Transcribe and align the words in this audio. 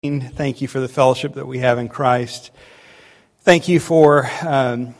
Thank 0.00 0.62
you 0.62 0.68
for 0.68 0.78
the 0.78 0.86
fellowship 0.86 1.34
that 1.34 1.48
we 1.48 1.58
have 1.58 1.76
in 1.76 1.88
Christ. 1.88 2.52
Thank 3.40 3.66
you 3.66 3.80
for 3.80 4.30
um, 4.46 4.94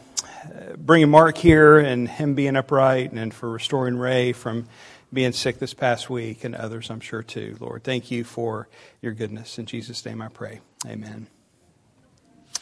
bringing 0.77 1.09
Mark 1.09 1.39
here 1.39 1.79
and 1.79 2.09
him 2.09 2.35
being 2.35 2.57
upright, 2.57 3.13
and 3.13 3.33
for 3.33 3.49
restoring 3.49 3.97
Ray 3.97 4.33
from 4.33 4.67
being 5.13 5.31
sick 5.31 5.61
this 5.61 5.73
past 5.73 6.11
week, 6.11 6.43
and 6.43 6.57
others, 6.57 6.91
I'm 6.91 6.99
sure, 6.99 7.23
too. 7.23 7.57
Lord, 7.61 7.85
thank 7.85 8.11
you 8.11 8.25
for 8.25 8.67
your 9.01 9.13
goodness. 9.13 9.57
In 9.61 9.67
Jesus' 9.67 10.05
name 10.05 10.21
I 10.21 10.27
pray. 10.27 10.59
Amen. 10.85 11.29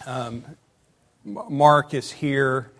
Um, 0.05 0.45
Mark 1.25 1.95
is 1.95 2.12
here. 2.12 2.71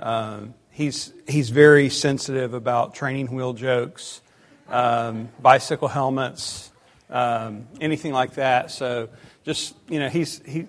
Um, 0.00 0.54
he's, 0.72 1.12
he's 1.28 1.50
very 1.50 1.88
sensitive 1.88 2.52
about 2.52 2.96
training 2.96 3.32
wheel 3.32 3.52
jokes, 3.52 4.22
um, 4.68 5.28
bicycle 5.40 5.86
helmets 5.86 6.72
um, 7.10 7.66
anything 7.80 8.12
like 8.12 8.34
that. 8.34 8.70
So 8.70 9.08
just 9.44 9.74
you 9.88 9.98
know, 9.98 10.08
he's 10.08 10.40
he 10.44 10.66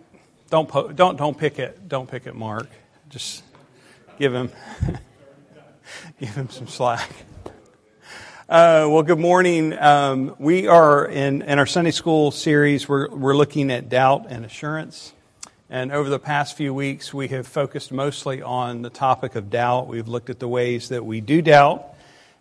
don't 0.49 0.67
po- 0.67 0.91
don't 0.91 1.17
don't 1.17 1.37
pick 1.37 1.59
it 1.59 1.87
don't 1.87 2.09
pick 2.09 2.27
it, 2.27 2.35
Mark. 2.35 2.69
Just 3.09 3.43
give 4.19 4.33
him 4.33 4.51
give 6.19 6.35
him 6.35 6.49
some 6.49 6.67
slack. 6.67 7.09
Uh, 8.47 8.85
well, 8.89 9.01
good 9.01 9.17
morning. 9.17 9.73
Um, 9.73 10.35
we 10.37 10.67
are 10.67 11.07
in, 11.07 11.41
in 11.41 11.57
our 11.57 11.65
Sunday 11.65 11.89
school 11.89 12.29
series. 12.29 12.87
We're 12.87 13.09
we're 13.09 13.35
looking 13.35 13.71
at 13.71 13.89
doubt 13.89 14.27
and 14.29 14.45
assurance. 14.45 15.13
And 15.67 15.91
over 15.91 16.09
the 16.09 16.19
past 16.19 16.55
few 16.55 16.71
weeks, 16.71 17.11
we 17.11 17.27
have 17.29 17.47
focused 17.47 17.91
mostly 17.91 18.43
on 18.43 18.83
the 18.83 18.91
topic 18.91 19.33
of 19.33 19.49
doubt. 19.49 19.87
We've 19.87 20.07
looked 20.07 20.29
at 20.29 20.37
the 20.37 20.47
ways 20.47 20.89
that 20.89 21.03
we 21.03 21.21
do 21.21 21.41
doubt 21.41 21.87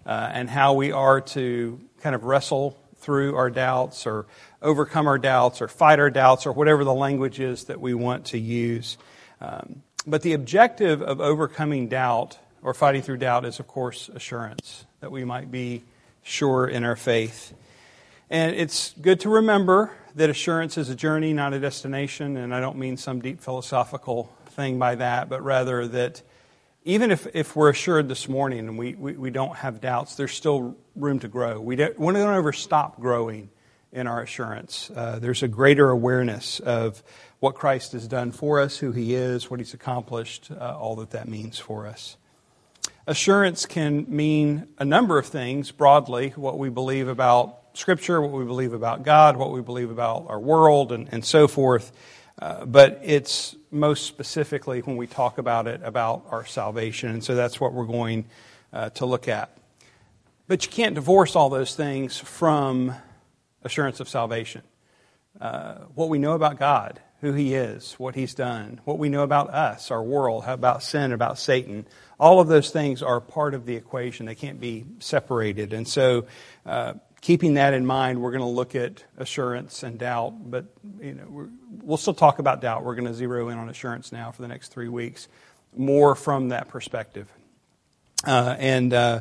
uh, 0.04 0.28
and 0.30 0.50
how 0.50 0.74
we 0.74 0.92
are 0.92 1.22
to 1.22 1.80
kind 2.02 2.14
of 2.14 2.24
wrestle 2.24 2.78
through 3.04 3.36
our 3.36 3.50
doubts 3.50 4.06
or 4.06 4.26
overcome 4.62 5.06
our 5.06 5.18
doubts 5.18 5.60
or 5.60 5.68
fight 5.68 6.00
our 6.00 6.10
doubts 6.10 6.46
or 6.46 6.52
whatever 6.52 6.84
the 6.84 6.94
language 6.94 7.38
is 7.38 7.64
that 7.64 7.80
we 7.80 7.92
want 7.92 8.24
to 8.26 8.38
use. 8.38 8.96
Um, 9.40 9.82
but 10.06 10.22
the 10.22 10.32
objective 10.32 11.02
of 11.02 11.20
overcoming 11.20 11.88
doubt 11.88 12.38
or 12.62 12.72
fighting 12.72 13.02
through 13.02 13.18
doubt 13.18 13.44
is, 13.44 13.60
of 13.60 13.68
course, 13.68 14.08
assurance, 14.08 14.86
that 15.00 15.12
we 15.12 15.24
might 15.24 15.50
be 15.50 15.82
sure 16.22 16.66
in 16.66 16.82
our 16.82 16.96
faith. 16.96 17.52
And 18.30 18.56
it's 18.56 18.94
good 19.00 19.20
to 19.20 19.28
remember 19.28 19.92
that 20.14 20.30
assurance 20.30 20.78
is 20.78 20.88
a 20.88 20.94
journey, 20.94 21.34
not 21.34 21.52
a 21.52 21.60
destination. 21.60 22.38
And 22.38 22.54
I 22.54 22.60
don't 22.60 22.78
mean 22.78 22.96
some 22.96 23.20
deep 23.20 23.40
philosophical 23.40 24.32
thing 24.46 24.78
by 24.78 24.94
that, 24.94 25.28
but 25.28 25.42
rather 25.42 25.86
that 25.88 26.22
even 26.84 27.10
if, 27.10 27.26
if 27.34 27.56
we're 27.56 27.70
assured 27.70 28.08
this 28.08 28.28
morning 28.28 28.60
and 28.60 28.76
we, 28.76 28.94
we, 28.94 29.12
we 29.14 29.30
don't 29.30 29.56
have 29.56 29.80
doubts, 29.80 30.16
there's 30.16 30.32
still 30.32 30.76
room 30.94 31.18
to 31.20 31.28
grow. 31.28 31.58
We 31.58 31.76
don't, 31.76 31.98
we 31.98 32.12
don't 32.12 32.34
ever 32.34 32.52
stop 32.52 33.00
growing 33.00 33.48
in 33.90 34.06
our 34.06 34.20
assurance. 34.20 34.90
Uh, 34.94 35.18
there's 35.18 35.42
a 35.42 35.48
greater 35.48 35.88
awareness 35.88 36.60
of 36.60 37.02
what 37.40 37.54
Christ 37.54 37.92
has 37.92 38.06
done 38.06 38.32
for 38.32 38.60
us, 38.60 38.76
who 38.76 38.92
he 38.92 39.14
is, 39.14 39.50
what 39.50 39.60
he's 39.60 39.72
accomplished, 39.72 40.50
uh, 40.50 40.76
all 40.76 40.96
that 40.96 41.10
that 41.10 41.26
means 41.26 41.58
for 41.58 41.86
us. 41.86 42.16
Assurance 43.06 43.64
can 43.66 44.04
mean 44.08 44.66
a 44.78 44.84
number 44.84 45.18
of 45.18 45.26
things 45.26 45.70
broadly 45.70 46.30
what 46.36 46.58
we 46.58 46.68
believe 46.68 47.08
about 47.08 47.60
Scripture, 47.74 48.20
what 48.20 48.32
we 48.32 48.44
believe 48.44 48.72
about 48.72 49.04
God, 49.04 49.36
what 49.36 49.52
we 49.52 49.60
believe 49.60 49.90
about 49.90 50.26
our 50.28 50.38
world, 50.38 50.92
and, 50.92 51.08
and 51.12 51.24
so 51.24 51.48
forth. 51.48 51.92
Uh, 52.38 52.64
but 52.64 53.00
it's 53.02 53.54
most 53.70 54.06
specifically 54.06 54.80
when 54.80 54.96
we 54.96 55.06
talk 55.06 55.38
about 55.38 55.66
it 55.66 55.80
about 55.84 56.24
our 56.30 56.44
salvation. 56.44 57.10
And 57.10 57.22
so 57.22 57.34
that's 57.34 57.60
what 57.60 57.72
we're 57.72 57.84
going 57.84 58.24
uh, 58.72 58.90
to 58.90 59.06
look 59.06 59.28
at. 59.28 59.56
But 60.46 60.66
you 60.66 60.70
can't 60.70 60.94
divorce 60.94 61.36
all 61.36 61.48
those 61.48 61.74
things 61.74 62.18
from 62.18 62.94
assurance 63.62 64.00
of 64.00 64.08
salvation. 64.08 64.62
Uh, 65.40 65.76
what 65.94 66.08
we 66.08 66.18
know 66.18 66.32
about 66.32 66.58
God, 66.58 67.00
who 67.20 67.32
He 67.32 67.54
is, 67.54 67.94
what 67.94 68.14
He's 68.14 68.34
done, 68.34 68.80
what 68.84 68.98
we 68.98 69.08
know 69.08 69.22
about 69.22 69.50
us, 69.50 69.90
our 69.90 70.02
world, 70.02 70.44
about 70.46 70.82
sin, 70.82 71.12
about 71.12 71.38
Satan, 71.38 71.86
all 72.20 72.40
of 72.40 72.48
those 72.48 72.70
things 72.70 73.02
are 73.02 73.20
part 73.20 73.54
of 73.54 73.64
the 73.64 73.74
equation. 73.74 74.26
They 74.26 74.34
can't 74.34 74.60
be 74.60 74.84
separated. 74.98 75.72
And 75.72 75.88
so 75.88 76.26
uh, 76.66 76.94
keeping 77.24 77.54
that 77.54 77.72
in 77.72 77.86
mind, 77.86 78.20
we're 78.20 78.32
going 78.32 78.42
to 78.42 78.46
look 78.46 78.74
at 78.74 79.02
assurance 79.16 79.82
and 79.82 79.98
doubt, 79.98 80.34
but 80.50 80.66
you 81.00 81.14
know, 81.14 81.48
we'll 81.82 81.96
still 81.96 82.12
talk 82.12 82.38
about 82.38 82.60
doubt. 82.60 82.84
We're 82.84 82.94
going 82.94 83.06
to 83.06 83.14
zero 83.14 83.48
in 83.48 83.56
on 83.56 83.70
assurance 83.70 84.12
now 84.12 84.30
for 84.30 84.42
the 84.42 84.48
next 84.48 84.68
three 84.68 84.90
weeks, 84.90 85.26
more 85.74 86.14
from 86.14 86.50
that 86.50 86.68
perspective. 86.68 87.26
Uh, 88.26 88.56
and 88.58 88.92
uh, 88.92 89.20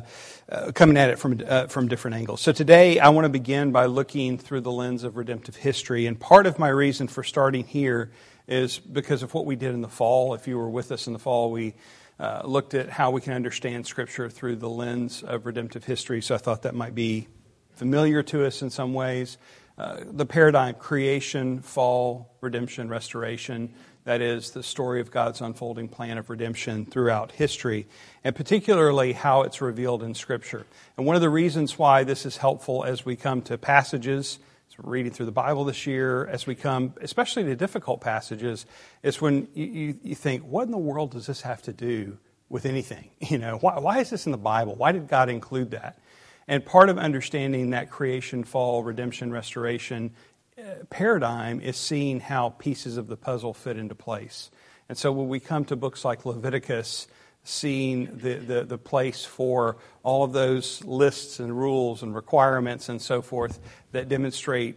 uh, 0.50 0.72
coming 0.72 0.98
at 0.98 1.08
it 1.08 1.18
from, 1.18 1.40
uh, 1.48 1.66
from 1.68 1.88
different 1.88 2.16
angles. 2.18 2.42
So 2.42 2.52
today 2.52 2.98
I 2.98 3.08
want 3.08 3.24
to 3.24 3.30
begin 3.30 3.72
by 3.72 3.86
looking 3.86 4.36
through 4.36 4.60
the 4.60 4.72
lens 4.72 5.02
of 5.02 5.16
redemptive 5.16 5.56
history. 5.56 6.04
And 6.04 6.20
part 6.20 6.46
of 6.46 6.58
my 6.58 6.68
reason 6.68 7.08
for 7.08 7.24
starting 7.24 7.64
here 7.64 8.12
is 8.46 8.78
because 8.78 9.22
of 9.22 9.32
what 9.32 9.46
we 9.46 9.56
did 9.56 9.72
in 9.72 9.80
the 9.80 9.88
fall. 9.88 10.34
If 10.34 10.46
you 10.46 10.58
were 10.58 10.68
with 10.68 10.92
us 10.92 11.06
in 11.06 11.14
the 11.14 11.18
fall, 11.18 11.50
we 11.50 11.74
uh, 12.20 12.42
looked 12.44 12.74
at 12.74 12.90
how 12.90 13.12
we 13.12 13.22
can 13.22 13.32
understand 13.32 13.86
Scripture 13.86 14.28
through 14.28 14.56
the 14.56 14.68
lens 14.68 15.22
of 15.22 15.46
redemptive 15.46 15.84
history. 15.84 16.20
So 16.20 16.34
I 16.34 16.38
thought 16.38 16.62
that 16.62 16.74
might 16.74 16.94
be 16.94 17.28
familiar 17.74 18.22
to 18.24 18.46
us 18.46 18.62
in 18.62 18.70
some 18.70 18.94
ways. 18.94 19.38
Uh, 19.76 20.00
the 20.04 20.26
paradigm 20.26 20.74
creation, 20.74 21.60
fall, 21.60 22.30
redemption, 22.40 22.88
restoration. 22.88 23.74
That 24.04 24.20
is 24.20 24.50
the 24.50 24.62
story 24.62 25.00
of 25.00 25.10
God's 25.10 25.40
unfolding 25.40 25.88
plan 25.88 26.18
of 26.18 26.30
redemption 26.30 26.84
throughout 26.84 27.32
history, 27.32 27.86
and 28.22 28.36
particularly 28.36 29.14
how 29.14 29.42
it's 29.42 29.60
revealed 29.60 30.02
in 30.02 30.14
Scripture. 30.14 30.66
And 30.96 31.06
one 31.06 31.16
of 31.16 31.22
the 31.22 31.30
reasons 31.30 31.78
why 31.78 32.04
this 32.04 32.26
is 32.26 32.36
helpful 32.36 32.84
as 32.84 33.04
we 33.04 33.16
come 33.16 33.40
to 33.42 33.56
passages, 33.56 34.38
as 34.70 34.78
we're 34.78 34.90
reading 34.90 35.10
through 35.10 35.26
the 35.26 35.32
Bible 35.32 35.64
this 35.64 35.86
year, 35.86 36.26
as 36.26 36.46
we 36.46 36.54
come, 36.54 36.92
especially 37.00 37.44
to 37.44 37.56
difficult 37.56 38.02
passages, 38.02 38.66
is 39.02 39.20
when 39.20 39.48
you, 39.54 39.64
you, 39.64 39.98
you 40.02 40.14
think, 40.14 40.42
what 40.42 40.64
in 40.64 40.70
the 40.70 40.78
world 40.78 41.12
does 41.12 41.26
this 41.26 41.40
have 41.40 41.62
to 41.62 41.72
do 41.72 42.18
with 42.48 42.66
anything? 42.66 43.10
You 43.30 43.38
know, 43.38 43.56
why, 43.56 43.78
why 43.78 44.00
is 44.00 44.10
this 44.10 44.26
in 44.26 44.32
the 44.32 44.38
Bible? 44.38 44.74
Why 44.74 44.92
did 44.92 45.08
God 45.08 45.30
include 45.30 45.70
that? 45.70 45.98
And 46.46 46.64
part 46.64 46.88
of 46.88 46.98
understanding 46.98 47.70
that 47.70 47.90
creation, 47.90 48.44
fall, 48.44 48.82
redemption, 48.82 49.32
restoration 49.32 50.12
uh, 50.56 50.84
paradigm 50.88 51.60
is 51.60 51.76
seeing 51.76 52.20
how 52.20 52.50
pieces 52.50 52.96
of 52.96 53.08
the 53.08 53.16
puzzle 53.16 53.54
fit 53.54 53.76
into 53.76 53.94
place. 53.94 54.50
And 54.88 54.96
so 54.96 55.10
when 55.10 55.28
we 55.28 55.40
come 55.40 55.64
to 55.66 55.76
books 55.76 56.04
like 56.04 56.24
Leviticus, 56.24 57.08
seeing 57.42 58.06
the, 58.18 58.34
the, 58.34 58.64
the, 58.64 58.78
place 58.78 59.24
for 59.24 59.76
all 60.02 60.24
of 60.24 60.32
those 60.32 60.82
lists 60.84 61.40
and 61.40 61.56
rules 61.56 62.02
and 62.02 62.14
requirements 62.14 62.88
and 62.88 63.02
so 63.02 63.20
forth 63.20 63.60
that 63.92 64.08
demonstrate 64.08 64.76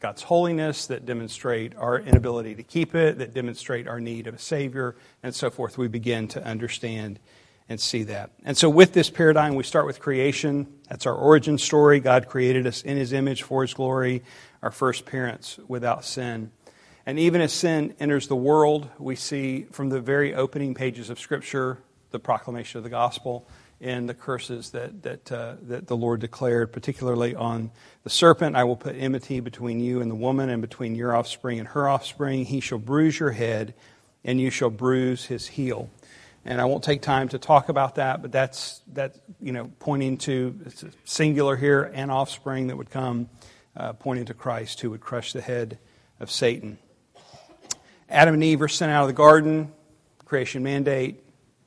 God's 0.00 0.22
holiness, 0.22 0.86
that 0.88 1.06
demonstrate 1.06 1.74
our 1.76 1.98
inability 1.98 2.56
to 2.56 2.62
keep 2.62 2.94
it, 2.94 3.18
that 3.18 3.32
demonstrate 3.32 3.88
our 3.88 4.00
need 4.00 4.26
of 4.26 4.34
a 4.34 4.38
Savior, 4.38 4.96
and 5.22 5.34
so 5.34 5.48
forth, 5.48 5.78
we 5.78 5.88
begin 5.88 6.28
to 6.28 6.44
understand 6.44 7.18
and 7.68 7.80
see 7.80 8.02
that. 8.04 8.30
And 8.44 8.56
so, 8.56 8.68
with 8.68 8.92
this 8.92 9.10
paradigm, 9.10 9.54
we 9.54 9.64
start 9.64 9.86
with 9.86 10.00
creation. 10.00 10.66
That's 10.88 11.06
our 11.06 11.14
origin 11.14 11.58
story. 11.58 12.00
God 12.00 12.28
created 12.28 12.66
us 12.66 12.82
in 12.82 12.96
His 12.96 13.12
image 13.12 13.42
for 13.42 13.62
His 13.62 13.74
glory, 13.74 14.22
our 14.62 14.70
first 14.70 15.06
parents 15.06 15.58
without 15.66 16.04
sin. 16.04 16.50
And 17.06 17.18
even 17.18 17.40
as 17.40 17.52
sin 17.52 17.94
enters 18.00 18.28
the 18.28 18.36
world, 18.36 18.88
we 18.98 19.16
see 19.16 19.64
from 19.72 19.90
the 19.90 20.00
very 20.00 20.34
opening 20.34 20.74
pages 20.74 21.10
of 21.10 21.18
Scripture 21.18 21.78
the 22.10 22.18
proclamation 22.18 22.78
of 22.78 22.84
the 22.84 22.90
gospel 22.90 23.46
and 23.80 24.08
the 24.08 24.14
curses 24.14 24.70
that, 24.70 25.02
that, 25.02 25.32
uh, 25.32 25.56
that 25.62 25.86
the 25.86 25.96
Lord 25.96 26.20
declared, 26.20 26.72
particularly 26.72 27.34
on 27.34 27.70
the 28.04 28.10
serpent. 28.10 28.56
I 28.56 28.64
will 28.64 28.76
put 28.76 28.94
enmity 28.96 29.40
between 29.40 29.80
you 29.80 30.00
and 30.00 30.10
the 30.10 30.14
woman, 30.14 30.48
and 30.48 30.62
between 30.62 30.94
your 30.94 31.14
offspring 31.14 31.58
and 31.58 31.68
her 31.68 31.88
offspring. 31.88 32.46
He 32.46 32.60
shall 32.60 32.78
bruise 32.78 33.18
your 33.18 33.32
head, 33.32 33.74
and 34.24 34.40
you 34.40 34.48
shall 34.48 34.70
bruise 34.70 35.26
his 35.26 35.48
heel 35.48 35.90
and 36.44 36.60
I 36.60 36.66
won't 36.66 36.84
take 36.84 37.00
time 37.00 37.28
to 37.28 37.38
talk 37.38 37.68
about 37.68 37.94
that, 37.94 38.20
but 38.20 38.30
that's 38.30 38.82
that 38.92 39.16
you 39.40 39.52
know 39.52 39.70
pointing 39.78 40.18
to 40.18 40.58
it's 40.66 40.84
singular 41.04 41.56
here 41.56 41.82
an 41.82 42.10
offspring 42.10 42.66
that 42.68 42.76
would 42.76 42.90
come, 42.90 43.28
uh, 43.76 43.94
pointing 43.94 44.26
to 44.26 44.34
Christ 44.34 44.80
who 44.80 44.90
would 44.90 45.00
crush 45.00 45.32
the 45.32 45.40
head 45.40 45.78
of 46.20 46.30
Satan. 46.30 46.78
Adam 48.08 48.34
and 48.34 48.44
Eve 48.44 48.60
are 48.62 48.68
sent 48.68 48.92
out 48.92 49.02
of 49.02 49.08
the 49.08 49.14
garden, 49.14 49.72
creation 50.24 50.62
mandate: 50.62 51.24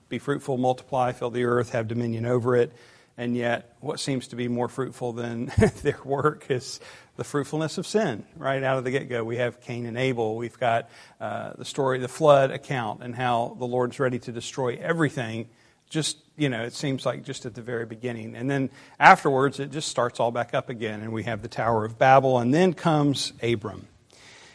be 0.10 0.20
fruitful, 0.20 0.58
multiply, 0.58 1.12
fill 1.12 1.32
the 1.32 1.46
earth, 1.46 1.72
have 1.72 1.88
dominion 1.88 2.26
over 2.26 2.56
it. 2.56 2.72
And 3.20 3.36
yet, 3.36 3.76
what 3.80 4.00
seems 4.00 4.28
to 4.28 4.36
be 4.36 4.48
more 4.48 4.68
fruitful 4.68 5.14
than 5.14 5.46
their 5.82 6.00
work 6.06 6.52
is 6.52 6.80
the 7.18 7.24
fruitfulness 7.24 7.78
of 7.78 7.86
sin 7.86 8.24
right 8.38 8.64
out 8.64 8.78
of 8.78 8.84
the 8.84 8.92
get 8.92 9.10
go. 9.10 9.24
We 9.24 9.38
have 9.38 9.60
Cain 9.60 9.86
and 9.86 9.98
Abel. 9.98 10.38
We've 10.38 10.58
got 10.58 10.90
uh, 11.20 11.54
the 11.58 11.66
story, 11.66 12.00
the 12.00 12.08
flood 12.08 12.52
account, 12.52 13.04
and 13.04 13.14
how 13.14 13.58
the 13.60 13.66
Lord's 13.66 14.00
ready 14.00 14.20
to 14.20 14.32
destroy 14.32 14.78
everything. 14.80 15.50
Just, 15.90 16.18
you 16.38 16.48
know, 16.48 16.64
it 16.64 16.74
seems 16.74 17.06
like 17.06 17.24
just 17.24 17.46
at 17.46 17.56
the 17.56 17.62
very 17.62 17.86
beginning. 17.86 18.36
And 18.36 18.50
then 18.50 18.70
afterwards, 19.00 19.60
it 19.60 19.72
just 19.72 19.88
starts 19.88 20.20
all 20.20 20.32
back 20.32 20.54
up 20.54 20.70
again, 20.70 21.02
and 21.02 21.12
we 21.12 21.24
have 21.24 21.42
the 21.42 21.48
Tower 21.48 21.86
of 21.86 21.98
Babel, 21.98 22.38
and 22.38 22.54
then 22.54 22.74
comes 22.74 23.34
Abram. 23.42 23.88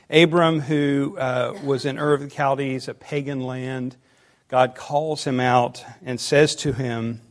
Abram, 0.09 0.61
who 0.61 1.17
uh, 1.19 1.59
was 1.65 1.85
in 1.85 1.99
Ur 1.99 2.13
of 2.13 2.21
the 2.21 2.31
Chaldees, 2.31 2.87
a 2.87 2.95
pagan 2.95 3.41
land, 3.41 3.97
God 4.49 4.75
calls 4.75 5.25
him 5.25 5.41
out 5.41 5.85
and 6.05 6.21
says 6.21 6.55
to 6.57 6.75
him, 6.75 7.23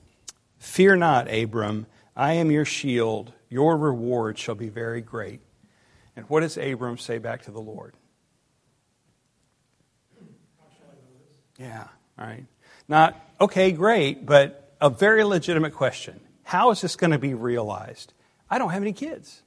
Fear 0.57 0.97
not, 0.97 1.31
Abram, 1.31 1.85
I 2.15 2.33
am 2.33 2.51
your 2.51 2.65
shield 2.65 3.31
your 3.51 3.77
reward 3.77 4.39
shall 4.39 4.55
be 4.55 4.69
very 4.69 5.01
great. 5.01 5.41
And 6.15 6.27
what 6.29 6.39
does 6.39 6.57
Abram 6.57 6.97
say 6.97 7.19
back 7.19 7.43
to 7.43 7.51
the 7.51 7.59
Lord? 7.59 7.93
Yeah, 11.59 11.85
all 12.17 12.25
right. 12.25 12.45
Not, 12.87 13.19
okay, 13.39 13.73
great, 13.73 14.25
but 14.25 14.73
a 14.79 14.89
very 14.89 15.23
legitimate 15.23 15.75
question. 15.75 16.19
How 16.43 16.71
is 16.71 16.81
this 16.81 16.95
going 16.95 17.11
to 17.11 17.19
be 17.19 17.33
realized? 17.33 18.13
I 18.49 18.57
don't 18.57 18.71
have 18.71 18.81
any 18.81 18.93
kids. 18.93 19.43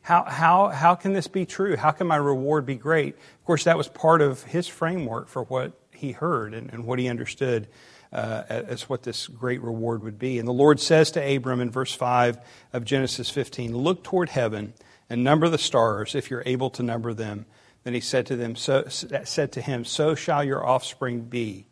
How, 0.00 0.24
how, 0.24 0.68
how 0.68 0.94
can 0.94 1.12
this 1.12 1.28
be 1.28 1.46
true? 1.46 1.76
How 1.76 1.90
can 1.90 2.06
my 2.06 2.16
reward 2.16 2.66
be 2.66 2.76
great? 2.76 3.14
Of 3.14 3.44
course, 3.44 3.64
that 3.64 3.76
was 3.76 3.88
part 3.88 4.20
of 4.22 4.42
his 4.42 4.66
framework 4.66 5.28
for 5.28 5.44
what 5.44 5.72
he 5.92 6.12
heard 6.12 6.54
and, 6.54 6.72
and 6.72 6.86
what 6.86 6.98
he 6.98 7.08
understood 7.08 7.68
uh, 8.14 8.44
as 8.48 8.88
what 8.88 9.02
this 9.02 9.26
great 9.26 9.60
reward 9.62 10.02
would 10.02 10.18
be. 10.18 10.38
And 10.38 10.46
the 10.46 10.52
Lord 10.52 10.80
says 10.80 11.10
to 11.12 11.36
Abram 11.36 11.60
in 11.60 11.70
verse 11.70 11.94
5 11.94 12.38
of 12.72 12.84
Genesis 12.84 13.28
15 13.30 13.76
Look 13.76 14.04
toward 14.04 14.30
heaven 14.30 14.74
and 15.10 15.24
number 15.24 15.48
the 15.48 15.58
stars 15.58 16.14
if 16.14 16.30
you're 16.30 16.42
able 16.46 16.70
to 16.70 16.82
number 16.82 17.12
them. 17.12 17.46
Then 17.82 17.92
he 17.92 18.00
said 18.00 18.26
to 18.26 18.36
them, 18.36 18.56
so, 18.56 18.86
said 18.88 19.52
to 19.52 19.60
him, 19.60 19.84
So 19.84 20.14
shall 20.14 20.42
your 20.42 20.66
offspring 20.66 21.22
be. 21.22 21.66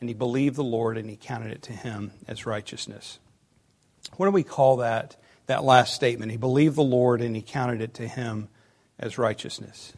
And 0.00 0.08
he 0.08 0.14
believed 0.14 0.56
the 0.56 0.64
Lord, 0.64 0.96
and 0.96 1.10
he 1.10 1.16
counted 1.16 1.50
it 1.50 1.62
to 1.62 1.72
him 1.72 2.12
as 2.26 2.46
righteousness. 2.46 3.18
What 4.16 4.26
do 4.26 4.32
we 4.32 4.44
call 4.44 4.76
that? 4.76 5.16
that 5.48 5.64
last 5.64 5.94
statement. 5.94 6.30
He 6.30 6.36
believed 6.36 6.76
the 6.76 6.82
Lord 6.82 7.20
and 7.20 7.34
he 7.34 7.42
counted 7.42 7.80
it 7.80 7.94
to 7.94 8.06
him 8.06 8.48
as 8.98 9.18
righteousness. 9.18 9.94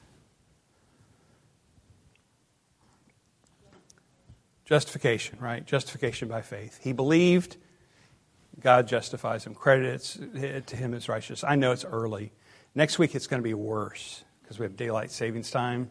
Justification, 4.71 5.37
right? 5.41 5.67
Justification 5.67 6.29
by 6.29 6.43
faith. 6.43 6.79
He 6.81 6.93
believed, 6.93 7.57
God 8.61 8.87
justifies 8.87 9.45
him, 9.45 9.53
credits 9.53 10.15
it 10.17 10.69
to 10.69 10.77
him 10.77 10.95
as 10.95 11.09
righteous. 11.09 11.43
I 11.43 11.57
know 11.57 11.73
it's 11.73 11.85
early. 11.85 12.31
Next 12.77 12.97
week 12.97 13.17
it's 13.17 13.27
going 13.27 13.43
to 13.43 13.45
be 13.45 13.53
worse 13.53 14.23
because 14.43 14.61
we 14.61 14.65
have 14.65 14.77
daylight 14.77 15.11
savings 15.11 15.51
time. 15.51 15.91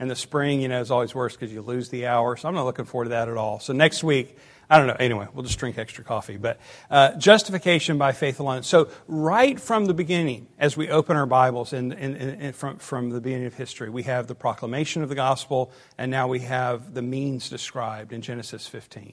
And 0.00 0.10
the 0.10 0.16
spring, 0.16 0.60
you 0.60 0.66
know, 0.66 0.80
is 0.80 0.90
always 0.90 1.14
worse 1.14 1.36
because 1.36 1.52
you 1.52 1.62
lose 1.62 1.88
the 1.90 2.08
hour. 2.08 2.36
So 2.36 2.48
I'm 2.48 2.54
not 2.56 2.64
looking 2.64 2.84
forward 2.84 3.04
to 3.04 3.10
that 3.10 3.28
at 3.28 3.36
all. 3.36 3.60
So 3.60 3.72
next 3.72 4.02
week, 4.02 4.36
I 4.68 4.78
don't 4.78 4.88
know. 4.88 4.96
Anyway, 4.98 5.28
we'll 5.32 5.44
just 5.44 5.58
drink 5.58 5.78
extra 5.78 6.02
coffee. 6.02 6.36
But 6.36 6.58
uh, 6.90 7.12
justification 7.16 7.98
by 7.98 8.12
faith 8.12 8.40
alone. 8.40 8.64
So 8.64 8.88
right 9.06 9.60
from 9.60 9.86
the 9.86 9.94
beginning, 9.94 10.48
as 10.58 10.76
we 10.76 10.90
open 10.90 11.16
our 11.16 11.26
Bibles 11.26 11.72
and, 11.72 11.92
and, 11.92 12.16
and 12.16 12.54
from, 12.54 12.78
from 12.78 13.10
the 13.10 13.20
beginning 13.20 13.46
of 13.46 13.54
history, 13.54 13.90
we 13.90 14.02
have 14.04 14.26
the 14.26 14.34
proclamation 14.34 15.02
of 15.02 15.08
the 15.08 15.14
gospel, 15.14 15.70
and 15.98 16.10
now 16.10 16.26
we 16.26 16.40
have 16.40 16.94
the 16.94 17.02
means 17.02 17.48
described 17.48 18.12
in 18.12 18.22
Genesis 18.22 18.66
15. 18.66 19.12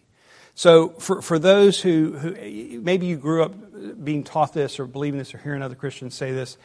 So 0.56 0.90
for, 0.90 1.22
for 1.22 1.40
those 1.40 1.82
who, 1.82 2.14
who 2.14 2.82
maybe 2.82 3.08
you 3.08 3.18
grew 3.18 3.44
up 3.44 4.04
being 4.04 4.24
taught 4.24 4.54
this 4.54 4.80
or 4.80 4.86
believing 4.86 5.18
this 5.18 5.34
or 5.34 5.40
hearing 5.40 5.62
other 5.62 5.76
Christians 5.76 6.16
say 6.16 6.32
this, 6.32 6.58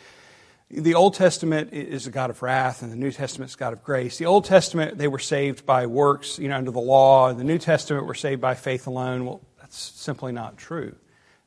the 0.70 0.94
Old 0.94 1.15
Testament 1.15 1.73
is 1.73 2.06
a 2.06 2.11
God 2.11 2.29
of 2.31 2.43
wrath, 2.43 2.82
and 2.82 2.93
the 2.93 2.97
New 2.97 3.11
Testament 3.11 3.50
is 3.50 3.56
God 3.56 3.73
of 3.73 3.82
grace. 3.82 4.19
The 4.19 4.26
Old 4.26 4.44
Testament, 4.44 4.99
they 4.99 5.09
were 5.09 5.19
saved 5.19 5.65
by 5.65 5.87
works, 5.87 6.38
you 6.38 6.49
know, 6.49 6.56
under 6.56 6.70
the 6.70 6.81
law. 6.81 7.29
And 7.29 7.41
the 7.41 7.44
New 7.44 7.59
Testament 7.59 8.06
were 8.06 8.15
saved 8.15 8.41
by 8.41 8.55
faith 8.55 8.87
alone. 8.87 9.25
Well, 9.25 9.41
that's 9.59 9.79
simply 9.79 10.32
not 10.32 10.59
true. 10.59 10.94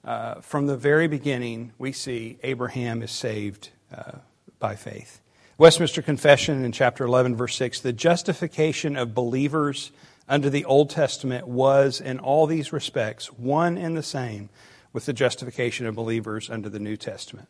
Uh, 0.04 0.42
from 0.42 0.66
the 0.66 0.76
very 0.76 1.08
beginning, 1.08 1.74
we 1.78 1.92
see 1.92 2.40
Abraham 2.42 3.04
is 3.04 3.12
saved 3.12 3.70
uh, 3.96 4.14
by 4.58 4.76
faith. 4.76 5.22
Westminster 5.60 6.02
Confession 6.02 6.66
in 6.66 6.72
chapter 6.72 7.06
11, 7.06 7.36
verse 7.36 7.56
6 7.56 7.82
the 7.82 7.94
justification 7.94 8.96
of 8.96 9.14
believers 9.14 9.92
under 10.28 10.50
the 10.50 10.66
Old 10.66 10.90
Testament 10.90 11.48
was, 11.48 12.02
in 12.02 12.18
all 12.18 12.48
these 12.48 12.74
respects, 12.74 13.28
one 13.28 13.78
and 13.78 13.96
the 13.96 14.02
same 14.02 14.50
with 14.94 15.06
the 15.06 15.14
justification 15.14 15.86
of 15.86 15.94
believers 15.94 16.50
under 16.50 16.70
the 16.70 16.80
New 16.80 16.98
Testament. 16.98 17.48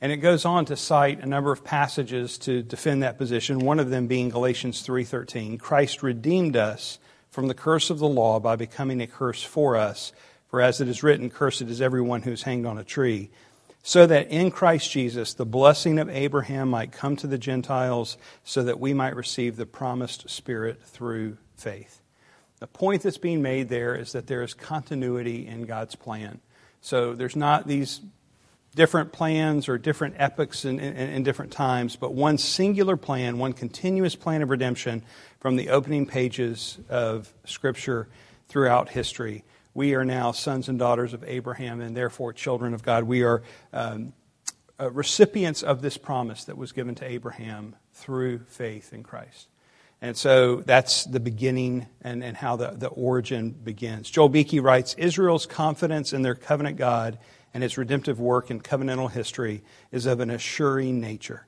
And 0.00 0.12
it 0.12 0.18
goes 0.18 0.44
on 0.44 0.64
to 0.66 0.76
cite 0.76 1.20
a 1.20 1.26
number 1.26 1.50
of 1.50 1.64
passages 1.64 2.38
to 2.38 2.62
defend 2.62 3.02
that 3.02 3.18
position, 3.18 3.58
one 3.58 3.80
of 3.80 3.90
them 3.90 4.06
being 4.06 4.28
Galatians 4.28 4.82
3:13. 4.82 5.58
Christ 5.58 6.02
redeemed 6.02 6.56
us 6.56 6.98
from 7.30 7.48
the 7.48 7.54
curse 7.54 7.90
of 7.90 7.98
the 7.98 8.08
law 8.08 8.38
by 8.38 8.54
becoming 8.54 9.00
a 9.00 9.06
curse 9.06 9.42
for 9.42 9.76
us, 9.76 10.12
for 10.46 10.60
as 10.60 10.80
it 10.80 10.88
is 10.88 11.02
written, 11.02 11.30
cursed 11.30 11.62
is 11.62 11.80
everyone 11.80 12.22
who 12.22 12.32
is 12.32 12.44
hanged 12.44 12.64
on 12.64 12.78
a 12.78 12.84
tree, 12.84 13.30
so 13.82 14.06
that 14.06 14.28
in 14.28 14.50
Christ 14.50 14.90
Jesus 14.90 15.34
the 15.34 15.44
blessing 15.44 15.98
of 15.98 16.08
Abraham 16.08 16.68
might 16.70 16.92
come 16.92 17.16
to 17.16 17.26
the 17.26 17.36
Gentiles, 17.36 18.16
so 18.44 18.62
that 18.62 18.78
we 18.78 18.94
might 18.94 19.16
receive 19.16 19.56
the 19.56 19.66
promised 19.66 20.30
spirit 20.30 20.80
through 20.84 21.38
faith. 21.56 22.02
The 22.60 22.66
point 22.68 23.02
that's 23.02 23.18
being 23.18 23.42
made 23.42 23.68
there 23.68 23.94
is 23.94 24.12
that 24.12 24.28
there 24.28 24.42
is 24.42 24.54
continuity 24.54 25.46
in 25.46 25.64
God's 25.64 25.96
plan. 25.96 26.40
So 26.80 27.14
there's 27.14 27.36
not 27.36 27.66
these 27.66 28.00
different 28.74 29.12
plans 29.12 29.68
or 29.68 29.78
different 29.78 30.14
epochs 30.18 30.64
in, 30.64 30.78
in, 30.78 30.94
in, 30.94 31.22
different 31.22 31.50
times, 31.50 31.96
but 31.96 32.14
one 32.14 32.38
singular 32.38 32.96
plan, 32.96 33.38
one 33.38 33.52
continuous 33.52 34.14
plan 34.14 34.42
of 34.42 34.50
redemption 34.50 35.02
from 35.40 35.56
the 35.56 35.70
opening 35.70 36.06
pages 36.06 36.78
of 36.88 37.32
Scripture 37.44 38.08
throughout 38.48 38.88
history. 38.90 39.44
We 39.74 39.94
are 39.94 40.04
now 40.04 40.32
sons 40.32 40.68
and 40.68 40.78
daughters 40.78 41.12
of 41.12 41.24
Abraham 41.24 41.80
and 41.80 41.96
therefore 41.96 42.32
children 42.32 42.74
of 42.74 42.82
God. 42.82 43.04
We 43.04 43.22
are 43.22 43.42
um, 43.72 44.12
uh, 44.80 44.90
recipients 44.90 45.62
of 45.62 45.82
this 45.82 45.96
promise 45.96 46.44
that 46.44 46.56
was 46.56 46.72
given 46.72 46.94
to 46.96 47.04
Abraham 47.04 47.76
through 47.92 48.40
faith 48.46 48.92
in 48.92 49.02
Christ. 49.02 49.48
And 50.00 50.16
so 50.16 50.56
that's 50.56 51.04
the 51.04 51.18
beginning 51.18 51.86
and, 52.02 52.22
and 52.22 52.36
how 52.36 52.56
the, 52.56 52.70
the 52.70 52.88
origin 52.88 53.50
begins. 53.50 54.08
Joel 54.08 54.28
Beeke 54.28 54.62
writes 54.62 54.94
Israel's 54.94 55.46
confidence 55.46 56.12
in 56.12 56.22
their 56.22 56.36
covenant 56.36 56.76
God 56.76 57.18
and 57.52 57.64
its 57.64 57.78
redemptive 57.78 58.20
work 58.20 58.50
in 58.50 58.60
covenantal 58.60 59.10
history 59.10 59.62
is 59.90 60.06
of 60.06 60.20
an 60.20 60.30
assuring 60.30 61.00
nature. 61.00 61.46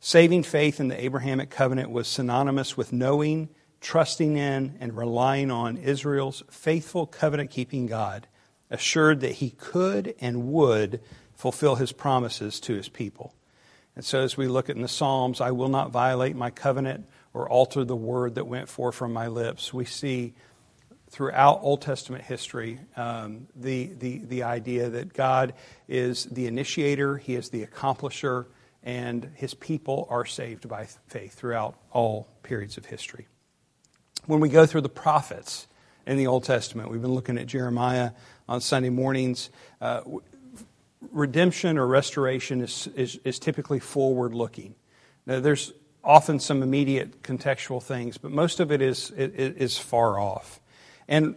Saving 0.00 0.42
faith 0.42 0.80
in 0.80 0.88
the 0.88 1.04
Abrahamic 1.04 1.50
covenant 1.50 1.90
was 1.90 2.08
synonymous 2.08 2.76
with 2.76 2.92
knowing, 2.92 3.48
trusting 3.80 4.36
in, 4.36 4.76
and 4.80 4.96
relying 4.96 5.50
on 5.50 5.76
Israel's 5.76 6.42
faithful 6.50 7.06
covenant 7.06 7.50
keeping 7.50 7.86
God, 7.86 8.26
assured 8.70 9.20
that 9.20 9.32
he 9.32 9.50
could 9.50 10.14
and 10.20 10.52
would 10.52 11.00
fulfill 11.34 11.76
his 11.76 11.92
promises 11.92 12.58
to 12.60 12.74
his 12.74 12.88
people. 12.88 13.34
And 13.94 14.04
so, 14.04 14.20
as 14.20 14.36
we 14.36 14.48
look 14.48 14.70
at 14.70 14.76
in 14.76 14.82
the 14.82 14.88
Psalms, 14.88 15.40
I 15.40 15.50
will 15.50 15.68
not 15.68 15.90
violate 15.90 16.34
my 16.34 16.50
covenant 16.50 17.06
or 17.34 17.48
alter 17.48 17.84
the 17.84 17.96
word 17.96 18.34
that 18.34 18.46
went 18.46 18.68
forth 18.68 18.94
from 18.94 19.12
my 19.12 19.26
lips, 19.26 19.72
we 19.72 19.84
see 19.84 20.34
throughout 21.12 21.60
Old 21.62 21.82
Testament 21.82 22.24
history 22.24 22.80
um, 22.96 23.46
the, 23.54 23.92
the, 23.98 24.18
the 24.18 24.42
idea 24.44 24.88
that 24.88 25.12
God 25.12 25.52
is 25.86 26.24
the 26.24 26.46
initiator, 26.46 27.18
He 27.18 27.34
is 27.34 27.50
the 27.50 27.64
accomplisher, 27.66 28.46
and 28.82 29.30
His 29.34 29.52
people 29.52 30.08
are 30.10 30.24
saved 30.24 30.68
by 30.68 30.88
faith 31.06 31.34
throughout 31.34 31.76
all 31.92 32.28
periods 32.42 32.78
of 32.78 32.86
history. 32.86 33.28
When 34.24 34.40
we 34.40 34.48
go 34.48 34.64
through 34.64 34.80
the 34.80 34.88
prophets 34.88 35.68
in 36.06 36.16
the 36.16 36.26
Old 36.26 36.44
Testament, 36.44 36.90
we've 36.90 37.02
been 37.02 37.14
looking 37.14 37.36
at 37.36 37.46
Jeremiah 37.46 38.12
on 38.48 38.62
Sunday 38.62 38.90
mornings. 38.90 39.50
Uh, 39.82 40.00
redemption 41.10 41.76
or 41.76 41.86
restoration 41.86 42.62
is, 42.62 42.88
is, 42.96 43.20
is 43.22 43.38
typically 43.38 43.80
forward 43.80 44.32
looking. 44.32 44.74
Now, 45.26 45.40
there's 45.40 45.72
often 46.02 46.40
some 46.40 46.62
immediate 46.62 47.22
contextual 47.22 47.82
things, 47.82 48.16
but 48.16 48.30
most 48.30 48.60
of 48.60 48.72
it 48.72 48.80
is, 48.80 49.10
it 49.10 49.34
is 49.36 49.76
far 49.76 50.18
off. 50.18 50.58
And 51.12 51.36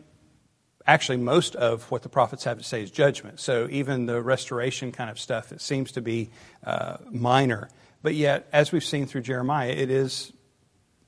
actually, 0.87 1.17
most 1.17 1.53
of 1.53 1.91
what 1.91 2.01
the 2.01 2.07
prophets 2.07 2.45
have 2.45 2.57
to 2.57 2.63
say 2.63 2.81
is 2.81 2.89
judgment. 2.89 3.41
So 3.41 3.67
even 3.69 4.05
the 4.05 4.21
restoration 4.21 4.93
kind 4.93 5.09
of 5.09 5.19
stuff, 5.19 5.51
it 5.51 5.59
seems 5.59 5.91
to 5.91 6.01
be 6.01 6.29
uh, 6.63 6.95
minor. 7.11 7.67
But 8.01 8.15
yet, 8.15 8.47
as 8.53 8.71
we've 8.71 8.85
seen 8.85 9.05
through 9.05 9.23
Jeremiah, 9.23 9.71
it 9.71 9.91
is, 9.91 10.31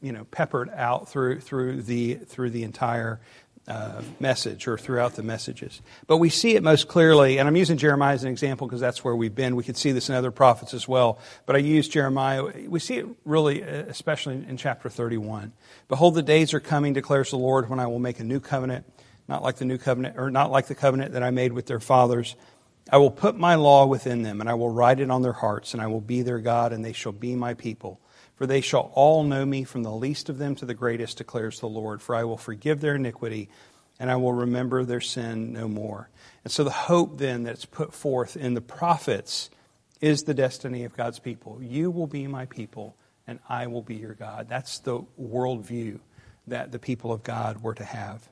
you 0.01 0.11
know, 0.11 0.25
peppered 0.25 0.69
out 0.75 1.07
through 1.07 1.39
through 1.39 1.83
the 1.83 2.15
through 2.15 2.49
the 2.49 2.63
entire 2.63 3.21
uh, 3.67 4.01
message 4.19 4.67
or 4.67 4.77
throughout 4.77 5.15
the 5.15 5.23
messages. 5.23 5.81
But 6.07 6.17
we 6.17 6.29
see 6.29 6.55
it 6.55 6.63
most 6.63 6.87
clearly, 6.87 7.37
and 7.37 7.47
I'm 7.47 7.55
using 7.55 7.77
Jeremiah 7.77 8.13
as 8.13 8.23
an 8.23 8.31
example 8.31 8.65
because 8.67 8.79
that's 8.79 9.03
where 9.03 9.15
we've 9.15 9.35
been. 9.35 9.55
We 9.55 9.63
could 9.63 9.77
see 9.77 9.91
this 9.91 10.07
in 10.07 10.15
other 10.15 10.31
prophets 10.31 10.73
as 10.73 10.87
well. 10.87 11.19
But 11.45 11.57
I 11.57 11.59
use 11.59 11.89
Jeremiah. 11.89 12.45
We 12.67 12.79
see 12.79 12.95
it 12.95 13.07
really, 13.25 13.63
uh, 13.63 13.67
especially 13.87 14.35
in 14.47 14.55
chapter 14.55 14.89
31. 14.89 15.51
Behold, 15.89 16.15
the 16.15 16.23
days 16.23 16.53
are 16.53 16.61
coming, 16.61 16.93
declares 16.93 17.31
the 17.31 17.37
Lord, 17.37 17.69
when 17.69 17.79
I 17.79 17.87
will 17.87 17.99
make 17.99 18.19
a 18.19 18.23
new 18.23 18.39
covenant, 18.39 18.85
not 19.27 19.43
like 19.43 19.57
the 19.57 19.65
new 19.65 19.77
covenant, 19.77 20.17
or 20.17 20.31
not 20.31 20.49
like 20.49 20.67
the 20.67 20.75
covenant 20.75 21.11
that 21.11 21.23
I 21.23 21.31
made 21.31 21.51
with 21.51 21.65
their 21.65 21.81
fathers. 21.81 22.35
I 22.89 22.97
will 22.97 23.11
put 23.11 23.37
my 23.37 23.55
law 23.55 23.85
within 23.85 24.21
them, 24.21 24.39
and 24.39 24.49
I 24.49 24.53
will 24.53 24.69
write 24.69 25.01
it 25.01 25.11
on 25.11 25.21
their 25.23 25.33
hearts, 25.33 25.73
and 25.73 25.81
I 25.81 25.87
will 25.87 25.99
be 25.99 26.21
their 26.21 26.39
God, 26.39 26.71
and 26.71 26.85
they 26.85 26.93
shall 26.93 27.11
be 27.11 27.35
my 27.35 27.53
people. 27.53 27.99
For 28.37 28.45
they 28.45 28.61
shall 28.61 28.91
all 28.93 29.23
know 29.23 29.45
me 29.45 29.63
from 29.63 29.83
the 29.83 29.91
least 29.91 30.29
of 30.29 30.37
them 30.37 30.55
to 30.55 30.65
the 30.65 30.75
greatest, 30.75 31.17
declares 31.17 31.59
the 31.59 31.67
Lord. 31.67 32.01
For 32.01 32.15
I 32.15 32.23
will 32.23 32.37
forgive 32.37 32.79
their 32.79 32.95
iniquity, 32.95 33.49
and 33.99 34.11
I 34.11 34.15
will 34.15 34.33
remember 34.33 34.85
their 34.85 35.01
sin 35.01 35.51
no 35.53 35.67
more. 35.67 36.09
And 36.43 36.53
so 36.53 36.63
the 36.63 36.69
hope 36.69 37.17
then 37.17 37.43
that's 37.43 37.65
put 37.65 37.93
forth 37.93 38.37
in 38.37 38.53
the 38.53 38.61
prophets 38.61 39.49
is 39.99 40.23
the 40.23 40.35
destiny 40.35 40.83
of 40.83 40.95
God's 40.95 41.17
people. 41.17 41.59
You 41.61 41.89
will 41.89 42.05
be 42.05 42.27
my 42.27 42.45
people, 42.45 42.95
and 43.25 43.39
I 43.49 43.65
will 43.65 43.81
be 43.81 43.95
your 43.95 44.13
God. 44.13 44.47
That's 44.47 44.79
the 44.79 45.01
worldview 45.19 45.99
that 46.45 46.71
the 46.71 46.79
people 46.79 47.11
of 47.11 47.23
God 47.23 47.63
were 47.63 47.73
to 47.73 47.83
have. 47.83 48.29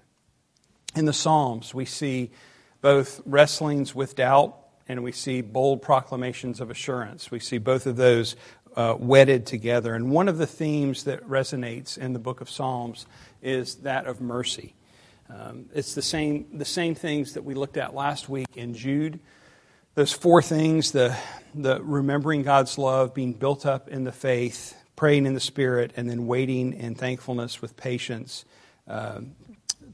In 0.95 1.05
the 1.05 1.13
Psalms, 1.13 1.73
we 1.73 1.85
see 1.85 2.31
both 2.81 3.21
wrestlings 3.25 3.95
with 3.95 4.15
doubt 4.15 4.55
and 4.87 5.03
we 5.03 5.11
see 5.11 5.41
bold 5.41 5.81
proclamations 5.81 6.61
of 6.61 6.69
assurance. 6.69 7.31
We 7.31 7.39
see 7.39 7.57
both 7.57 7.87
of 7.87 7.95
those 7.95 8.35
uh, 8.75 8.95
wedded 8.99 9.45
together. 9.45 9.95
And 9.95 10.11
one 10.11 10.27
of 10.27 10.37
the 10.37 10.47
themes 10.47 11.05
that 11.05 11.27
resonates 11.27 11.97
in 11.97 12.13
the 12.13 12.19
book 12.19 12.41
of 12.41 12.49
Psalms 12.49 13.05
is 13.41 13.75
that 13.75 14.05
of 14.05 14.21
mercy. 14.21 14.73
Um, 15.29 15.65
it's 15.73 15.95
the 15.95 16.01
same, 16.01 16.45
the 16.53 16.65
same 16.65 16.93
things 16.93 17.33
that 17.33 17.43
we 17.43 17.55
looked 17.55 17.77
at 17.77 17.95
last 17.95 18.29
week 18.29 18.47
in 18.55 18.73
Jude. 18.73 19.19
Those 19.95 20.13
four 20.13 20.41
things 20.41 20.91
the, 20.91 21.15
the 21.53 21.81
remembering 21.81 22.43
God's 22.43 22.77
love, 22.77 23.13
being 23.13 23.33
built 23.33 23.65
up 23.65 23.87
in 23.87 24.03
the 24.03 24.11
faith, 24.11 24.75
praying 24.95 25.25
in 25.25 25.33
the 25.33 25.39
Spirit, 25.39 25.93
and 25.95 26.09
then 26.09 26.27
waiting 26.27 26.73
in 26.73 26.95
thankfulness 26.95 27.61
with 27.61 27.75
patience. 27.77 28.45
Um, 28.87 29.35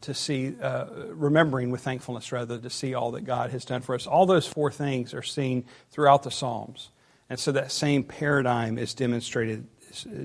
to 0.02 0.14
see, 0.16 0.56
uh, 0.60 0.86
remembering 1.10 1.70
with 1.70 1.82
thankfulness 1.82 2.32
rather, 2.32 2.58
to 2.58 2.70
see 2.70 2.94
all 2.94 3.12
that 3.12 3.22
God 3.22 3.52
has 3.52 3.64
done 3.64 3.82
for 3.82 3.96
us. 3.96 4.08
All 4.08 4.26
those 4.26 4.48
four 4.48 4.72
things 4.72 5.14
are 5.14 5.22
seen 5.22 5.66
throughout 5.92 6.24
the 6.24 6.32
Psalms. 6.32 6.90
And 7.32 7.40
so 7.40 7.54
that 7.54 7.72
same 7.72 8.04
paradigm 8.04 8.78
is 8.78 8.94
demonstrated, 8.94 9.66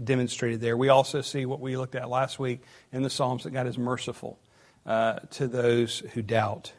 demonstrated 0.04 0.60
there. 0.60 0.76
We 0.76 0.88
also 0.88 1.20
see 1.20 1.46
what 1.46 1.60
we 1.60 1.76
looked 1.76 1.94
at 1.94 2.10
last 2.10 2.40
week 2.40 2.62
in 2.90 3.04
the 3.04 3.10
Psalms 3.10 3.44
that 3.44 3.52
God 3.52 3.68
is 3.68 3.78
merciful 3.78 4.40
uh, 4.84 5.20
to 5.30 5.46
those 5.46 6.00
who 6.14 6.22
doubt. 6.22 6.72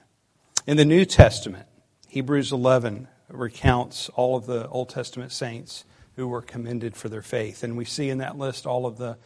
In 0.66 0.76
the 0.76 0.84
New 0.84 1.06
Testament, 1.06 1.66
Hebrews 2.10 2.52
11 2.52 3.08
recounts 3.30 4.10
all 4.16 4.36
of 4.36 4.48
the 4.48 4.68
Old 4.68 4.90
Testament 4.90 5.32
saints 5.32 5.86
who 6.18 6.28
were 6.28 6.42
commended 6.42 6.98
for 6.98 7.08
their 7.08 7.22
faith. 7.22 7.64
And 7.64 7.78
we 7.78 7.86
see 7.86 8.10
in 8.10 8.18
that 8.18 8.38
list 8.38 8.66
all 8.66 8.86
of 8.86 8.98
the 8.98 9.18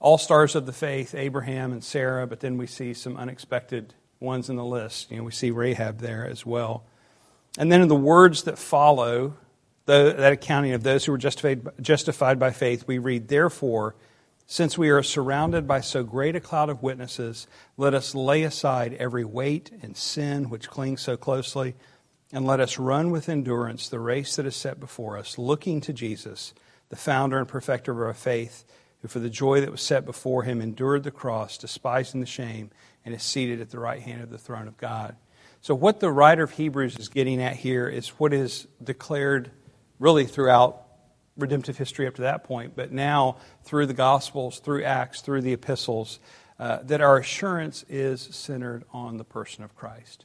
all 0.00 0.16
stars 0.16 0.54
of 0.54 0.64
the 0.64 0.72
faith, 0.72 1.14
Abraham 1.14 1.72
and 1.72 1.84
Sarah, 1.84 2.26
but 2.26 2.40
then 2.40 2.56
we 2.56 2.66
see 2.66 2.94
some 2.94 3.18
unexpected 3.18 3.92
ones 4.18 4.48
in 4.48 4.56
the 4.56 4.64
list. 4.64 5.10
You 5.10 5.18
know, 5.18 5.24
we 5.24 5.32
see 5.32 5.50
Rahab 5.50 5.98
there 5.98 6.26
as 6.26 6.46
well. 6.46 6.84
And 7.58 7.70
then 7.70 7.82
in 7.82 7.88
the 7.88 7.94
words 7.94 8.44
that 8.44 8.58
follow 8.58 9.34
the, 9.88 10.14
that 10.18 10.34
accounting 10.34 10.74
of 10.74 10.82
those 10.82 11.06
who 11.06 11.12
were 11.12 11.18
justified, 11.18 11.66
justified 11.80 12.38
by 12.38 12.50
faith, 12.50 12.86
we 12.86 12.98
read, 12.98 13.28
Therefore, 13.28 13.94
since 14.46 14.76
we 14.76 14.90
are 14.90 15.02
surrounded 15.02 15.66
by 15.66 15.80
so 15.80 16.04
great 16.04 16.36
a 16.36 16.40
cloud 16.40 16.68
of 16.68 16.82
witnesses, 16.82 17.46
let 17.78 17.94
us 17.94 18.14
lay 18.14 18.42
aside 18.42 18.92
every 18.98 19.24
weight 19.24 19.70
and 19.80 19.96
sin 19.96 20.50
which 20.50 20.68
clings 20.68 21.00
so 21.00 21.16
closely, 21.16 21.74
and 22.34 22.46
let 22.46 22.60
us 22.60 22.78
run 22.78 23.10
with 23.10 23.30
endurance 23.30 23.88
the 23.88 23.98
race 23.98 24.36
that 24.36 24.44
is 24.44 24.54
set 24.54 24.78
before 24.78 25.16
us, 25.16 25.38
looking 25.38 25.80
to 25.80 25.94
Jesus, 25.94 26.52
the 26.90 26.96
founder 26.96 27.38
and 27.38 27.48
perfecter 27.48 27.92
of 27.92 28.06
our 28.06 28.12
faith 28.12 28.66
who 29.00 29.08
for 29.08 29.20
the 29.20 29.30
joy 29.30 29.62
that 29.62 29.70
was 29.70 29.80
set 29.80 30.04
before 30.04 30.42
him 30.42 30.60
endured 30.60 31.02
the 31.02 31.10
cross, 31.10 31.56
despising 31.56 32.20
the 32.20 32.26
shame, 32.26 32.70
and 33.06 33.14
is 33.14 33.22
seated 33.22 33.58
at 33.62 33.70
the 33.70 33.78
right 33.78 34.02
hand 34.02 34.22
of 34.22 34.28
the 34.28 34.36
throne 34.36 34.68
of 34.68 34.76
God. 34.76 35.16
So, 35.62 35.74
what 35.74 36.00
the 36.00 36.10
writer 36.10 36.42
of 36.42 36.50
Hebrews 36.50 36.98
is 36.98 37.08
getting 37.08 37.40
at 37.40 37.56
here 37.56 37.88
is 37.88 38.08
what 38.10 38.34
is 38.34 38.66
declared 38.84 39.50
really 39.98 40.26
throughout 40.26 40.84
redemptive 41.36 41.78
history 41.78 42.06
up 42.06 42.16
to 42.16 42.22
that 42.22 42.44
point, 42.44 42.74
but 42.74 42.92
now 42.92 43.36
through 43.64 43.86
the 43.86 43.94
Gospels, 43.94 44.58
through 44.58 44.84
Acts, 44.84 45.20
through 45.20 45.42
the 45.42 45.52
epistles, 45.52 46.18
uh, 46.58 46.78
that 46.82 47.00
our 47.00 47.18
assurance 47.18 47.84
is 47.88 48.20
centered 48.20 48.84
on 48.92 49.16
the 49.16 49.24
person 49.24 49.62
of 49.62 49.76
Christ. 49.76 50.24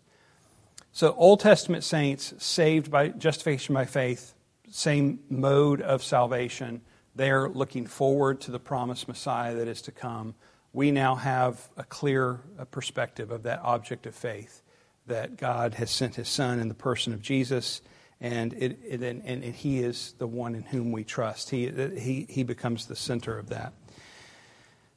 So, 0.92 1.14
Old 1.14 1.40
Testament 1.40 1.84
saints 1.84 2.34
saved 2.38 2.90
by 2.90 3.10
justification 3.10 3.74
by 3.74 3.86
faith, 3.86 4.34
same 4.70 5.20
mode 5.30 5.82
of 5.82 6.04
salvation 6.04 6.82
they're 7.16 7.48
looking 7.48 7.86
forward 7.86 8.42
to 8.42 8.52
the 8.52 8.60
promised 8.60 9.08
Messiah 9.08 9.56
that 9.56 9.68
is 9.68 9.84
to 9.84 9.92
come. 9.92 10.36
We 10.72 10.92
now 10.92 11.16
have 11.16 11.70
a 11.78 11.84
clear 11.84 12.40
perspective 12.72 13.32
of 13.32 13.44
that 13.44 13.60
object 13.64 14.08
of 14.08 14.16
faith 14.16 14.62
that 15.06 15.38
God 15.38 15.76
has 15.76 15.92
sent 15.92 16.16
his 16.16 16.28
Son 16.28 16.60
in 16.60 16.70
the 16.70 16.74
person 16.74 17.14
of 17.14 17.22
Jesus, 17.22 17.82
and, 18.24 18.54
it, 18.54 18.80
it, 18.84 19.02
and, 19.04 19.24
and 19.24 19.44
he 19.44 19.80
is 19.80 20.16
the 20.18 20.26
one 20.26 20.56
in 20.56 20.64
whom 20.64 20.92
we 20.92 21.04
trust. 21.04 21.52
He, 21.52 21.70
he, 21.70 22.26
he 22.28 22.42
becomes 22.42 22.88
the 22.88 22.96
center 22.96 23.38
of 23.38 23.50
that. 23.50 23.74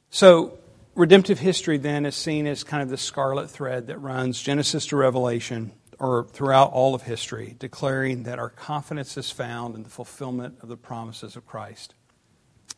So, 0.09 0.57
redemptive 0.95 1.37
history 1.37 1.77
then 1.77 2.07
is 2.07 2.15
seen 2.15 2.47
as 2.47 2.63
kind 2.63 2.81
of 2.81 2.89
the 2.89 2.97
scarlet 2.97 3.51
thread 3.51 3.87
that 3.87 3.99
runs 3.99 4.41
Genesis 4.41 4.87
to 4.87 4.95
Revelation 4.95 5.73
or 5.99 6.25
throughout 6.31 6.71
all 6.71 6.95
of 6.95 7.03
history, 7.03 7.55
declaring 7.59 8.23
that 8.23 8.39
our 8.39 8.49
confidence 8.49 9.17
is 9.17 9.29
found 9.29 9.75
in 9.75 9.83
the 9.83 9.89
fulfillment 9.89 10.57
of 10.61 10.69
the 10.69 10.77
promises 10.77 11.35
of 11.35 11.45
Christ 11.45 11.93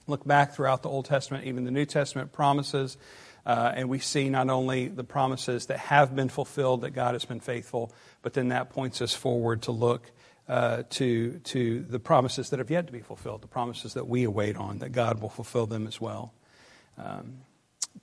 look 0.10 0.26
back 0.26 0.54
throughout 0.54 0.84
the 0.84 0.90
Old 0.90 1.06
Testament, 1.06 1.46
even 1.46 1.64
the 1.64 1.72
New 1.72 1.86
Testament 1.86 2.34
promises, 2.34 2.98
uh, 3.46 3.72
and 3.76 3.90
we 3.90 4.00
see 4.00 4.30
not 4.30 4.50
only 4.50 4.88
the 4.88 5.04
promises 5.04 5.68
that 5.68 5.80
have 5.80 6.16
been 6.16 6.30
fulfilled, 6.30 6.82
that 6.82 6.92
God 6.92 7.14
has 7.14 7.26
been 7.26 7.40
faithful, 7.40 7.94
but 8.22 8.34
then 8.34 8.50
that 8.50 8.70
points 8.70 9.02
us 9.02 9.14
forward 9.14 9.62
to 9.64 9.72
look 9.72 10.12
uh, 10.50 10.84
to, 10.90 11.38
to 11.40 11.82
the 11.84 12.00
promises 12.00 12.50
that 12.50 12.58
have 12.58 12.72
yet 12.72 12.88
to 12.88 12.92
be 12.92 13.02
fulfilled, 13.02 13.42
the 13.44 13.48
promises 13.48 13.94
that 13.94 14.08
we 14.08 14.24
await 14.24 14.58
on, 14.58 14.80
that 14.80 14.92
God 14.92 15.22
will 15.22 15.30
fulfill 15.30 15.68
them 15.68 15.86
as 15.86 16.02
well. 16.02 16.34
Um, 16.98 17.42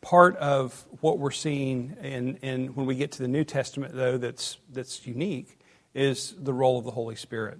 part 0.00 0.36
of 0.36 0.86
what 1.00 1.18
we're 1.18 1.32
seeing 1.32 1.96
in, 2.00 2.36
in 2.36 2.68
when 2.68 2.86
we 2.86 2.94
get 2.94 3.10
to 3.12 3.22
the 3.22 3.28
New 3.28 3.42
Testament, 3.42 3.94
though, 3.94 4.16
that's, 4.16 4.58
that's 4.72 5.06
unique, 5.06 5.58
is 5.92 6.34
the 6.38 6.54
role 6.54 6.78
of 6.78 6.84
the 6.84 6.92
Holy 6.92 7.16
Spirit. 7.16 7.58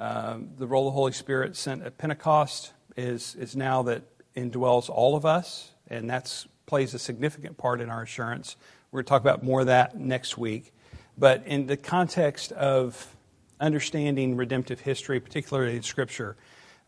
Um, 0.00 0.50
the 0.58 0.66
role 0.66 0.88
of 0.88 0.94
the 0.94 0.98
Holy 0.98 1.12
Spirit 1.12 1.54
sent 1.54 1.84
at 1.84 1.96
Pentecost 1.96 2.72
is, 2.96 3.36
is 3.36 3.54
now 3.54 3.84
that 3.84 4.02
indwells 4.34 4.90
all 4.90 5.14
of 5.14 5.24
us, 5.24 5.70
and 5.86 6.10
that 6.10 6.44
plays 6.66 6.92
a 6.92 6.98
significant 6.98 7.56
part 7.56 7.80
in 7.80 7.88
our 7.88 8.02
assurance. 8.02 8.56
We're 8.90 8.98
going 8.98 9.04
to 9.04 9.08
talk 9.10 9.20
about 9.20 9.44
more 9.44 9.60
of 9.60 9.66
that 9.66 9.96
next 9.96 10.36
week. 10.36 10.72
But 11.16 11.46
in 11.46 11.68
the 11.68 11.76
context 11.76 12.50
of 12.50 13.13
understanding 13.60 14.36
redemptive 14.36 14.80
history, 14.80 15.20
particularly 15.20 15.76
in 15.76 15.82
Scripture, 15.82 16.36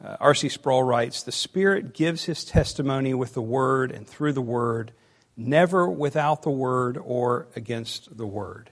uh, 0.05 0.17
R.C. 0.21 0.49
Sproul 0.49 0.83
writes 0.83 1.23
The 1.23 1.33
Spirit 1.33 1.95
gives 1.95 2.25
his 2.25 2.45
testimony 2.45 3.15
with 3.15 3.35
the 3.35 3.43
Word 3.43 3.91
and 3.91 4.07
through 4.07 4.33
the 4.33 4.43
Word, 4.43 4.93
never 5.37 5.89
without 5.89 6.43
the 6.43 6.51
Word 6.51 6.99
or 7.03 7.49
against 7.57 8.17
the 8.17 8.27
Word. 8.27 8.71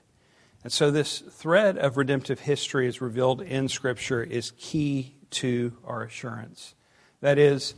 And 0.63 0.73
so, 0.73 0.91
this 0.91 1.21
thread 1.21 1.77
of 1.79 1.97
redemptive 1.97 2.41
history 2.41 2.87
as 2.89 3.01
revealed 3.01 3.43
in 3.43 3.69
Scripture 3.69 4.23
is 4.23 4.53
key 4.57 5.15
to 5.31 5.77
our 5.85 6.03
assurance. 6.03 6.75
That 7.21 7.39
is, 7.39 7.75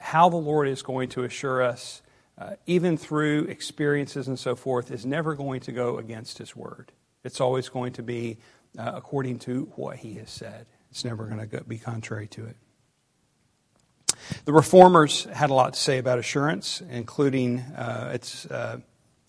how 0.00 0.28
the 0.28 0.36
Lord 0.36 0.66
is 0.66 0.82
going 0.82 1.10
to 1.10 1.24
assure 1.24 1.62
us, 1.62 2.02
uh, 2.38 2.54
even 2.66 2.96
through 2.96 3.44
experiences 3.44 4.26
and 4.26 4.38
so 4.38 4.56
forth, 4.56 4.90
is 4.90 5.04
never 5.04 5.34
going 5.34 5.60
to 5.60 5.72
go 5.72 5.98
against 5.98 6.38
His 6.38 6.56
word. 6.56 6.90
It's 7.22 7.40
always 7.40 7.68
going 7.68 7.92
to 7.94 8.02
be 8.02 8.38
uh, 8.78 8.92
according 8.94 9.38
to 9.40 9.70
what 9.76 9.96
He 9.96 10.14
has 10.14 10.30
said. 10.30 10.66
It's 10.90 11.04
never 11.04 11.26
going 11.26 11.48
to 11.48 11.64
be 11.64 11.78
contrary 11.78 12.26
to 12.28 12.46
it. 12.46 12.56
The 14.44 14.52
reformers 14.52 15.24
had 15.24 15.50
a 15.50 15.54
lot 15.54 15.74
to 15.74 15.80
say 15.80 15.98
about 15.98 16.18
assurance, 16.18 16.82
including 16.90 17.60
uh, 17.60 18.10
its, 18.14 18.46
uh, 18.46 18.80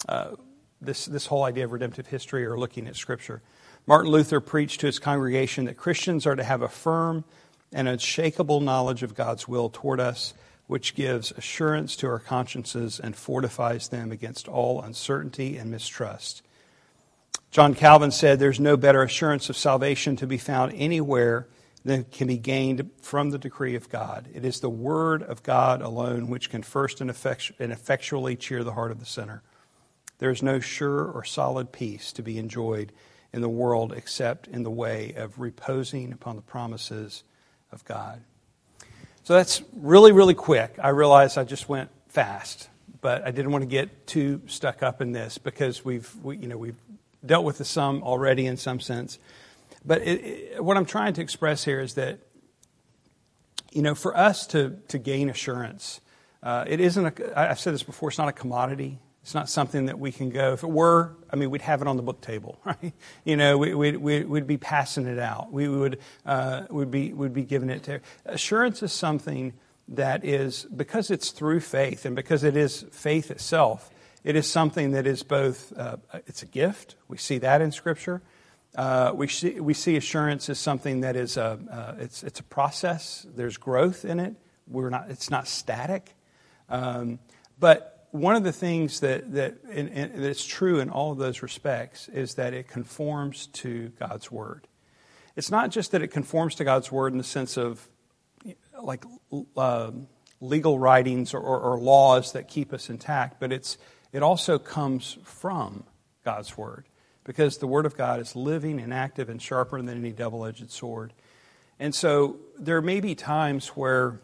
uh, 0.07 0.31
this, 0.81 1.05
this 1.05 1.25
whole 1.25 1.43
idea 1.43 1.65
of 1.65 1.71
redemptive 1.71 2.07
history 2.07 2.45
or 2.45 2.57
looking 2.57 2.87
at 2.87 2.95
Scripture. 2.95 3.41
Martin 3.87 4.11
Luther 4.11 4.39
preached 4.39 4.81
to 4.81 4.85
his 4.87 4.99
congregation 4.99 5.65
that 5.65 5.77
Christians 5.77 6.25
are 6.25 6.35
to 6.35 6.43
have 6.43 6.61
a 6.61 6.67
firm 6.67 7.23
and 7.73 7.87
unshakable 7.87 8.59
knowledge 8.59 9.01
of 9.01 9.15
God's 9.15 9.47
will 9.47 9.69
toward 9.69 9.99
us, 9.99 10.33
which 10.67 10.95
gives 10.95 11.31
assurance 11.31 11.95
to 11.97 12.07
our 12.07 12.19
consciences 12.19 12.99
and 12.99 13.15
fortifies 13.15 13.87
them 13.87 14.11
against 14.11 14.47
all 14.47 14.81
uncertainty 14.81 15.57
and 15.57 15.71
mistrust. 15.71 16.43
John 17.51 17.73
Calvin 17.73 18.11
said, 18.11 18.39
There's 18.39 18.59
no 18.59 18.77
better 18.77 19.03
assurance 19.03 19.49
of 19.49 19.57
salvation 19.57 20.15
to 20.17 20.27
be 20.27 20.37
found 20.37 20.73
anywhere 20.73 21.47
than 21.83 22.05
can 22.05 22.27
be 22.27 22.37
gained 22.37 22.89
from 23.01 23.31
the 23.31 23.37
decree 23.37 23.75
of 23.75 23.89
God. 23.89 24.29
It 24.33 24.45
is 24.45 24.59
the 24.59 24.69
Word 24.69 25.23
of 25.23 25.43
God 25.43 25.81
alone 25.81 26.27
which 26.27 26.49
can 26.49 26.63
first 26.63 27.01
and, 27.01 27.09
effectually 27.09 28.35
cheer 28.35 28.63
the 28.63 28.73
heart 28.73 28.91
of 28.91 28.99
the 28.99 29.05
sinner. 29.05 29.41
There 30.19 30.29
is 30.29 30.43
no 30.43 30.59
sure 30.59 31.03
or 31.03 31.23
solid 31.23 31.71
peace 31.71 32.13
to 32.13 32.21
be 32.21 32.37
enjoyed 32.37 32.93
in 33.33 33.41
the 33.41 33.49
world 33.49 33.91
except 33.93 34.47
in 34.47 34.63
the 34.63 34.71
way 34.71 35.13
of 35.17 35.39
reposing 35.39 36.13
upon 36.13 36.35
the 36.35 36.41
promises 36.41 37.23
of 37.71 37.83
God. 37.85 38.21
So 39.23 39.33
that's 39.33 39.61
really, 39.73 40.11
really 40.11 40.33
quick. 40.33 40.75
I 40.81 40.89
realize 40.89 41.37
I 41.37 41.43
just 41.43 41.67
went 41.67 41.89
fast, 42.07 42.69
but 43.01 43.25
I 43.25 43.31
didn't 43.31 43.51
want 43.51 43.63
to 43.63 43.67
get 43.67 44.05
too 44.07 44.41
stuck 44.47 44.83
up 44.83 45.01
in 45.01 45.11
this 45.11 45.37
because 45.37 45.83
we've, 45.83 46.13
we, 46.23 46.37
you 46.37 46.47
know, 46.47 46.57
we've 46.57 46.75
dealt 47.25 47.45
with 47.45 47.57
the 47.57 47.65
sum 47.65 48.03
already 48.03 48.45
in 48.45 48.57
some 48.57 48.79
sense. 48.79 49.19
But 49.85 50.01
it, 50.01 50.23
it, 50.23 50.63
what 50.63 50.77
I'm 50.77 50.85
trying 50.85 51.13
to 51.13 51.21
express 51.21 51.63
here 51.63 51.79
is 51.79 51.95
that, 51.95 52.19
you 53.71 53.81
know, 53.81 53.95
for 53.95 54.15
us 54.15 54.47
to, 54.47 54.77
to 54.89 54.97
gain 54.97 55.29
assurance, 55.29 56.01
uh, 56.43 56.65
it 56.67 56.79
isn't 56.79 57.19
a, 57.19 57.39
I've 57.39 57.59
said 57.59 57.73
this 57.73 57.83
before, 57.83 58.09
it's 58.09 58.17
not 58.17 58.27
a 58.27 58.33
commodity. 58.33 58.99
It's 59.23 59.35
not 59.35 59.49
something 59.49 59.85
that 59.85 59.99
we 59.99 60.11
can 60.11 60.31
go. 60.31 60.53
If 60.53 60.63
it 60.63 60.69
were, 60.69 61.15
I 61.29 61.35
mean, 61.35 61.51
we'd 61.51 61.61
have 61.61 61.83
it 61.83 61.87
on 61.87 61.95
the 61.95 62.01
book 62.01 62.21
table, 62.21 62.59
right? 62.65 62.93
You 63.23 63.37
know, 63.37 63.57
we, 63.57 63.73
would 63.73 63.97
we, 63.97 64.23
we'd 64.23 64.47
be 64.47 64.57
passing 64.57 65.05
it 65.05 65.19
out. 65.19 65.51
We 65.51 65.67
would 65.67 65.99
uh, 66.25 66.63
would 66.69 66.89
be 66.89 67.13
would 67.13 67.33
be 67.33 67.43
giving 67.43 67.69
it 67.69 67.83
to. 67.83 68.01
Assurance 68.25 68.81
is 68.81 68.91
something 68.91 69.53
that 69.89 70.25
is 70.25 70.65
because 70.75 71.11
it's 71.11 71.29
through 71.29 71.59
faith 71.59 72.05
and 72.05 72.15
because 72.15 72.43
it 72.43 72.57
is 72.57 72.85
faith 72.91 73.29
itself. 73.29 73.90
It 74.23 74.35
is 74.35 74.47
something 74.47 74.91
that 74.91 75.07
is 75.07 75.23
both. 75.23 75.73
Uh, 75.75 75.97
it's 76.27 76.43
a 76.43 76.45
gift. 76.45 76.95
We 77.07 77.17
see 77.17 77.39
that 77.39 77.61
in 77.61 77.71
Scripture. 77.71 78.21
Uh, 78.75 79.11
we 79.15 79.27
see 79.27 79.59
we 79.59 79.73
see 79.73 79.97
assurance 79.97 80.49
as 80.49 80.59
something 80.59 81.01
that 81.01 81.15
is 81.15 81.37
a 81.37 81.59
uh, 81.71 81.95
it's 81.99 82.23
it's 82.23 82.39
a 82.39 82.43
process. 82.43 83.25
There's 83.35 83.57
growth 83.57 84.05
in 84.05 84.19
it. 84.19 84.35
we're 84.67 84.89
not, 84.89 85.09
it's 85.09 85.29
not 85.29 85.47
static. 85.47 86.15
Um, 86.69 87.19
but 87.59 88.07
one 88.11 88.35
of 88.35 88.43
the 88.43 88.51
things 88.51 88.99
that, 88.99 89.33
that 89.33 89.55
and, 89.69 89.89
and 89.89 90.23
that's 90.23 90.45
true 90.45 90.79
in 90.79 90.89
all 90.89 91.11
of 91.11 91.17
those 91.17 91.41
respects 91.41 92.09
is 92.09 92.35
that 92.35 92.53
it 92.53 92.67
conforms 92.67 93.47
to 93.47 93.89
God's 93.99 94.31
Word. 94.31 94.67
It's 95.35 95.49
not 95.49 95.71
just 95.71 95.91
that 95.91 96.01
it 96.01 96.09
conforms 96.09 96.55
to 96.55 96.63
God's 96.63 96.91
Word 96.91 97.13
in 97.13 97.17
the 97.17 97.23
sense 97.23 97.57
of 97.57 97.87
like 98.81 99.05
uh, 99.55 99.91
legal 100.41 100.77
writings 100.77 101.33
or, 101.33 101.39
or, 101.39 101.59
or 101.59 101.79
laws 101.79 102.33
that 102.33 102.47
keep 102.47 102.73
us 102.73 102.89
intact, 102.89 103.39
but 103.39 103.51
it's, 103.51 103.77
it 104.11 104.23
also 104.23 104.59
comes 104.59 105.17
from 105.23 105.83
God's 106.23 106.57
Word 106.57 106.85
because 107.23 107.57
the 107.57 107.67
Word 107.67 107.85
of 107.85 107.95
God 107.95 108.19
is 108.19 108.35
living 108.35 108.79
and 108.79 108.93
active 108.93 109.29
and 109.29 109.41
sharper 109.41 109.81
than 109.81 109.97
any 109.97 110.11
double 110.11 110.45
edged 110.45 110.69
sword. 110.71 111.13
And 111.79 111.95
so 111.95 112.37
there 112.59 112.81
may 112.81 112.99
be 112.99 113.15
times 113.15 113.69
where, 113.69 114.19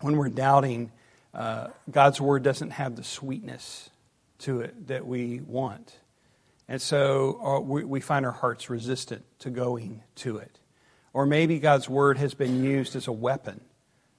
when 0.00 0.16
we're 0.16 0.28
doubting, 0.28 0.92
uh, 1.32 1.68
God's 1.90 2.20
Word 2.20 2.42
doesn't 2.42 2.70
have 2.70 2.96
the 2.96 3.04
sweetness 3.04 3.90
to 4.40 4.60
it 4.60 4.88
that 4.88 5.06
we 5.06 5.40
want. 5.40 5.98
And 6.68 6.80
so 6.80 7.40
uh, 7.42 7.60
we, 7.60 7.84
we 7.84 8.00
find 8.00 8.24
our 8.24 8.32
hearts 8.32 8.70
resistant 8.70 9.24
to 9.40 9.50
going 9.50 10.02
to 10.16 10.38
it. 10.38 10.58
Or 11.12 11.26
maybe 11.26 11.58
God's 11.58 11.88
Word 11.88 12.18
has 12.18 12.34
been 12.34 12.64
used 12.64 12.96
as 12.96 13.06
a 13.06 13.12
weapon. 13.12 13.60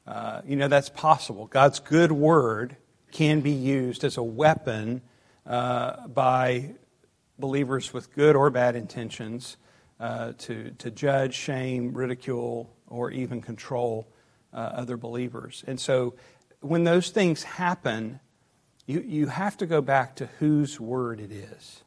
Uh, 0.05 0.41
you 0.45 0.55
know, 0.55 0.67
that's 0.67 0.89
possible. 0.89 1.47
God's 1.47 1.79
good 1.79 2.11
Word 2.11 2.77
can 3.11 3.41
be 3.41 3.51
used 3.51 4.03
as 4.03 4.17
a 4.17 4.23
weapon 4.23 5.01
uh, 5.45 6.07
by 6.07 6.75
believers 7.37 7.93
with 7.93 8.13
good 8.13 8.35
or 8.35 8.49
bad 8.49 8.75
intentions 8.75 9.57
uh, 9.99 10.33
to, 10.37 10.71
to 10.71 10.91
judge, 10.91 11.33
shame, 11.33 11.93
ridicule, 11.93 12.73
or 12.87 13.11
even 13.11 13.41
control 13.41 14.07
uh, 14.53 14.57
other 14.57 14.97
believers. 14.97 15.63
And 15.67 15.79
so 15.79 16.15
when 16.61 16.83
those 16.83 17.09
things 17.09 17.43
happen, 17.43 18.19
you, 18.85 19.01
you 19.01 19.27
have 19.27 19.57
to 19.57 19.65
go 19.65 19.81
back 19.81 20.15
to 20.17 20.27
whose 20.39 20.79
word 20.79 21.19
it 21.19 21.31
is. 21.31 21.83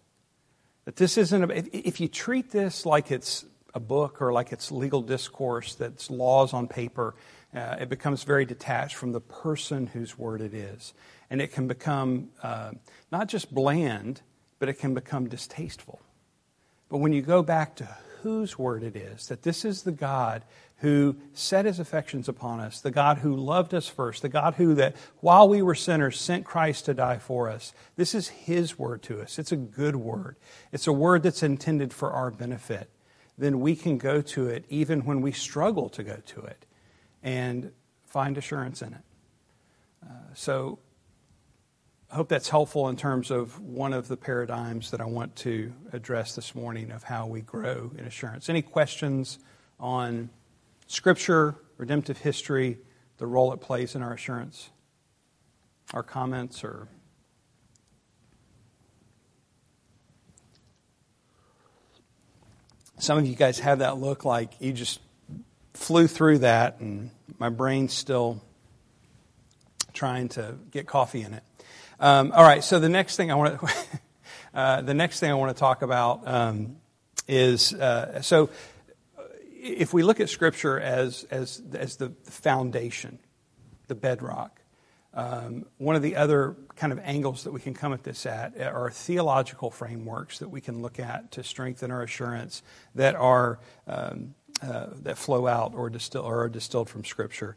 That 0.85 0.97
this 0.97 1.19
isn't, 1.19 1.51
a, 1.51 1.57
if, 1.57 1.69
if 1.73 2.01
you 2.01 2.09
treat 2.09 2.51
this 2.51 2.87
like 2.87 3.11
it's 3.11 3.45
a 3.75 3.81
book 3.81 4.23
or 4.23 4.33
like 4.33 4.53
it's 4.53 4.73
legal 4.73 5.03
discourse, 5.03 5.75
that's 5.75 6.11
laws 6.11 6.53
on 6.53 6.69
paper, 6.69 7.15
uh, 7.55 7.77
it 7.81 7.89
becomes 7.89 8.25
very 8.25 8.45
detached 8.45 8.97
from 8.97 9.13
the 9.13 9.21
person 9.21 9.87
whose 9.87 10.19
word 10.19 10.41
it 10.41 10.53
is. 10.53 10.93
And 11.31 11.41
it 11.41 11.53
can 11.53 11.67
become 11.67 12.29
uh, 12.43 12.73
not 13.11 13.29
just 13.29 13.53
bland, 13.53 14.23
but 14.59 14.69
it 14.69 14.75
can 14.75 14.95
become 14.95 15.29
distasteful. 15.29 16.01
But 16.89 16.99
when 16.99 17.13
you 17.13 17.23
go 17.23 17.43
back 17.43 17.77
to 17.77 17.89
whose 18.23 18.59
word 18.59 18.83
it 18.83 18.97
is, 18.97 19.29
that 19.29 19.43
this 19.43 19.65
is 19.65 19.83
the 19.83 19.93
God 19.93 20.43
who 20.79 21.17
set 21.33 21.65
his 21.65 21.79
affections 21.79 22.29
upon 22.29 22.61
us, 22.61 22.81
the 22.81 22.91
God 22.91 23.19
who 23.19 23.35
loved 23.35 23.75
us 23.75 23.89
first, 23.89 24.23
the 24.23 24.29
God 24.29 24.55
who, 24.55 24.75
that 24.75 24.97
while 25.21 25.49
we 25.49 25.63
were 25.63 25.75
sinners, 25.75 26.21
sent 26.21 26.45
Christ 26.45 26.85
to 26.85 26.95
die 26.95 27.19
for 27.19 27.49
us. 27.49 27.73
This 27.97 28.15
is 28.15 28.29
his 28.29 28.79
word 28.79 29.03
to 29.05 29.21
us. 29.21 29.39
It's 29.39 29.53
a 29.53 29.57
good 29.57 29.97
word, 29.97 30.37
it's 30.73 30.87
a 30.87 30.93
word 30.93 31.23
that's 31.23 31.43
intended 31.43 31.93
for 31.93 32.13
our 32.13 32.31
benefit. 32.31 32.91
Then 33.37 33.61
we 33.61 33.77
can 33.77 33.99
go 33.99 34.21
to 34.21 34.49
it 34.49 34.65
even 34.69 35.05
when 35.05 35.21
we 35.21 35.31
struggle 35.31 35.89
to 35.91 36.03
go 36.03 36.17
to 36.27 36.41
it 36.41 36.65
and 37.23 37.73
find 38.07 38.39
assurance 38.39 38.83
in 38.83 38.93
it. 38.95 39.01
Uh, 40.05 40.13
so 40.35 40.79
I 42.11 42.15
hope 42.17 42.29
that's 42.29 42.49
helpful 42.49 42.89
in 42.89 42.97
terms 42.97 43.31
of 43.31 43.61
one 43.61 43.93
of 43.93 44.09
the 44.09 44.17
paradigms 44.17 44.93
that 44.93 45.01
I 45.01 45.05
want 45.05 45.37
to 45.37 45.73
address 45.93 46.35
this 46.35 46.55
morning 46.55 46.91
of 46.91 47.03
how 47.03 47.27
we 47.27 47.43
grow 47.43 47.93
in 47.99 48.07
assurance. 48.07 48.49
Any 48.49 48.63
questions 48.63 49.39
on 49.79 50.31
Scripture, 50.87 51.55
redemptive 51.77 52.17
history, 52.17 52.79
the 53.19 53.27
role 53.27 53.53
it 53.53 53.61
plays 53.61 53.95
in 53.95 54.03
our 54.03 54.15
assurance? 54.15 54.71
Our 55.93 56.03
comments 56.03 56.65
or 56.65 56.89
some 62.99 63.19
of 63.19 63.27
you 63.27 63.35
guys 63.35 63.59
have 63.61 63.81
that 63.81 63.99
look 63.99 64.25
like 64.25 64.53
you 64.61 64.73
just 64.73 65.01
flew 65.79 66.09
through 66.09 66.39
that 66.39 66.81
and 66.81 67.11
my 67.39 67.49
brain's 67.49 67.95
still 67.95 68.43
trying 69.93 70.29
to 70.29 70.57
get 70.73 70.87
coffee 70.87 71.23
in 71.23 71.35
it. 71.35 71.43
Um, 72.01 72.33
all 72.35 72.43
right, 72.43 72.63
so 72.65 72.81
the 72.81 72.89
next 72.89 73.17
thing 73.17 73.31
I 73.31 73.37
want 73.37 73.61
to 73.61 73.69
uh, 74.55 74.83
the 74.83 74.95
next 74.95 75.21
thing 75.21 75.31
I 75.31 75.35
want 75.35 75.57
to 75.57 75.59
talk 75.59 75.83
about 75.83 76.27
um, 76.27 76.77
is 77.29 77.73
uh, 77.73 78.23
so 78.23 78.51
if 79.55 79.95
we 79.95 80.03
look 80.03 80.19
at 80.21 80.29
Scripture 80.29 80.81
as 80.81 81.25
as 81.31 81.63
as 81.73 81.97
the 81.97 82.11
foundation, 82.25 83.19
the 83.87 83.95
bedrock. 83.95 84.61
Um, 85.15 85.65
one 85.79 85.97
of 85.97 86.03
the 86.03 86.17
other 86.17 86.55
kind 86.77 86.93
of 86.93 87.01
angles 87.01 87.45
that 87.45 87.51
we 87.51 87.61
can 87.61 87.73
come 87.73 87.93
at 87.93 88.05
this 88.05 88.27
at 88.27 88.61
are 88.61 88.91
theological 88.91 89.71
frameworks 89.71 90.41
that 90.41 90.49
we 90.49 90.61
can 90.61 90.83
look 90.83 91.01
at 91.01 91.33
to 91.33 91.43
strengthen 91.43 91.91
our 91.91 92.03
assurance 92.03 92.63
that 92.95 93.17
are 93.17 93.59
uh, 94.63 94.87
that 95.03 95.19
flow 95.19 95.47
out 95.47 95.75
or 95.75 95.91
distill 95.91 96.23
or 96.23 96.45
are 96.45 96.49
distilled 96.49 96.89
from 96.89 97.05
Scripture. 97.05 97.57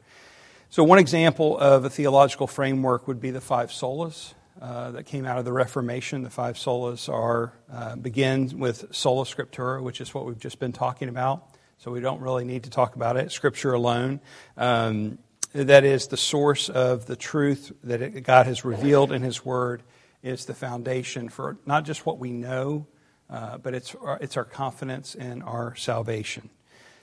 So, 0.69 0.83
one 0.85 0.99
example 0.99 1.57
of 1.57 1.83
a 1.83 1.89
theological 1.89 2.47
framework 2.47 3.07
would 3.07 3.19
be 3.19 3.31
the 3.31 3.41
five 3.41 3.71
solas 3.71 4.33
uh, 4.61 4.91
that 4.91 5.03
came 5.03 5.25
out 5.25 5.37
of 5.37 5.43
the 5.43 5.51
Reformation. 5.51 6.23
The 6.23 6.29
five 6.29 6.55
solas 6.55 7.11
are 7.11 7.51
uh, 7.69 7.95
begin 7.97 8.57
with 8.57 8.93
sola 8.95 9.25
scriptura, 9.25 9.81
which 9.81 9.99
is 9.99 10.13
what 10.13 10.25
we've 10.25 10.39
just 10.39 10.59
been 10.59 10.71
talking 10.71 11.09
about. 11.09 11.45
So 11.77 11.91
we 11.91 11.99
don't 11.99 12.21
really 12.21 12.45
need 12.45 12.63
to 12.63 12.69
talk 12.69 12.95
about 12.95 13.17
it. 13.17 13.31
Scripture 13.31 13.73
alone. 13.73 14.21
Um, 14.55 15.17
that 15.53 15.83
is 15.83 16.07
the 16.07 16.15
source 16.15 16.69
of 16.69 17.05
the 17.05 17.15
truth 17.15 17.73
that 17.83 18.01
it, 18.01 18.23
God 18.23 18.45
has 18.45 18.63
revealed 18.63 19.11
in 19.11 19.23
His 19.23 19.43
Word. 19.43 19.83
Is 20.23 20.45
the 20.45 20.53
foundation 20.53 21.29
for 21.29 21.57
not 21.65 21.83
just 21.83 22.05
what 22.05 22.19
we 22.19 22.31
know, 22.31 22.85
uh, 23.29 23.57
but 23.57 23.73
it's 23.73 23.95
it's 24.19 24.37
our 24.37 24.45
confidence 24.45 25.15
in 25.15 25.41
our 25.41 25.75
salvation. 25.75 26.51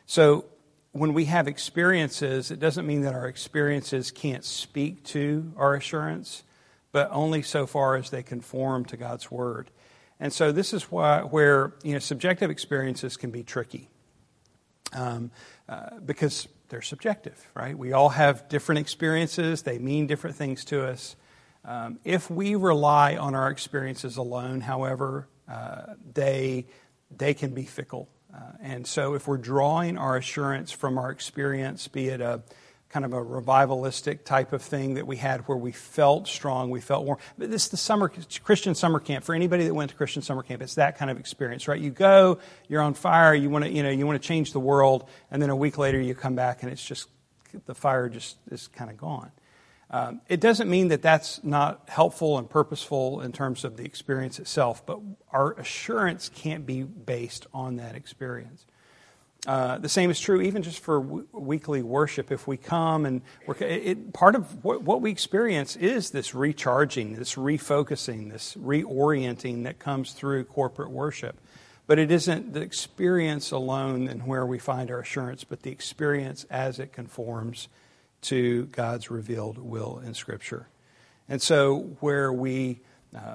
So 0.08 0.46
when 0.92 1.12
we 1.12 1.26
have 1.26 1.46
experiences, 1.46 2.50
it 2.50 2.58
doesn't 2.58 2.86
mean 2.86 3.02
that 3.02 3.14
our 3.14 3.28
experiences 3.28 4.10
can't 4.10 4.42
speak 4.42 5.04
to 5.04 5.52
our 5.54 5.74
assurance, 5.74 6.44
but 6.92 7.10
only 7.12 7.42
so 7.42 7.66
far 7.66 7.94
as 7.94 8.08
they 8.08 8.22
conform 8.22 8.86
to 8.86 8.96
God's 8.96 9.30
word. 9.30 9.70
And 10.18 10.32
so 10.32 10.50
this 10.50 10.72
is 10.72 10.84
why, 10.84 11.20
where 11.20 11.74
you 11.82 11.92
know 11.92 11.98
subjective 11.98 12.50
experiences 12.50 13.18
can 13.18 13.30
be 13.30 13.42
tricky, 13.42 13.90
um, 14.94 15.30
uh, 15.68 16.00
because 16.00 16.48
they're 16.70 16.80
subjective, 16.80 17.46
right? 17.54 17.76
We 17.76 17.92
all 17.92 18.08
have 18.08 18.48
different 18.48 18.78
experiences; 18.78 19.60
they 19.60 19.78
mean 19.78 20.06
different 20.06 20.36
things 20.36 20.64
to 20.66 20.86
us. 20.86 21.16
Um, 21.66 21.98
if 22.02 22.30
we 22.30 22.54
rely 22.54 23.16
on 23.16 23.34
our 23.34 23.50
experiences 23.50 24.16
alone, 24.16 24.62
however, 24.62 25.28
uh, 25.46 25.94
they 26.14 26.64
they 27.14 27.34
can 27.34 27.52
be 27.52 27.66
fickle 27.66 28.08
Uh, 28.38 28.52
and 28.62 28.86
so, 28.86 29.14
if 29.14 29.26
we're 29.26 29.36
drawing 29.36 29.98
our 29.98 30.16
assurance 30.16 30.70
from 30.70 30.98
our 30.98 31.10
experience, 31.10 31.88
be 31.88 32.08
it 32.08 32.20
a 32.20 32.42
kind 32.88 33.04
of 33.04 33.12
a 33.12 33.22
revivalistic 33.22 34.24
type 34.24 34.52
of 34.52 34.62
thing 34.62 34.94
that 34.94 35.06
we 35.06 35.16
had 35.16 35.40
where 35.42 35.58
we 35.58 35.72
felt 35.72 36.26
strong, 36.26 36.70
we 36.70 36.80
felt 36.80 37.04
warm. 37.04 37.18
But 37.36 37.50
this 37.50 37.64
is 37.64 37.70
the 37.70 37.76
summer 37.76 38.10
Christian 38.42 38.74
summer 38.74 38.98
camp. 38.98 39.24
For 39.24 39.34
anybody 39.34 39.64
that 39.66 39.74
went 39.74 39.90
to 39.90 39.96
Christian 39.96 40.22
summer 40.22 40.42
camp, 40.42 40.62
it's 40.62 40.76
that 40.76 40.96
kind 40.96 41.10
of 41.10 41.18
experience, 41.18 41.68
right? 41.68 41.80
You 41.80 41.90
go, 41.90 42.38
you're 42.68 42.80
on 42.80 42.94
fire, 42.94 43.34
you 43.34 43.50
want 43.50 43.64
to, 43.64 43.70
you 43.70 43.82
know, 43.82 43.90
you 43.90 44.06
want 44.06 44.20
to 44.20 44.26
change 44.26 44.52
the 44.52 44.60
world, 44.60 45.08
and 45.30 45.42
then 45.42 45.50
a 45.50 45.56
week 45.56 45.76
later 45.76 46.00
you 46.00 46.14
come 46.14 46.34
back 46.34 46.62
and 46.62 46.72
it's 46.72 46.84
just 46.84 47.08
the 47.66 47.74
fire 47.74 48.08
just 48.08 48.36
is 48.50 48.68
kind 48.68 48.90
of 48.90 48.96
gone. 48.96 49.30
Um, 49.90 50.20
it 50.28 50.40
doesn't 50.40 50.68
mean 50.68 50.88
that 50.88 51.00
that's 51.00 51.42
not 51.42 51.88
helpful 51.88 52.36
and 52.36 52.48
purposeful 52.48 53.22
in 53.22 53.32
terms 53.32 53.64
of 53.64 53.76
the 53.76 53.84
experience 53.84 54.38
itself, 54.38 54.84
but 54.84 55.00
our 55.32 55.52
assurance 55.52 56.30
can't 56.34 56.66
be 56.66 56.82
based 56.82 57.46
on 57.54 57.76
that 57.76 57.94
experience. 57.94 58.66
Uh, 59.46 59.78
the 59.78 59.88
same 59.88 60.10
is 60.10 60.20
true 60.20 60.42
even 60.42 60.62
just 60.62 60.80
for 60.80 61.00
w- 61.00 61.26
weekly 61.32 61.80
worship. 61.80 62.30
If 62.30 62.46
we 62.46 62.56
come 62.56 63.06
and 63.06 63.22
it, 63.60 63.62
it, 63.62 64.12
part 64.12 64.34
of 64.34 64.62
what, 64.64 64.82
what, 64.82 65.00
we 65.00 65.10
experience 65.10 65.76
is 65.76 66.10
this 66.10 66.34
recharging, 66.34 67.14
this 67.14 67.36
refocusing, 67.36 68.30
this 68.30 68.56
reorienting 68.56 69.64
that 69.64 69.78
comes 69.78 70.12
through 70.12 70.44
corporate 70.44 70.90
worship. 70.90 71.40
But 71.86 71.98
it 71.98 72.10
isn't 72.10 72.52
the 72.52 72.60
experience 72.60 73.50
alone 73.50 74.08
and 74.08 74.26
where 74.26 74.44
we 74.44 74.58
find 74.58 74.90
our 74.90 75.00
assurance, 75.00 75.44
but 75.44 75.62
the 75.62 75.70
experience 75.70 76.44
as 76.50 76.78
it 76.78 76.92
conforms 76.92 77.68
to 78.22 78.66
God's 78.66 79.10
revealed 79.10 79.58
will 79.58 80.00
in 80.04 80.14
Scripture. 80.14 80.68
And 81.28 81.40
so, 81.42 81.96
where 82.00 82.32
we 82.32 82.80
uh, 83.14 83.34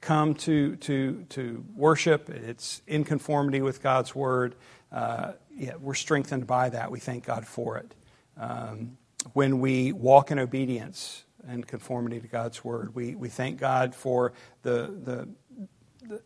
come 0.00 0.34
to, 0.34 0.76
to, 0.76 1.24
to 1.30 1.64
worship, 1.74 2.28
it's 2.28 2.82
in 2.86 3.04
conformity 3.04 3.62
with 3.62 3.82
God's 3.82 4.14
Word. 4.14 4.54
Uh, 4.92 5.32
yeah, 5.56 5.74
we're 5.80 5.94
strengthened 5.94 6.46
by 6.46 6.68
that. 6.68 6.90
We 6.90 7.00
thank 7.00 7.24
God 7.24 7.46
for 7.46 7.78
it. 7.78 7.94
Um, 8.36 8.98
when 9.32 9.60
we 9.60 9.92
walk 9.92 10.30
in 10.30 10.38
obedience 10.38 11.24
and 11.46 11.66
conformity 11.66 12.20
to 12.20 12.28
God's 12.28 12.64
Word, 12.64 12.94
we, 12.94 13.14
we 13.14 13.28
thank 13.28 13.58
God 13.58 13.94
for 13.94 14.32
the, 14.62 14.94
the, 15.02 15.28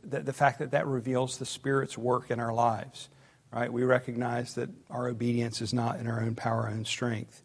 the, 0.04 0.20
the 0.20 0.32
fact 0.32 0.58
that 0.58 0.72
that 0.72 0.86
reveals 0.86 1.38
the 1.38 1.46
Spirit's 1.46 1.96
work 1.96 2.30
in 2.30 2.40
our 2.40 2.52
lives. 2.52 3.08
Right? 3.52 3.72
We 3.72 3.84
recognize 3.84 4.54
that 4.56 4.68
our 4.90 5.08
obedience 5.08 5.62
is 5.62 5.72
not 5.72 6.00
in 6.00 6.06
our 6.06 6.20
own 6.20 6.34
power 6.34 6.66
and 6.66 6.86
strength. 6.86 7.42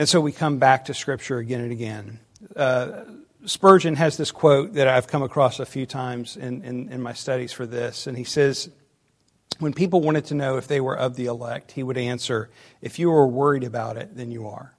And 0.00 0.08
so 0.08 0.18
we 0.18 0.32
come 0.32 0.56
back 0.56 0.86
to 0.86 0.94
Scripture 0.94 1.36
again 1.36 1.60
and 1.60 1.72
again. 1.72 2.20
Uh, 2.56 3.02
Spurgeon 3.44 3.96
has 3.96 4.16
this 4.16 4.32
quote 4.32 4.72
that 4.72 4.88
I've 4.88 5.06
come 5.06 5.22
across 5.22 5.60
a 5.60 5.66
few 5.66 5.84
times 5.84 6.38
in, 6.38 6.62
in, 6.62 6.88
in 6.88 7.02
my 7.02 7.12
studies 7.12 7.52
for 7.52 7.66
this, 7.66 8.06
and 8.06 8.16
he 8.16 8.24
says, 8.24 8.70
when 9.58 9.74
people 9.74 10.00
wanted 10.00 10.24
to 10.24 10.34
know 10.34 10.56
if 10.56 10.66
they 10.68 10.80
were 10.80 10.96
of 10.96 11.16
the 11.16 11.26
elect, 11.26 11.72
he 11.72 11.82
would 11.82 11.98
answer, 11.98 12.48
If 12.80 12.98
you 12.98 13.12
are 13.12 13.26
worried 13.26 13.62
about 13.62 13.98
it, 13.98 14.16
then 14.16 14.30
you 14.30 14.48
are. 14.48 14.74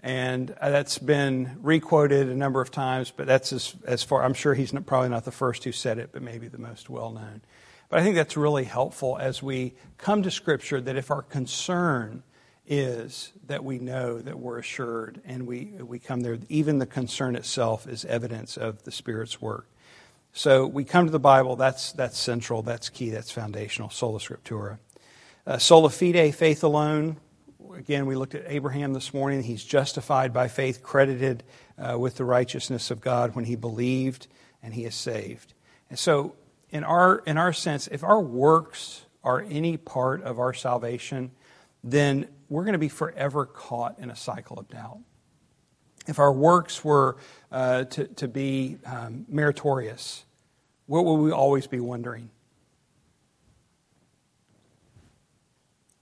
And 0.00 0.56
uh, 0.62 0.70
that's 0.70 0.96
been 0.96 1.58
requoted 1.60 2.30
a 2.30 2.34
number 2.34 2.62
of 2.62 2.70
times, 2.70 3.12
but 3.14 3.26
that's 3.26 3.52
as, 3.52 3.74
as 3.86 4.02
far, 4.02 4.22
I'm 4.22 4.32
sure 4.32 4.54
he's 4.54 4.72
not, 4.72 4.86
probably 4.86 5.10
not 5.10 5.26
the 5.26 5.30
first 5.30 5.64
who 5.64 5.72
said 5.72 5.98
it, 5.98 6.08
but 6.10 6.22
maybe 6.22 6.48
the 6.48 6.56
most 6.56 6.88
well 6.88 7.12
known. 7.12 7.42
But 7.90 8.00
I 8.00 8.02
think 8.02 8.16
that's 8.16 8.34
really 8.34 8.64
helpful 8.64 9.18
as 9.18 9.42
we 9.42 9.74
come 9.98 10.22
to 10.22 10.30
Scripture 10.30 10.80
that 10.80 10.96
if 10.96 11.10
our 11.10 11.20
concern 11.20 12.22
is 12.68 13.32
that 13.46 13.64
we 13.64 13.78
know 13.78 14.20
that 14.20 14.38
we're 14.38 14.58
assured 14.58 15.22
and 15.24 15.46
we, 15.46 15.72
we 15.80 15.98
come 15.98 16.20
there, 16.20 16.38
even 16.50 16.78
the 16.78 16.86
concern 16.86 17.34
itself 17.34 17.88
is 17.88 18.04
evidence 18.04 18.58
of 18.58 18.82
the 18.84 18.92
Spirit's 18.92 19.40
work. 19.40 19.66
So 20.34 20.66
we 20.66 20.84
come 20.84 21.06
to 21.06 21.10
the 21.10 21.18
Bible, 21.18 21.56
that's, 21.56 21.92
that's 21.92 22.18
central, 22.18 22.62
that's 22.62 22.90
key, 22.90 23.08
that's 23.08 23.30
foundational, 23.30 23.88
sola 23.88 24.18
scriptura. 24.18 24.78
Uh, 25.46 25.56
sola 25.56 25.88
fide, 25.88 26.34
faith 26.34 26.62
alone. 26.62 27.16
Again, 27.74 28.04
we 28.04 28.14
looked 28.14 28.34
at 28.34 28.44
Abraham 28.46 28.92
this 28.92 29.14
morning. 29.14 29.42
He's 29.42 29.64
justified 29.64 30.34
by 30.34 30.48
faith, 30.48 30.82
credited 30.82 31.44
uh, 31.78 31.98
with 31.98 32.16
the 32.16 32.24
righteousness 32.24 32.90
of 32.90 33.00
God 33.00 33.34
when 33.34 33.46
he 33.46 33.56
believed, 33.56 34.26
and 34.62 34.74
he 34.74 34.84
is 34.84 34.94
saved. 34.94 35.54
And 35.88 35.98
so, 35.98 36.34
in 36.70 36.84
our, 36.84 37.22
in 37.26 37.38
our 37.38 37.54
sense, 37.54 37.86
if 37.86 38.04
our 38.04 38.20
works 38.20 39.06
are 39.24 39.40
any 39.40 39.78
part 39.78 40.22
of 40.22 40.38
our 40.38 40.52
salvation, 40.52 41.30
then 41.90 42.28
we're 42.48 42.64
going 42.64 42.72
to 42.72 42.78
be 42.78 42.88
forever 42.88 43.46
caught 43.46 43.98
in 43.98 44.10
a 44.10 44.16
cycle 44.16 44.58
of 44.58 44.68
doubt. 44.68 44.98
If 46.06 46.18
our 46.18 46.32
works 46.32 46.82
were 46.82 47.18
uh, 47.52 47.84
to, 47.84 48.06
to 48.06 48.28
be 48.28 48.78
um, 48.86 49.26
meritorious, 49.28 50.24
what 50.86 51.04
will 51.04 51.18
we 51.18 51.30
always 51.30 51.66
be 51.66 51.80
wondering? 51.80 52.30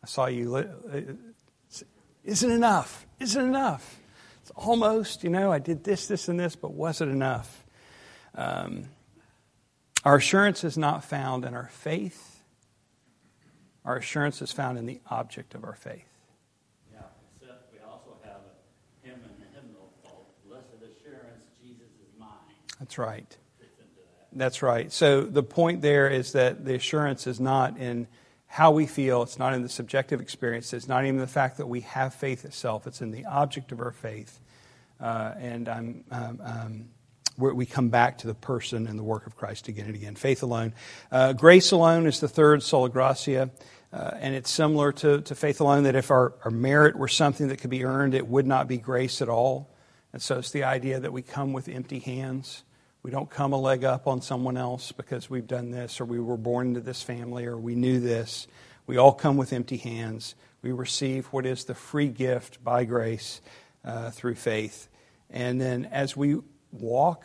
I 0.05 0.07
saw 0.07 0.27
you. 0.27 0.55
Uh, 0.55 1.01
isn't 2.23 2.51
enough? 2.51 3.07
Isn't 3.19 3.45
enough? 3.45 3.99
It's 4.43 4.53
almost, 4.55 5.25
you 5.25 5.31
know, 5.31 5.51
I 5.51 5.59
did 5.59 5.83
this, 5.83 6.07
this, 6.07 6.29
and 6.29 6.39
this, 6.39 6.55
but 6.55 6.73
was 6.73 7.01
it 7.01 7.09
enough? 7.09 7.65
Um, 8.37 8.85
our 10.05 10.17
assurance 10.17 10.63
is 10.63 10.79
not 10.79 11.05
found 11.05 11.45
in 11.45 11.55
our 11.55 11.69
faith. 11.73 12.36
Our 13.87 13.97
assurance 13.97 14.43
is 14.43 14.51
found 14.51 14.79
in 14.79 14.87
the 14.87 15.01
object 15.09 15.55
of 15.55 15.65
our 15.65 15.75
faith. 15.75 16.09
Yeah, 16.93 16.99
except 17.41 17.73
we 17.73 17.79
also 17.79 18.17
have 18.25 18.41
a 18.43 19.09
hymn 19.09 19.21
and 19.23 19.47
a 19.47 19.61
hymnal 19.61 19.93
called 20.03 20.27
Blessed 20.47 20.83
Assurance, 20.83 21.45
Jesus 21.63 21.87
is 22.03 22.19
Mine. 22.19 22.29
That's 22.81 22.99
right. 22.99 23.37
That's 24.33 24.61
right. 24.61 24.93
So 24.93 25.23
the 25.23 25.43
point 25.43 25.81
there 25.81 26.09
is 26.09 26.33
that 26.33 26.65
the 26.65 26.75
assurance 26.75 27.27
is 27.27 27.41
not 27.41 27.79
in 27.79 28.07
how 28.49 28.73
we 28.73 28.87
feel, 28.87 29.23
it's 29.23 29.39
not 29.39 29.55
in 29.55 29.63
the 29.63 29.69
subjective 29.69 30.21
experience, 30.21 30.73
it's 30.73 30.89
not 30.89 31.05
even 31.05 31.19
the 31.19 31.27
fact 31.27 31.57
that 31.57 31.67
we 31.67 31.81
have 31.81 32.15
faith 32.15 32.45
itself, 32.45 32.87
it's 32.87 33.01
in 33.01 33.13
the 33.13 33.25
object 33.25 33.73
of 33.73 33.81
our 33.81 33.93
faith. 33.93 34.41
Uh, 35.01 35.33
and 35.39 35.69
um, 35.69 36.05
um, 36.11 36.89
we 37.39 37.67
come 37.67 37.89
back 37.89 38.19
to 38.19 38.27
the 38.27 38.35
person 38.35 38.87
and 38.87 38.99
the 38.99 39.03
work 39.03 39.27
of 39.27 39.37
Christ 39.37 39.69
again 39.69 39.87
and 39.87 39.95
again. 39.95 40.15
Faith 40.15 40.43
alone. 40.43 40.73
Uh, 41.13 41.33
grace 41.33 41.71
alone 41.71 42.07
is 42.07 42.21
the 42.21 42.29
third, 42.29 42.63
sola 42.63 42.89
gratia. 42.89 43.51
Uh, 43.97 44.11
and 44.21 44.35
it's 44.35 44.51
similar 44.51 44.93
to, 44.93 45.23
to 45.23 45.35
faith 45.35 45.59
alone 45.59 45.85
that 45.85 45.97
if 45.97 46.11
our, 46.11 46.35
our 46.45 46.51
merit 46.51 46.97
were 46.97 47.09
something 47.09 47.49
that 47.49 47.57
could 47.57 47.71
be 47.71 47.83
earned, 47.83 48.15
it 48.15 48.29
would 48.29 48.47
not 48.47 48.69
be 48.69 48.77
grace 48.77 49.23
at 49.23 49.29
all. 49.31 49.71
And 50.13 50.21
so 50.21 50.39
it's 50.39 50.51
the 50.51 50.65
idea 50.65 51.01
that 51.01 51.15
we 51.15 51.23
come 51.23 51.55
with 51.55 51.67
empty 51.67 51.99
hands. 52.01 52.63
We 53.03 53.11
don't 53.11 53.31
come 53.31 53.55
a 53.55 53.59
leg 53.59 53.85
up 53.85 54.07
on 54.07 54.21
someone 54.21 54.59
else 54.59 54.93
because 54.93 55.31
we've 55.31 55.47
done 55.47 55.71
this 55.71 55.99
or 55.99 56.05
we 56.05 56.21
were 56.21 56.37
born 56.37 56.69
into 56.69 56.81
this 56.81 57.03
family 57.03 57.47
or 57.47 57.57
we 57.57 57.75
knew 57.75 57.99
this. 57.99 58.47
We 58.87 58.99
all 58.99 59.15
come 59.15 59.39
with 59.39 59.55
empty 59.55 59.79
hands. 59.79 60.35
We 60.61 60.73
receive 60.73 61.25
what 61.29 61.47
is 61.47 61.65
the 61.65 61.75
free 61.75 62.09
gift 62.09 62.63
by 62.63 62.85
grace 62.85 63.41
uh, 63.83 64.11
through 64.11 64.35
faith. 64.35 64.89
And 65.31 65.59
then 65.59 65.87
as 65.87 66.15
we 66.15 66.41
walk 66.71 67.25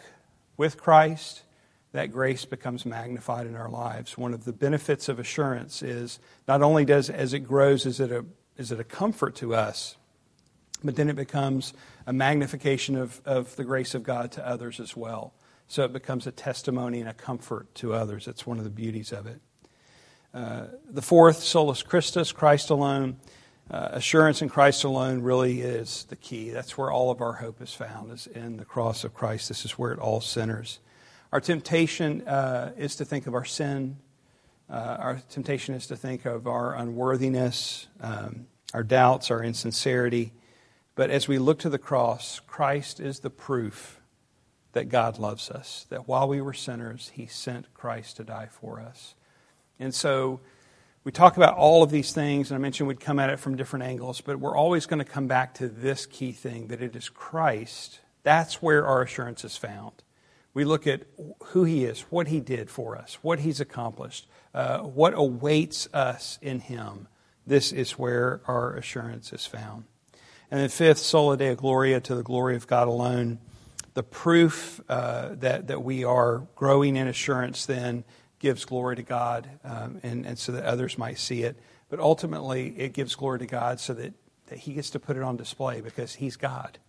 with 0.55 0.77
Christ, 0.77 1.43
that 1.93 2.11
grace 2.11 2.45
becomes 2.45 2.85
magnified 2.85 3.47
in 3.47 3.55
our 3.55 3.69
lives. 3.69 4.17
One 4.17 4.33
of 4.33 4.45
the 4.45 4.53
benefits 4.53 5.09
of 5.09 5.19
assurance 5.19 5.81
is 5.81 6.19
not 6.47 6.61
only 6.61 6.85
does 6.85 7.09
as 7.09 7.33
it 7.33 7.39
grows 7.39 7.85
is 7.85 7.99
it 7.99 8.11
a 8.11 8.25
is 8.57 8.71
it 8.71 8.79
a 8.79 8.83
comfort 8.83 9.35
to 9.35 9.55
us, 9.55 9.95
but 10.83 10.95
then 10.95 11.09
it 11.09 11.15
becomes 11.15 11.73
a 12.05 12.13
magnification 12.13 12.95
of, 12.95 13.21
of 13.25 13.55
the 13.55 13.63
grace 13.63 13.95
of 13.95 14.03
God 14.03 14.31
to 14.33 14.47
others 14.47 14.79
as 14.79 14.95
well. 14.95 15.33
So 15.67 15.83
it 15.83 15.93
becomes 15.93 16.27
a 16.27 16.31
testimony 16.31 16.99
and 16.99 17.09
a 17.09 17.13
comfort 17.13 17.73
to 17.75 17.93
others. 17.93 18.25
That's 18.25 18.45
one 18.45 18.57
of 18.57 18.63
the 18.63 18.69
beauties 18.69 19.11
of 19.11 19.25
it. 19.25 19.39
Uh, 20.33 20.65
the 20.89 21.01
fourth, 21.01 21.43
solus 21.43 21.81
Christus, 21.81 22.31
Christ 22.31 22.69
alone. 22.69 23.17
Uh, 23.69 23.89
assurance 23.93 24.41
in 24.41 24.49
Christ 24.49 24.83
alone 24.83 25.21
really 25.21 25.61
is 25.61 26.05
the 26.09 26.17
key. 26.17 26.49
That's 26.49 26.77
where 26.77 26.91
all 26.91 27.09
of 27.09 27.21
our 27.21 27.33
hope 27.33 27.61
is 27.61 27.73
found, 27.73 28.11
is 28.11 28.27
in 28.27 28.57
the 28.57 28.65
cross 28.65 29.05
of 29.05 29.13
Christ. 29.13 29.47
This 29.47 29.63
is 29.63 29.71
where 29.71 29.93
it 29.93 29.99
all 29.99 30.19
centers. 30.19 30.79
Our 31.31 31.39
temptation 31.39 32.27
uh, 32.27 32.73
is 32.77 32.97
to 32.97 33.05
think 33.05 33.25
of 33.25 33.35
our 33.35 33.45
sin. 33.45 33.97
Uh, 34.69 34.97
our 34.99 35.21
temptation 35.29 35.75
is 35.75 35.87
to 35.87 35.95
think 35.95 36.25
of 36.25 36.45
our 36.45 36.75
unworthiness, 36.75 37.87
um, 38.01 38.47
our 38.73 38.83
doubts, 38.83 39.31
our 39.31 39.41
insincerity. 39.41 40.33
But 40.95 41.09
as 41.09 41.29
we 41.29 41.39
look 41.39 41.59
to 41.59 41.69
the 41.69 41.77
cross, 41.77 42.41
Christ 42.47 42.99
is 42.99 43.19
the 43.19 43.29
proof 43.29 44.01
that 44.73 44.89
God 44.89 45.19
loves 45.19 45.49
us, 45.49 45.85
that 45.89 46.05
while 46.05 46.27
we 46.27 46.41
were 46.41 46.53
sinners, 46.53 47.11
He 47.13 47.27
sent 47.27 47.73
Christ 47.73 48.17
to 48.17 48.25
die 48.25 48.47
for 48.51 48.81
us. 48.81 49.15
And 49.79 49.95
so 49.95 50.41
we 51.05 51.13
talk 51.13 51.37
about 51.37 51.55
all 51.55 51.81
of 51.81 51.91
these 51.91 52.11
things, 52.11 52.51
and 52.51 52.57
I 52.57 52.59
mentioned 52.59 52.89
we'd 52.89 52.99
come 52.99 53.19
at 53.19 53.29
it 53.29 53.39
from 53.39 53.55
different 53.55 53.85
angles, 53.85 54.19
but 54.19 54.37
we're 54.37 54.55
always 54.55 54.85
going 54.85 54.99
to 54.99 55.09
come 55.09 55.27
back 55.27 55.53
to 55.55 55.69
this 55.69 56.05
key 56.05 56.33
thing 56.33 56.67
that 56.67 56.81
it 56.81 56.93
is 56.93 57.07
Christ. 57.07 58.01
That's 58.23 58.61
where 58.61 58.85
our 58.85 59.01
assurance 59.01 59.45
is 59.45 59.55
found. 59.55 60.03
We 60.53 60.65
look 60.65 60.85
at 60.87 61.03
who 61.45 61.63
He 61.63 61.85
is, 61.85 62.01
what 62.09 62.27
He 62.27 62.39
did 62.39 62.69
for 62.69 62.97
us, 62.97 63.17
what 63.21 63.39
He's 63.39 63.59
accomplished, 63.59 64.27
uh, 64.53 64.79
what 64.79 65.13
awaits 65.15 65.87
us 65.93 66.37
in 66.41 66.59
Him. 66.59 67.07
This 67.47 67.71
is 67.71 67.93
where 67.93 68.41
our 68.47 68.75
assurance 68.75 69.33
is 69.33 69.45
found. 69.45 69.85
And 70.49 70.59
then, 70.59 70.69
fifth, 70.69 70.99
sola 70.99 71.37
Deo 71.37 71.55
gloria, 71.55 72.01
to 72.01 72.15
the 72.15 72.23
glory 72.23 72.55
of 72.55 72.67
God 72.67 72.87
alone 72.87 73.39
the 73.93 74.03
proof 74.03 74.79
uh, 74.87 75.29
that, 75.35 75.67
that 75.67 75.83
we 75.83 76.03
are 76.03 76.47
growing 76.55 76.95
in 76.95 77.07
assurance 77.07 77.65
then 77.65 78.03
gives 78.39 78.65
glory 78.65 78.95
to 78.95 79.03
God 79.03 79.49
um, 79.63 79.99
and, 80.03 80.25
and 80.25 80.39
so 80.39 80.51
that 80.53 80.65
others 80.65 80.97
might 80.97 81.19
see 81.19 81.43
it. 81.43 81.57
But 81.89 81.99
ultimately, 81.99 82.73
it 82.77 82.93
gives 82.93 83.15
glory 83.15 83.39
to 83.39 83.45
God 83.45 83.79
so 83.79 83.93
that, 83.93 84.13
that 84.47 84.59
He 84.59 84.73
gets 84.73 84.89
to 84.91 84.99
put 84.99 85.17
it 85.17 85.23
on 85.23 85.35
display 85.35 85.81
because 85.81 86.15
He's 86.15 86.37
God. 86.37 86.79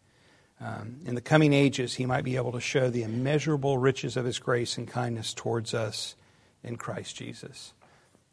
Um, 0.62 1.00
in 1.04 1.14
the 1.14 1.20
coming 1.20 1.52
ages, 1.52 1.94
He 1.94 2.06
might 2.06 2.24
be 2.24 2.36
able 2.36 2.52
to 2.52 2.60
show 2.60 2.88
the 2.88 3.02
immeasurable 3.02 3.78
riches 3.78 4.16
of 4.16 4.24
His 4.24 4.38
grace 4.38 4.78
and 4.78 4.86
kindness 4.86 5.34
towards 5.34 5.74
us 5.74 6.14
in 6.62 6.76
Christ 6.76 7.16
Jesus. 7.16 7.72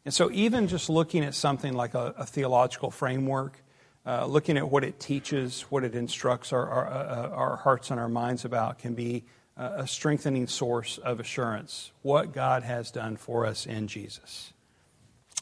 And 0.04 0.14
so, 0.14 0.30
even 0.30 0.68
just 0.68 0.88
looking 0.88 1.24
at 1.24 1.34
something 1.34 1.72
like 1.72 1.94
a, 1.94 2.14
a 2.16 2.24
theological 2.26 2.90
framework, 2.90 3.62
uh, 4.06 4.26
looking 4.26 4.56
at 4.56 4.70
what 4.70 4.84
it 4.84 5.00
teaches, 5.00 5.62
what 5.62 5.84
it 5.84 5.94
instructs 5.94 6.52
our, 6.52 6.68
our, 6.68 6.86
uh, 6.86 7.28
our 7.30 7.56
hearts 7.56 7.90
and 7.90 7.98
our 7.98 8.08
minds 8.08 8.44
about 8.44 8.78
can 8.78 8.94
be 8.94 9.24
a 9.60 9.86
strengthening 9.86 10.46
source 10.46 10.96
of 10.96 11.20
assurance, 11.20 11.92
what 12.00 12.32
God 12.32 12.62
has 12.62 12.90
done 12.90 13.18
for 13.18 13.44
us 13.44 13.66
in 13.66 13.88
Jesus. 13.88 14.54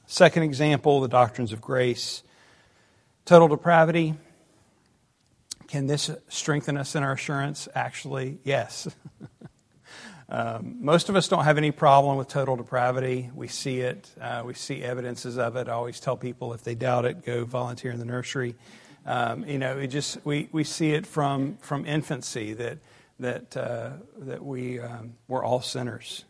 Second 0.07 0.43
example, 0.43 1.01
the 1.01 1.09
doctrines 1.09 1.53
of 1.53 1.61
grace. 1.61 2.25
Total 3.25 3.47
depravity. 3.47 4.15
Can 5.69 5.87
this 5.87 6.11
strengthen 6.29 6.77
us 6.77 6.97
in 6.97 7.03
our 7.03 7.13
assurance? 7.13 7.69
Actually, 7.75 8.39
yes. 8.43 8.89
Um, 10.31 10.77
most 10.81 11.09
of 11.09 11.17
us 11.17 11.27
don't 11.27 11.45
have 11.45 11.57
any 11.57 11.71
problem 11.71 12.19
with 12.19 12.29
total 12.29 12.55
depravity. 12.57 13.31
We 13.35 13.49
see 13.49 13.81
it, 13.81 14.11
uh, 14.21 14.43
we 14.45 14.53
see 14.53 14.83
evidences 14.83 15.39
of 15.39 15.57
it. 15.57 15.69
I 15.69 15.73
always 15.73 16.01
tell 16.01 16.19
people 16.19 16.53
if 16.53 16.63
they 16.63 16.75
doubt 16.75 17.07
it, 17.07 17.25
go 17.25 17.47
volunteer 17.47 17.93
in 17.93 17.99
the 17.99 18.05
nursery. 18.05 18.55
Um, 19.07 19.47
you 19.47 19.59
know, 19.59 19.79
we 19.79 19.87
just 19.87 20.19
we, 20.27 20.51
we 20.53 20.65
see 20.65 20.91
it 20.91 21.07
from 21.07 21.57
from 21.63 21.87
infancy 21.87 22.53
that 22.53 22.79
that 23.19 23.57
uh, 23.57 23.93
that 24.19 24.45
we 24.45 24.81
um, 24.81 25.15
we're 25.29 25.43
all 25.43 25.63
sinners, 25.63 26.27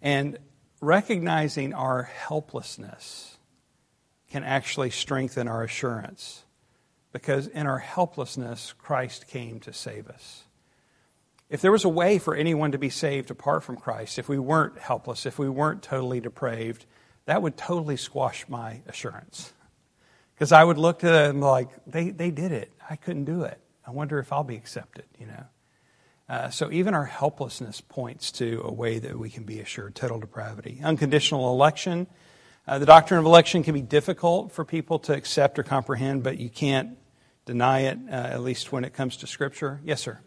and 0.00 0.38
recognizing 0.80 1.74
our 1.74 2.04
helplessness 2.04 3.38
can 4.30 4.44
actually 4.44 4.90
strengthen 4.90 5.48
our 5.48 5.64
assurance, 5.64 6.44
because 7.16 7.46
in 7.46 7.66
our 7.66 7.78
helplessness, 7.78 8.74
Christ 8.76 9.26
came 9.26 9.58
to 9.60 9.72
save 9.72 10.06
us. 10.06 10.44
If 11.48 11.62
there 11.62 11.72
was 11.72 11.86
a 11.86 11.88
way 11.88 12.18
for 12.18 12.34
anyone 12.34 12.72
to 12.72 12.78
be 12.78 12.90
saved 12.90 13.30
apart 13.30 13.64
from 13.64 13.78
Christ, 13.78 14.18
if 14.18 14.28
we 14.28 14.38
weren't 14.38 14.78
helpless, 14.78 15.24
if 15.24 15.38
we 15.38 15.48
weren't 15.48 15.82
totally 15.82 16.20
depraved, 16.20 16.84
that 17.24 17.40
would 17.40 17.56
totally 17.56 17.96
squash 17.96 18.46
my 18.50 18.82
assurance. 18.86 19.54
Because 20.34 20.52
I 20.52 20.62
would 20.62 20.76
look 20.76 20.98
to 20.98 21.06
them 21.06 21.40
like, 21.40 21.70
they, 21.86 22.10
they 22.10 22.30
did 22.30 22.52
it. 22.52 22.70
I 22.90 22.96
couldn't 22.96 23.24
do 23.24 23.44
it. 23.44 23.58
I 23.86 23.92
wonder 23.92 24.18
if 24.18 24.30
I'll 24.30 24.44
be 24.44 24.56
accepted, 24.56 25.06
you 25.18 25.26
know. 25.26 25.44
Uh, 26.28 26.50
so 26.50 26.70
even 26.70 26.92
our 26.92 27.06
helplessness 27.06 27.80
points 27.80 28.30
to 28.32 28.60
a 28.62 28.70
way 28.70 28.98
that 28.98 29.18
we 29.18 29.30
can 29.30 29.44
be 29.44 29.60
assured 29.60 29.94
total 29.94 30.20
depravity. 30.20 30.82
Unconditional 30.84 31.50
election. 31.50 32.08
Uh, 32.68 32.78
the 32.78 32.84
doctrine 32.84 33.18
of 33.18 33.24
election 33.24 33.62
can 33.62 33.72
be 33.72 33.80
difficult 33.80 34.52
for 34.52 34.66
people 34.66 34.98
to 34.98 35.14
accept 35.14 35.58
or 35.58 35.62
comprehend, 35.62 36.22
but 36.22 36.38
you 36.38 36.50
can't 36.50 36.98
deny 37.46 37.80
it, 37.80 37.98
uh, 38.10 38.12
at 38.12 38.42
least 38.42 38.72
when 38.72 38.84
it 38.84 38.92
comes 38.92 39.16
to 39.18 39.26
Scripture. 39.26 39.80
Yes, 39.84 40.02
sir. 40.02 40.20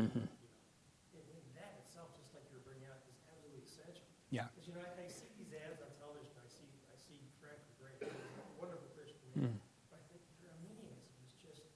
Mm-hmm. 0.00 0.24
And, 0.24 1.24
and 1.28 1.44
that 1.60 1.76
itself, 1.84 2.08
just 2.16 2.32
like 2.32 2.48
you're 2.48 2.64
bringing 2.64 2.88
out, 2.88 3.04
is 3.04 3.20
absolutely 3.28 3.60
essential. 3.68 4.08
Yeah. 4.32 4.48
Because 4.56 4.64
you 4.64 4.72
know, 4.72 4.80
I, 4.80 4.96
I 4.96 5.12
see 5.12 5.28
these 5.36 5.52
ads 5.52 5.84
on 5.84 5.92
television. 6.00 6.32
I 6.40 6.48
see, 6.48 6.64
I 6.88 6.96
see 6.96 7.20
Frank 7.36 7.60
Grant, 7.76 8.08
wonderful 8.56 8.88
Christian 8.96 9.20
man. 9.36 9.52
Mm. 9.52 9.60
But 9.92 10.00
I 10.00 10.04
think 10.08 10.24
your 10.40 10.56
Arminianism 10.56 11.04
is 11.28 11.36
just, 11.36 11.68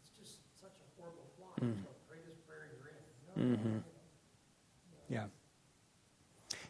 it's 0.00 0.16
just 0.16 0.40
such 0.56 0.72
a 0.72 0.86
horrible 0.96 1.28
flaw. 1.36 1.52
Mm. 1.60 1.84
It's 1.84 1.84
the 1.84 2.08
greatest 2.08 2.40
prayer 2.48 2.64
in 2.64 2.80
your 2.80 2.96
no, 3.36 3.44
mm-hmm. 3.44 3.78
Yeah. 5.12 5.28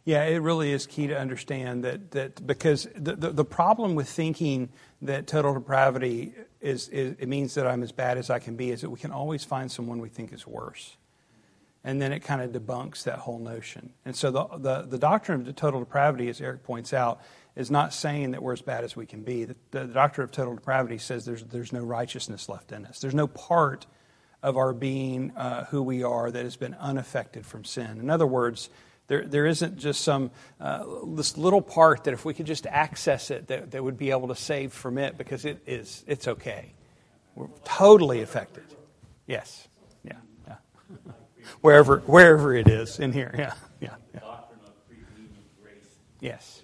Yeah, 0.06 0.22
it 0.22 0.36
really 0.36 0.70
is 0.70 0.86
key 0.86 1.08
to 1.08 1.18
understand 1.18 1.82
that, 1.82 2.12
that 2.12 2.46
because 2.46 2.86
the, 2.94 3.16
the, 3.16 3.30
the, 3.30 3.44
problem 3.44 3.96
with 3.96 4.08
thinking 4.08 4.68
that 5.02 5.26
total 5.26 5.52
depravity 5.54 6.32
is, 6.60 6.88
is, 6.90 7.16
it 7.18 7.28
means 7.28 7.54
that 7.54 7.66
I'm 7.66 7.82
as 7.82 7.90
bad 7.90 8.16
as 8.16 8.30
I 8.30 8.38
can 8.38 8.54
be 8.54 8.70
is 8.70 8.82
that 8.82 8.90
we 8.90 9.00
can 9.00 9.10
always 9.10 9.42
find 9.42 9.68
someone 9.68 9.98
we 9.98 10.08
think 10.08 10.32
is 10.32 10.46
worse. 10.46 10.96
And 11.82 12.00
then 12.00 12.12
it 12.12 12.20
kind 12.20 12.40
of 12.40 12.52
debunks 12.52 13.02
that 13.02 13.18
whole 13.18 13.40
notion. 13.40 13.90
And 14.04 14.14
so 14.14 14.30
the, 14.30 14.46
the, 14.58 14.82
the 14.82 14.98
doctrine 14.98 15.44
of 15.44 15.56
total 15.56 15.80
depravity, 15.80 16.28
as 16.28 16.40
Eric 16.40 16.62
points 16.62 16.92
out, 16.92 17.20
is 17.56 17.68
not 17.68 17.92
saying 17.92 18.30
that 18.30 18.44
we're 18.44 18.52
as 18.52 18.62
bad 18.62 18.84
as 18.84 18.94
we 18.94 19.06
can 19.06 19.22
be. 19.22 19.44
The, 19.44 19.56
the, 19.72 19.80
the 19.80 19.94
doctrine 19.94 20.24
of 20.24 20.30
total 20.30 20.54
depravity 20.54 20.98
says 20.98 21.24
there's, 21.24 21.42
there's 21.42 21.72
no 21.72 21.82
righteousness 21.82 22.48
left 22.48 22.70
in 22.70 22.86
us. 22.86 23.00
There's 23.00 23.14
no 23.14 23.26
part 23.26 23.86
of 24.40 24.56
our 24.56 24.72
being 24.72 25.32
uh, 25.32 25.64
who 25.64 25.82
we 25.82 26.04
are 26.04 26.30
that 26.30 26.44
has 26.44 26.56
been 26.56 26.74
unaffected 26.74 27.44
from 27.44 27.64
sin. 27.64 27.98
In 27.98 28.08
other 28.08 28.26
words, 28.26 28.70
there, 29.08 29.24
there 29.24 29.46
isn't 29.46 29.78
just 29.78 30.00
some 30.00 30.30
uh, 30.60 30.84
this 31.14 31.36
little 31.36 31.62
part 31.62 32.04
that 32.04 32.14
if 32.14 32.24
we 32.24 32.34
could 32.34 32.46
just 32.46 32.66
access 32.66 33.30
it, 33.30 33.48
that, 33.48 33.70
that 33.70 33.82
would 33.82 33.96
be 33.98 34.10
able 34.10 34.28
to 34.28 34.36
save 34.36 34.72
from 34.72 34.98
it 34.98 35.16
because 35.16 35.44
it 35.44 35.62
is 35.66 36.04
it's 36.06 36.26
okay. 36.26 36.72
We're 37.34 37.48
totally 37.64 38.22
affected. 38.22 38.64
Yes. 39.26 39.68
Yeah. 40.04 40.12
Yeah. 40.46 40.56
wherever 41.60 41.98
wherever 42.00 42.54
it 42.54 42.68
is 42.68 42.98
in 42.98 43.12
here. 43.12 43.34
Yeah. 43.36 43.54
Yeah. 43.80 43.94
yeah. 44.14 44.20
Yes. 46.20 46.62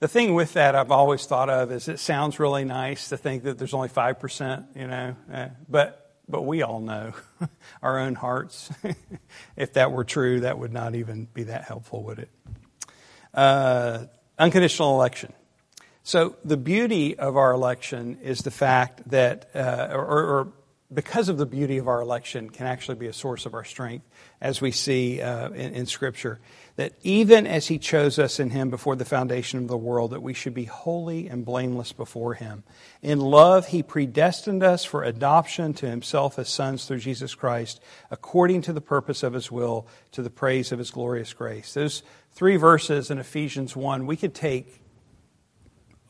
The 0.00 0.08
thing 0.08 0.34
with 0.34 0.54
that 0.54 0.74
I've 0.74 0.90
always 0.90 1.26
thought 1.26 1.48
of 1.48 1.72
is 1.72 1.88
it 1.88 1.98
sounds 1.98 2.38
really 2.38 2.64
nice 2.64 3.08
to 3.08 3.16
think 3.16 3.44
that 3.44 3.58
there's 3.58 3.74
only 3.74 3.88
5%, 3.88 4.76
you 4.76 4.86
know, 4.86 5.16
uh, 5.32 5.48
but 5.68 6.02
but 6.28 6.42
we 6.42 6.62
all 6.62 6.80
know 6.80 7.12
our 7.82 7.98
own 7.98 8.14
hearts. 8.14 8.70
if 9.56 9.74
that 9.74 9.92
were 9.92 10.04
true, 10.04 10.40
that 10.40 10.58
would 10.58 10.72
not 10.72 10.94
even 10.94 11.28
be 11.32 11.44
that 11.44 11.64
helpful, 11.64 12.02
would 12.04 12.18
it? 12.18 12.30
Uh, 13.32 14.06
unconditional 14.38 14.94
election. 14.94 15.32
So 16.02 16.36
the 16.44 16.56
beauty 16.56 17.18
of 17.18 17.36
our 17.36 17.52
election 17.52 18.18
is 18.22 18.40
the 18.40 18.50
fact 18.50 19.08
that, 19.10 19.50
uh, 19.54 19.88
or, 19.92 20.04
or, 20.04 20.52
because 20.92 21.28
of 21.28 21.36
the 21.38 21.46
beauty 21.46 21.78
of 21.78 21.88
our 21.88 22.00
election, 22.00 22.48
can 22.48 22.66
actually 22.66 22.94
be 22.94 23.06
a 23.06 23.12
source 23.12 23.44
of 23.44 23.54
our 23.54 23.64
strength, 23.64 24.06
as 24.40 24.60
we 24.60 24.70
see 24.70 25.20
uh, 25.20 25.50
in, 25.50 25.74
in 25.74 25.86
Scripture 25.86 26.40
that 26.76 26.92
even 27.02 27.46
as 27.46 27.68
he 27.68 27.78
chose 27.78 28.18
us 28.18 28.38
in 28.38 28.50
him 28.50 28.68
before 28.68 28.96
the 28.96 29.04
foundation 29.04 29.60
of 29.60 29.68
the 29.68 29.76
world, 29.76 30.10
that 30.10 30.22
we 30.22 30.34
should 30.34 30.52
be 30.52 30.64
holy 30.64 31.26
and 31.26 31.44
blameless 31.44 31.92
before 31.92 32.34
him. 32.34 32.62
In 33.02 33.18
love, 33.18 33.68
he 33.68 33.82
predestined 33.82 34.62
us 34.62 34.84
for 34.84 35.02
adoption 35.02 35.72
to 35.74 35.88
himself 35.88 36.38
as 36.38 36.50
sons 36.50 36.84
through 36.84 36.98
Jesus 36.98 37.34
Christ, 37.34 37.80
according 38.10 38.62
to 38.62 38.74
the 38.74 38.82
purpose 38.82 39.22
of 39.22 39.32
his 39.32 39.50
will, 39.50 39.88
to 40.12 40.22
the 40.22 40.30
praise 40.30 40.70
of 40.70 40.78
his 40.78 40.90
glorious 40.90 41.32
grace. 41.32 41.72
Those 41.72 42.02
three 42.32 42.56
verses 42.56 43.10
in 43.10 43.18
Ephesians 43.18 43.74
1, 43.74 44.04
we 44.04 44.16
could 44.16 44.34
take 44.34 44.82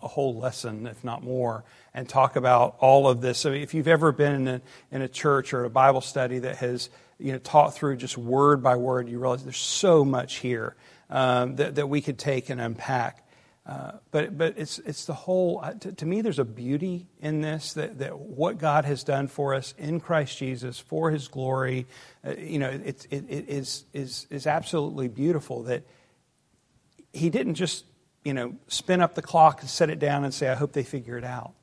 a 0.02 0.08
whole 0.08 0.36
lesson, 0.36 0.86
if 0.86 1.04
not 1.04 1.22
more, 1.22 1.64
and 1.96 2.06
talk 2.06 2.36
about 2.36 2.76
all 2.78 3.08
of 3.08 3.22
this. 3.22 3.38
So 3.38 3.52
if 3.52 3.72
you've 3.72 3.88
ever 3.88 4.12
been 4.12 4.34
in 4.34 4.48
a, 4.48 4.60
in 4.92 5.00
a 5.00 5.08
church 5.08 5.54
or 5.54 5.64
a 5.64 5.70
Bible 5.70 6.02
study 6.02 6.38
that 6.40 6.56
has 6.58 6.90
you 7.18 7.32
know, 7.32 7.38
taught 7.38 7.74
through 7.74 7.96
just 7.96 8.18
word 8.18 8.62
by 8.62 8.76
word, 8.76 9.08
you 9.08 9.18
realize 9.18 9.42
there's 9.42 9.56
so 9.56 10.04
much 10.04 10.36
here 10.36 10.76
um, 11.08 11.56
that, 11.56 11.76
that 11.76 11.88
we 11.88 12.02
could 12.02 12.18
take 12.18 12.50
and 12.50 12.60
unpack. 12.60 13.26
Uh, 13.64 13.92
but 14.10 14.36
but 14.36 14.54
it's, 14.58 14.78
it's 14.80 15.06
the 15.06 15.14
whole, 15.14 15.58
uh, 15.62 15.72
to, 15.72 15.90
to, 15.90 16.06
me, 16.06 16.20
there's 16.20 16.38
a 16.38 16.44
beauty 16.44 17.06
in 17.20 17.40
this 17.40 17.72
that, 17.72 17.98
that 17.98 18.16
what 18.16 18.58
God 18.58 18.84
has 18.84 19.02
done 19.02 19.26
for 19.26 19.54
us 19.54 19.74
in 19.78 19.98
Christ 19.98 20.38
Jesus 20.38 20.78
for 20.78 21.10
his 21.10 21.26
glory, 21.28 21.86
uh, 22.24 22.34
you 22.36 22.58
know, 22.58 22.68
it, 22.68 23.06
it, 23.10 23.24
it 23.28 23.48
is, 23.48 23.84
is, 23.94 24.26
is 24.30 24.46
absolutely 24.46 25.08
beautiful 25.08 25.64
that 25.64 25.82
he 27.12 27.30
didn't 27.30 27.54
just, 27.54 27.86
you 28.22 28.34
know, 28.34 28.54
spin 28.68 29.00
up 29.00 29.14
the 29.14 29.22
clock 29.22 29.62
and 29.62 29.70
set 29.70 29.88
it 29.88 29.98
down 29.98 30.24
and 30.24 30.34
say, 30.34 30.48
I 30.48 30.54
hope 30.54 30.72
they 30.72 30.84
figure 30.84 31.16
it 31.16 31.24
out. 31.24 31.54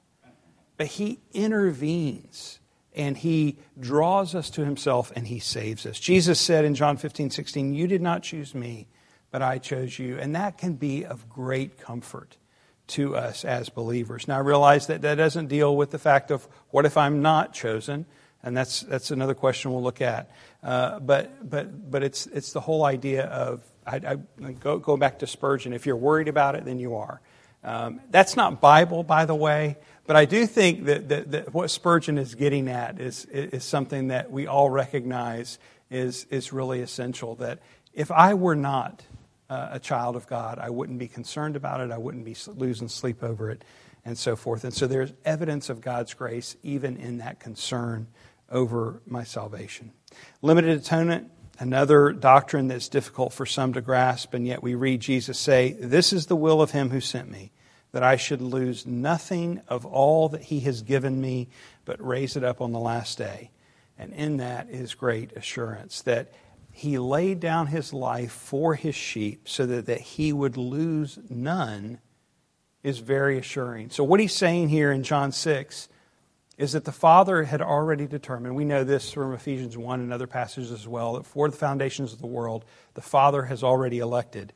But 0.77 0.87
he 0.87 1.19
intervenes 1.33 2.59
and 2.95 3.17
he 3.17 3.57
draws 3.79 4.35
us 4.35 4.49
to 4.51 4.65
himself 4.65 5.11
and 5.15 5.27
he 5.27 5.39
saves 5.39 5.85
us. 5.85 5.99
Jesus 5.99 6.39
said 6.39 6.65
in 6.65 6.75
John 6.75 6.97
15, 6.97 7.29
16, 7.29 7.73
You 7.73 7.87
did 7.87 8.01
not 8.01 8.23
choose 8.23 8.53
me, 8.53 8.87
but 9.31 9.41
I 9.41 9.57
chose 9.57 9.97
you. 9.97 10.17
And 10.19 10.35
that 10.35 10.57
can 10.57 10.73
be 10.73 11.05
of 11.05 11.29
great 11.29 11.77
comfort 11.77 12.37
to 12.85 13.15
us 13.15 13.45
as 13.45 13.69
believers. 13.69 14.27
Now, 14.27 14.37
I 14.37 14.41
realize 14.41 14.87
that 14.87 15.01
that 15.01 15.15
doesn't 15.15 15.47
deal 15.47 15.75
with 15.75 15.91
the 15.91 15.99
fact 15.99 16.31
of 16.31 16.47
what 16.69 16.85
if 16.85 16.97
I'm 16.97 17.21
not 17.21 17.53
chosen? 17.53 18.05
And 18.43 18.57
that's, 18.57 18.81
that's 18.81 19.09
another 19.09 19.33
question 19.33 19.71
we'll 19.71 19.81
look 19.81 20.01
at. 20.01 20.29
Uh, 20.61 20.99
but 20.99 21.49
but, 21.49 21.89
but 21.89 22.03
it's, 22.03 22.27
it's 22.27 22.51
the 22.51 22.59
whole 22.59 22.85
idea 22.85 23.25
of, 23.25 23.63
I, 23.87 24.17
I 24.43 24.51
go, 24.51 24.79
go 24.79 24.97
back 24.97 25.19
to 25.19 25.27
Spurgeon, 25.27 25.73
if 25.73 25.85
you're 25.85 25.95
worried 25.95 26.27
about 26.27 26.55
it, 26.55 26.65
then 26.65 26.77
you 26.77 26.95
are. 26.95 27.21
Um, 27.63 28.01
that's 28.09 28.35
not 28.35 28.59
Bible, 28.59 29.03
by 29.03 29.25
the 29.25 29.35
way. 29.35 29.77
But 30.05 30.17
I 30.17 30.25
do 30.25 30.45
think 30.45 30.85
that, 30.85 31.09
that, 31.09 31.31
that, 31.31 31.53
what 31.53 31.71
Spurgeon 31.71 32.17
is 32.17 32.35
getting 32.35 32.67
at 32.67 32.99
is, 32.99 33.25
is 33.25 33.63
something 33.63 34.09
that 34.09 34.31
we 34.31 34.47
all 34.47 34.69
recognize 34.69 35.59
is, 35.89 36.25
is 36.29 36.51
really 36.51 36.81
essential. 36.81 37.35
That 37.35 37.59
if 37.93 38.11
I 38.11 38.33
were 38.33 38.55
not 38.55 39.03
uh, 39.49 39.69
a 39.71 39.79
child 39.79 40.15
of 40.15 40.27
God, 40.27 40.59
I 40.59 40.69
wouldn't 40.69 40.99
be 40.99 41.07
concerned 41.07 41.55
about 41.55 41.79
it, 41.79 41.91
I 41.91 41.97
wouldn't 41.97 42.25
be 42.25 42.35
losing 42.47 42.89
sleep 42.89 43.23
over 43.23 43.49
it, 43.49 43.63
and 44.03 44.17
so 44.17 44.35
forth. 44.35 44.65
And 44.65 44.73
so 44.73 44.87
there's 44.87 45.13
evidence 45.23 45.69
of 45.69 45.79
God's 45.79 46.13
grace 46.13 46.57
even 46.63 46.97
in 46.97 47.19
that 47.19 47.39
concern 47.39 48.07
over 48.51 49.01
my 49.07 49.23
salvation. 49.23 49.91
Limited 50.41 50.77
atonement, 50.77 51.31
another 51.59 52.11
doctrine 52.11 52.67
that's 52.67 52.89
difficult 52.89 53.33
for 53.33 53.45
some 53.45 53.73
to 53.73 53.81
grasp, 53.81 54.33
and 54.33 54.47
yet 54.47 54.63
we 54.63 54.75
read 54.75 55.01
Jesus 55.01 55.39
say, 55.39 55.73
This 55.73 56.13
is 56.13 56.25
the 56.25 56.35
will 56.35 56.61
of 56.61 56.71
him 56.71 56.89
who 56.89 57.01
sent 57.01 57.29
me 57.29 57.51
that 57.93 58.03
I 58.03 58.15
should 58.15 58.41
lose 58.41 58.85
nothing 58.85 59.61
of 59.67 59.85
all 59.85 60.29
that 60.29 60.41
he 60.41 60.61
has 60.61 60.81
given 60.81 61.21
me, 61.21 61.47
but 61.85 62.05
raise 62.05 62.35
it 62.35 62.43
up 62.43 62.59
on 62.59 62.71
the 62.71 62.79
last 62.79 63.17
day. 63.17 63.51
And 63.97 64.11
in 64.13 64.37
that 64.37 64.69
is 64.69 64.95
great 64.95 65.31
assurance 65.33 66.01
that 66.01 66.33
he 66.71 66.97
laid 66.97 67.39
down 67.39 67.67
his 67.67 67.93
life 67.93 68.31
for 68.31 68.73
his 68.73 68.95
sheep 68.95 69.47
so 69.47 69.67
that, 69.67 69.85
that 69.85 70.01
he 70.01 70.33
would 70.33 70.57
lose 70.57 71.19
none 71.29 71.99
is 72.81 72.97
very 72.97 73.37
assuring. 73.37 73.91
So, 73.91 74.03
what 74.03 74.19
he's 74.19 74.33
saying 74.33 74.69
here 74.69 74.91
in 74.91 75.03
John 75.03 75.31
6 75.31 75.87
is 76.57 76.73
that 76.73 76.85
the 76.85 76.91
Father 76.91 77.43
had 77.43 77.61
already 77.61 78.05
determined, 78.05 78.55
we 78.55 78.65
know 78.65 78.83
this 78.83 79.11
from 79.11 79.33
Ephesians 79.33 79.77
1 79.77 79.99
and 79.99 80.13
other 80.13 80.27
passages 80.27 80.71
as 80.71 80.87
well, 80.87 81.13
that 81.13 81.25
for 81.25 81.49
the 81.49 81.57
foundations 81.57 82.13
of 82.13 82.19
the 82.19 82.27
world, 82.27 82.63
the 82.93 83.01
Father 83.01 83.43
has 83.43 83.63
already 83.63 83.99
elected 83.99 84.53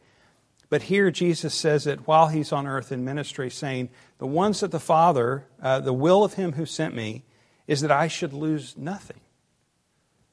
but 0.69 0.83
here 0.83 1.11
Jesus 1.11 1.53
says 1.53 1.87
it 1.87 2.07
while 2.07 2.27
he's 2.27 2.51
on 2.51 2.67
earth 2.67 2.91
in 2.91 3.05
ministry, 3.05 3.49
saying, 3.49 3.89
The 4.17 4.27
ones 4.27 4.59
that 4.59 4.71
the 4.71 4.79
Father, 4.79 5.45
uh, 5.61 5.79
the 5.79 5.93
will 5.93 6.23
of 6.23 6.33
him 6.33 6.53
who 6.53 6.65
sent 6.65 6.93
me, 6.93 7.23
is 7.67 7.81
that 7.81 7.91
I 7.91 8.07
should 8.07 8.33
lose 8.33 8.75
nothing. 8.77 9.19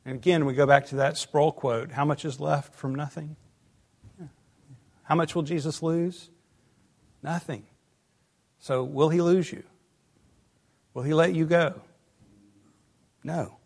And 0.05 0.16
again, 0.16 0.44
we 0.44 0.55
go 0.55 0.66
back 0.66 0.87
to 0.87 0.96
that 0.96 1.16
Sproul 1.16 1.53
quote 1.53 1.92
how 1.92 2.05
much 2.05 2.24
is 2.24 2.40
left 2.40 2.74
from 2.74 2.94
nothing? 2.94 3.37
How 5.05 5.14
much 5.14 5.35
will 5.35 5.42
Jesus 5.42 5.83
lose? 5.83 6.31
Nothing. 7.22 7.64
So, 8.59 8.83
will 8.83 9.11
he 9.11 9.20
lose 9.20 9.53
you? 9.53 9.62
Will 10.94 11.02
he 11.02 11.12
let 11.12 11.35
you 11.35 11.44
go? 11.44 11.80
No. 13.22 13.57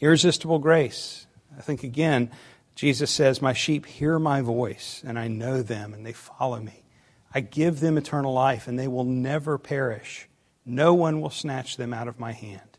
Irresistible 0.00 0.58
grace. 0.58 1.26
I 1.56 1.60
think 1.60 1.84
again, 1.84 2.30
Jesus 2.74 3.10
says, 3.10 3.40
My 3.40 3.52
sheep 3.52 3.86
hear 3.86 4.18
my 4.18 4.40
voice, 4.40 5.02
and 5.06 5.18
I 5.18 5.28
know 5.28 5.62
them, 5.62 5.94
and 5.94 6.04
they 6.04 6.12
follow 6.12 6.58
me. 6.58 6.84
I 7.32 7.40
give 7.40 7.80
them 7.80 7.96
eternal 7.96 8.32
life, 8.32 8.66
and 8.66 8.78
they 8.78 8.88
will 8.88 9.04
never 9.04 9.58
perish. 9.58 10.28
No 10.66 10.94
one 10.94 11.20
will 11.20 11.30
snatch 11.30 11.76
them 11.76 11.92
out 11.92 12.08
of 12.08 12.18
my 12.18 12.32
hand. 12.32 12.78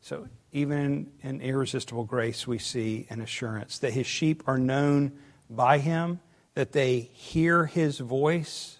So, 0.00 0.28
even 0.50 1.12
in 1.22 1.40
irresistible 1.40 2.04
grace, 2.04 2.46
we 2.46 2.58
see 2.58 3.06
an 3.08 3.20
assurance 3.20 3.78
that 3.78 3.92
his 3.92 4.06
sheep 4.06 4.42
are 4.46 4.58
known 4.58 5.12
by 5.48 5.78
him, 5.78 6.20
that 6.54 6.72
they 6.72 7.00
hear 7.12 7.66
his 7.66 7.98
voice. 7.98 8.78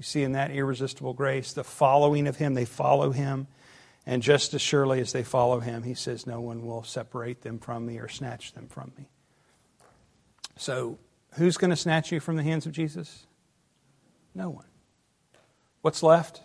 You 0.00 0.04
see 0.04 0.22
in 0.22 0.32
that 0.32 0.50
irresistible 0.50 1.12
grace, 1.12 1.52
the 1.52 1.62
following 1.62 2.26
of 2.26 2.36
him, 2.36 2.54
they 2.54 2.64
follow 2.64 3.10
him. 3.10 3.48
And 4.06 4.22
just 4.22 4.54
as 4.54 4.62
surely 4.62 4.98
as 4.98 5.12
they 5.12 5.22
follow 5.22 5.60
him, 5.60 5.82
he 5.82 5.92
says, 5.92 6.26
No 6.26 6.40
one 6.40 6.64
will 6.64 6.82
separate 6.84 7.42
them 7.42 7.58
from 7.58 7.84
me 7.84 7.98
or 7.98 8.08
snatch 8.08 8.54
them 8.54 8.66
from 8.66 8.92
me. 8.96 9.10
So, 10.56 10.98
who's 11.34 11.58
going 11.58 11.68
to 11.68 11.76
snatch 11.76 12.12
you 12.12 12.18
from 12.18 12.36
the 12.36 12.42
hands 12.42 12.64
of 12.64 12.72
Jesus? 12.72 13.26
No 14.34 14.48
one. 14.48 14.64
What's 15.82 16.02
left? 16.02 16.40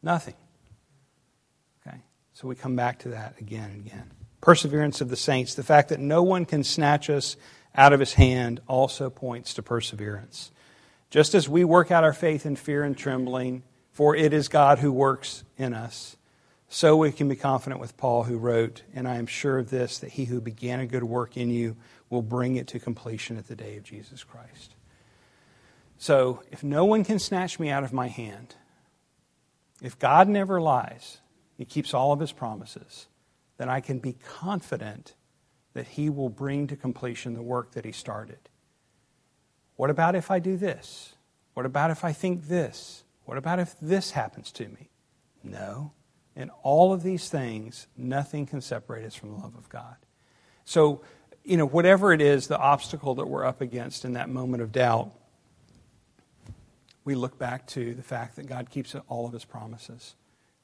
Nothing. 0.00 0.36
Okay? 1.84 1.98
So 2.32 2.46
we 2.46 2.54
come 2.54 2.76
back 2.76 3.00
to 3.00 3.08
that 3.08 3.40
again 3.40 3.72
and 3.72 3.84
again. 3.84 4.12
Perseverance 4.40 5.00
of 5.00 5.08
the 5.08 5.16
saints, 5.16 5.56
the 5.56 5.64
fact 5.64 5.88
that 5.88 5.98
no 5.98 6.22
one 6.22 6.44
can 6.44 6.62
snatch 6.62 7.10
us 7.10 7.36
out 7.74 7.92
of 7.92 7.98
his 7.98 8.12
hand, 8.12 8.60
also 8.68 9.10
points 9.10 9.52
to 9.54 9.64
perseverance. 9.64 10.52
Just 11.12 11.34
as 11.34 11.46
we 11.46 11.62
work 11.62 11.90
out 11.90 12.04
our 12.04 12.14
faith 12.14 12.46
in 12.46 12.56
fear 12.56 12.84
and 12.84 12.96
trembling, 12.96 13.64
for 13.90 14.16
it 14.16 14.32
is 14.32 14.48
God 14.48 14.78
who 14.78 14.90
works 14.90 15.44
in 15.58 15.74
us, 15.74 16.16
so 16.68 16.96
we 16.96 17.12
can 17.12 17.28
be 17.28 17.36
confident 17.36 17.82
with 17.82 17.98
Paul, 17.98 18.22
who 18.22 18.38
wrote, 18.38 18.82
And 18.94 19.06
I 19.06 19.16
am 19.16 19.26
sure 19.26 19.58
of 19.58 19.68
this, 19.68 19.98
that 19.98 20.12
he 20.12 20.24
who 20.24 20.40
began 20.40 20.80
a 20.80 20.86
good 20.86 21.04
work 21.04 21.36
in 21.36 21.50
you 21.50 21.76
will 22.08 22.22
bring 22.22 22.56
it 22.56 22.66
to 22.68 22.78
completion 22.78 23.36
at 23.36 23.46
the 23.46 23.54
day 23.54 23.76
of 23.76 23.82
Jesus 23.82 24.24
Christ. 24.24 24.74
So, 25.98 26.42
if 26.50 26.64
no 26.64 26.86
one 26.86 27.04
can 27.04 27.18
snatch 27.18 27.60
me 27.60 27.68
out 27.68 27.84
of 27.84 27.92
my 27.92 28.08
hand, 28.08 28.54
if 29.82 29.98
God 29.98 30.28
never 30.28 30.62
lies, 30.62 31.18
He 31.58 31.66
keeps 31.66 31.92
all 31.92 32.12
of 32.12 32.20
His 32.20 32.32
promises, 32.32 33.06
then 33.58 33.68
I 33.68 33.80
can 33.80 33.98
be 33.98 34.14
confident 34.14 35.14
that 35.74 35.88
He 35.88 36.08
will 36.08 36.30
bring 36.30 36.68
to 36.68 36.74
completion 36.74 37.34
the 37.34 37.42
work 37.42 37.72
that 37.72 37.84
He 37.84 37.92
started. 37.92 38.48
What 39.76 39.90
about 39.90 40.14
if 40.14 40.30
I 40.30 40.38
do 40.38 40.56
this? 40.56 41.14
What 41.54 41.66
about 41.66 41.90
if 41.90 42.04
I 42.04 42.12
think 42.12 42.48
this? 42.48 43.04
What 43.24 43.38
about 43.38 43.58
if 43.58 43.74
this 43.80 44.12
happens 44.12 44.50
to 44.52 44.64
me? 44.68 44.90
No. 45.42 45.92
In 46.34 46.50
all 46.62 46.92
of 46.92 47.02
these 47.02 47.28
things, 47.28 47.86
nothing 47.96 48.46
can 48.46 48.60
separate 48.60 49.04
us 49.04 49.14
from 49.14 49.30
the 49.30 49.36
love 49.36 49.54
of 49.56 49.68
God. 49.68 49.96
So, 50.64 51.02
you 51.44 51.56
know, 51.56 51.66
whatever 51.66 52.12
it 52.12 52.20
is, 52.20 52.46
the 52.46 52.58
obstacle 52.58 53.16
that 53.16 53.26
we're 53.26 53.44
up 53.44 53.60
against 53.60 54.04
in 54.04 54.14
that 54.14 54.28
moment 54.28 54.62
of 54.62 54.72
doubt, 54.72 55.10
we 57.04 57.14
look 57.14 57.38
back 57.38 57.66
to 57.68 57.94
the 57.94 58.02
fact 58.02 58.36
that 58.36 58.46
God 58.46 58.70
keeps 58.70 58.94
all 59.08 59.26
of 59.26 59.32
his 59.32 59.44
promises. 59.44 60.14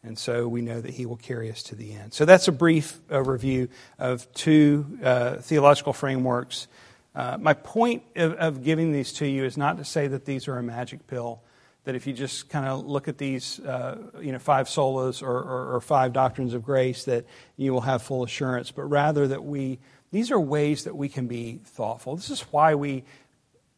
And 0.03 0.16
so 0.16 0.47
we 0.47 0.62
know 0.62 0.81
that 0.81 0.94
he 0.94 1.07
will 1.07 1.16
carry 1.16 1.51
us 1.51 1.62
to 1.64 1.75
the 1.75 1.92
end. 1.92 2.14
So 2.14 2.25
that's 2.25 2.47
a 2.47 2.53
brief 2.53 2.99
overview 3.09 3.68
of 3.99 4.33
two 4.33 4.99
uh, 5.03 5.37
theological 5.37 5.92
frameworks. 5.92 6.68
Uh, 7.14 7.37
my 7.40 7.55
point 7.55 8.03
of, 8.16 8.35
of, 8.35 8.62
giving 8.62 8.92
these 8.92 9.12
to 9.14 9.27
you 9.27 9.44
is 9.44 9.57
not 9.57 9.77
to 9.79 9.85
say 9.85 10.07
that 10.07 10.25
these 10.25 10.47
are 10.47 10.59
a 10.59 10.62
magic 10.62 11.07
pill, 11.07 11.42
that 11.85 11.94
if 11.94 12.07
you 12.07 12.12
just 12.12 12.49
kind 12.49 12.66
of 12.66 12.87
look 12.87 13.09
at 13.09 13.18
these, 13.18 13.61
uh, 13.61 13.97
you 14.21 14.31
know, 14.31 14.38
five 14.38 14.66
solas 14.66 15.23
or, 15.23 15.38
or, 15.38 15.75
or 15.75 15.81
five 15.81 16.12
doctrines 16.12 16.55
of 16.55 16.62
grace, 16.62 17.05
that 17.05 17.25
you 17.57 17.73
will 17.73 17.81
have 17.81 18.03
full 18.03 18.23
assurance, 18.23 18.71
but 18.71 18.83
rather 18.83 19.27
that 19.27 19.42
we 19.42 19.79
these 20.11 20.31
are 20.31 20.40
ways 20.40 20.85
that 20.85 20.97
we 20.97 21.09
can 21.09 21.27
be 21.27 21.61
thoughtful. 21.64 22.16
This 22.16 22.31
is 22.31 22.40
why 22.42 22.75
we, 22.75 23.05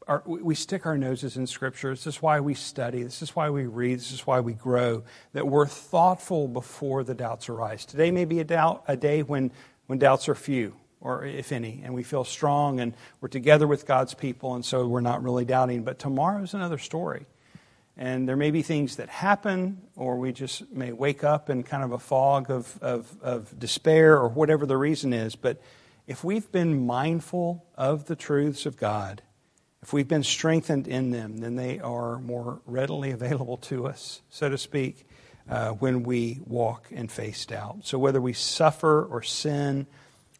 are, 0.06 0.22
we 0.24 0.54
stick 0.54 0.86
our 0.86 0.96
noses 0.96 1.36
in 1.36 1.46
Scripture. 1.46 1.90
This 1.90 2.06
is 2.06 2.22
why 2.22 2.40
we 2.40 2.54
study. 2.54 3.02
This 3.02 3.20
is 3.20 3.34
why 3.34 3.50
we 3.50 3.66
read. 3.66 3.98
This 3.98 4.12
is 4.12 4.26
why 4.26 4.40
we 4.40 4.52
grow. 4.52 5.02
That 5.32 5.48
we're 5.48 5.66
thoughtful 5.66 6.46
before 6.46 7.02
the 7.02 7.14
doubts 7.14 7.48
arise. 7.48 7.84
Today 7.84 8.12
may 8.12 8.24
be 8.26 8.38
a, 8.38 8.44
doubt, 8.44 8.84
a 8.86 8.96
day 8.96 9.22
when, 9.22 9.50
when 9.86 9.98
doubts 9.98 10.28
are 10.28 10.36
few, 10.36 10.74
or 11.00 11.24
if 11.24 11.52
any, 11.52 11.80
and 11.84 11.94
we 11.94 12.02
feel 12.02 12.24
strong 12.24 12.80
and 12.80 12.94
we're 13.20 13.28
together 13.28 13.66
with 13.66 13.86
God's 13.86 14.14
people, 14.14 14.54
and 14.54 14.64
so 14.64 14.86
we're 14.86 15.00
not 15.00 15.22
really 15.22 15.44
doubting. 15.44 15.82
But 15.82 15.98
tomorrow's 15.98 16.54
another 16.54 16.78
story. 16.78 17.26
And 17.96 18.28
there 18.28 18.36
may 18.36 18.50
be 18.50 18.62
things 18.62 18.96
that 18.96 19.08
happen, 19.08 19.82
or 19.94 20.16
we 20.16 20.32
just 20.32 20.70
may 20.70 20.92
wake 20.92 21.22
up 21.22 21.50
in 21.50 21.62
kind 21.62 21.82
of 21.82 21.92
a 21.92 21.98
fog 21.98 22.50
of, 22.50 22.78
of, 22.80 23.14
of 23.20 23.58
despair, 23.58 24.16
or 24.16 24.28
whatever 24.28 24.64
the 24.64 24.76
reason 24.76 25.12
is. 25.12 25.36
But 25.36 25.60
if 26.06 26.24
we've 26.24 26.50
been 26.50 26.86
mindful 26.86 27.66
of 27.76 28.06
the 28.06 28.16
truths 28.16 28.64
of 28.64 28.76
God, 28.76 29.22
if 29.82 29.92
we've 29.92 30.08
been 30.08 30.22
strengthened 30.22 30.88
in 30.88 31.10
them, 31.10 31.38
then 31.38 31.56
they 31.56 31.78
are 31.78 32.18
more 32.18 32.60
readily 32.66 33.10
available 33.10 33.56
to 33.58 33.86
us, 33.86 34.22
so 34.28 34.48
to 34.48 34.58
speak, 34.58 35.06
uh, 35.48 35.70
when 35.70 36.02
we 36.02 36.40
walk 36.46 36.88
and 36.94 37.10
face 37.10 37.44
doubt. 37.46 37.80
So 37.82 37.98
whether 37.98 38.20
we 38.20 38.32
suffer 38.32 39.04
or 39.04 39.22
sin, 39.22 39.86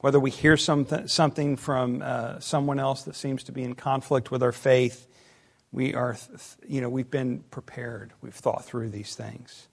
whether 0.00 0.18
we 0.18 0.30
hear 0.30 0.56
something, 0.56 1.06
something 1.08 1.56
from 1.56 2.02
uh, 2.02 2.40
someone 2.40 2.78
else 2.78 3.02
that 3.02 3.14
seems 3.14 3.44
to 3.44 3.52
be 3.52 3.62
in 3.62 3.74
conflict 3.74 4.30
with 4.30 4.42
our 4.42 4.52
faith, 4.52 5.06
we 5.72 5.94
are, 5.94 6.16
you 6.66 6.80
know, 6.80 6.88
we've 6.88 7.10
been 7.10 7.40
prepared. 7.50 8.12
We've 8.20 8.34
thought 8.34 8.64
through 8.64 8.90
these 8.90 9.14
things. 9.14 9.68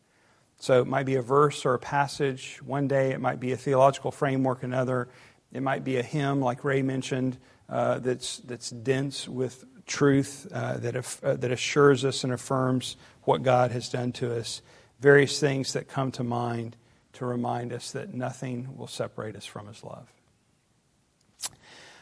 So 0.60 0.82
it 0.82 0.88
might 0.88 1.06
be 1.06 1.16
a 1.16 1.22
verse 1.22 1.66
or 1.66 1.76
a 1.76 1.80
passage 1.80 2.60
one 2.64 2.88
day. 2.88 3.12
It 3.12 3.22
might 3.22 3.40
be 3.40 3.52
a 3.52 3.58
theological 3.58 4.12
framework 4.12 4.64
another. 4.64 5.08
It 5.54 5.64
might 5.64 5.84
be 5.84 5.98
a 5.98 6.04
hymn, 6.04 6.42
like 6.42 6.64
Ray 6.64 6.82
mentioned, 6.82 7.38
uh, 7.70 8.00
that's, 8.00 8.38
that's 8.40 8.70
dense 8.70 9.28
with 9.28 9.64
truth, 9.86 10.48
uh, 10.52 10.78
that, 10.78 10.96
uh, 11.24 11.36
that 11.36 11.52
assures 11.52 12.04
us 12.04 12.24
and 12.24 12.34
affirms 12.34 12.98
what 13.24 13.44
God 13.44 13.72
has 13.72 13.88
done 13.90 14.12
to 14.14 14.38
us. 14.38 14.62
Various 15.00 15.40
things 15.40 15.74
that 15.74 15.88
come 15.88 16.12
to 16.14 16.24
mind 16.24 16.76
to 17.14 17.26
remind 17.26 17.72
us 17.72 17.92
that 17.92 18.14
nothing 18.14 18.76
will 18.76 18.88
separate 18.88 19.36
us 19.36 19.46
from 19.46 19.68
His 19.68 19.84
love. 19.84 20.12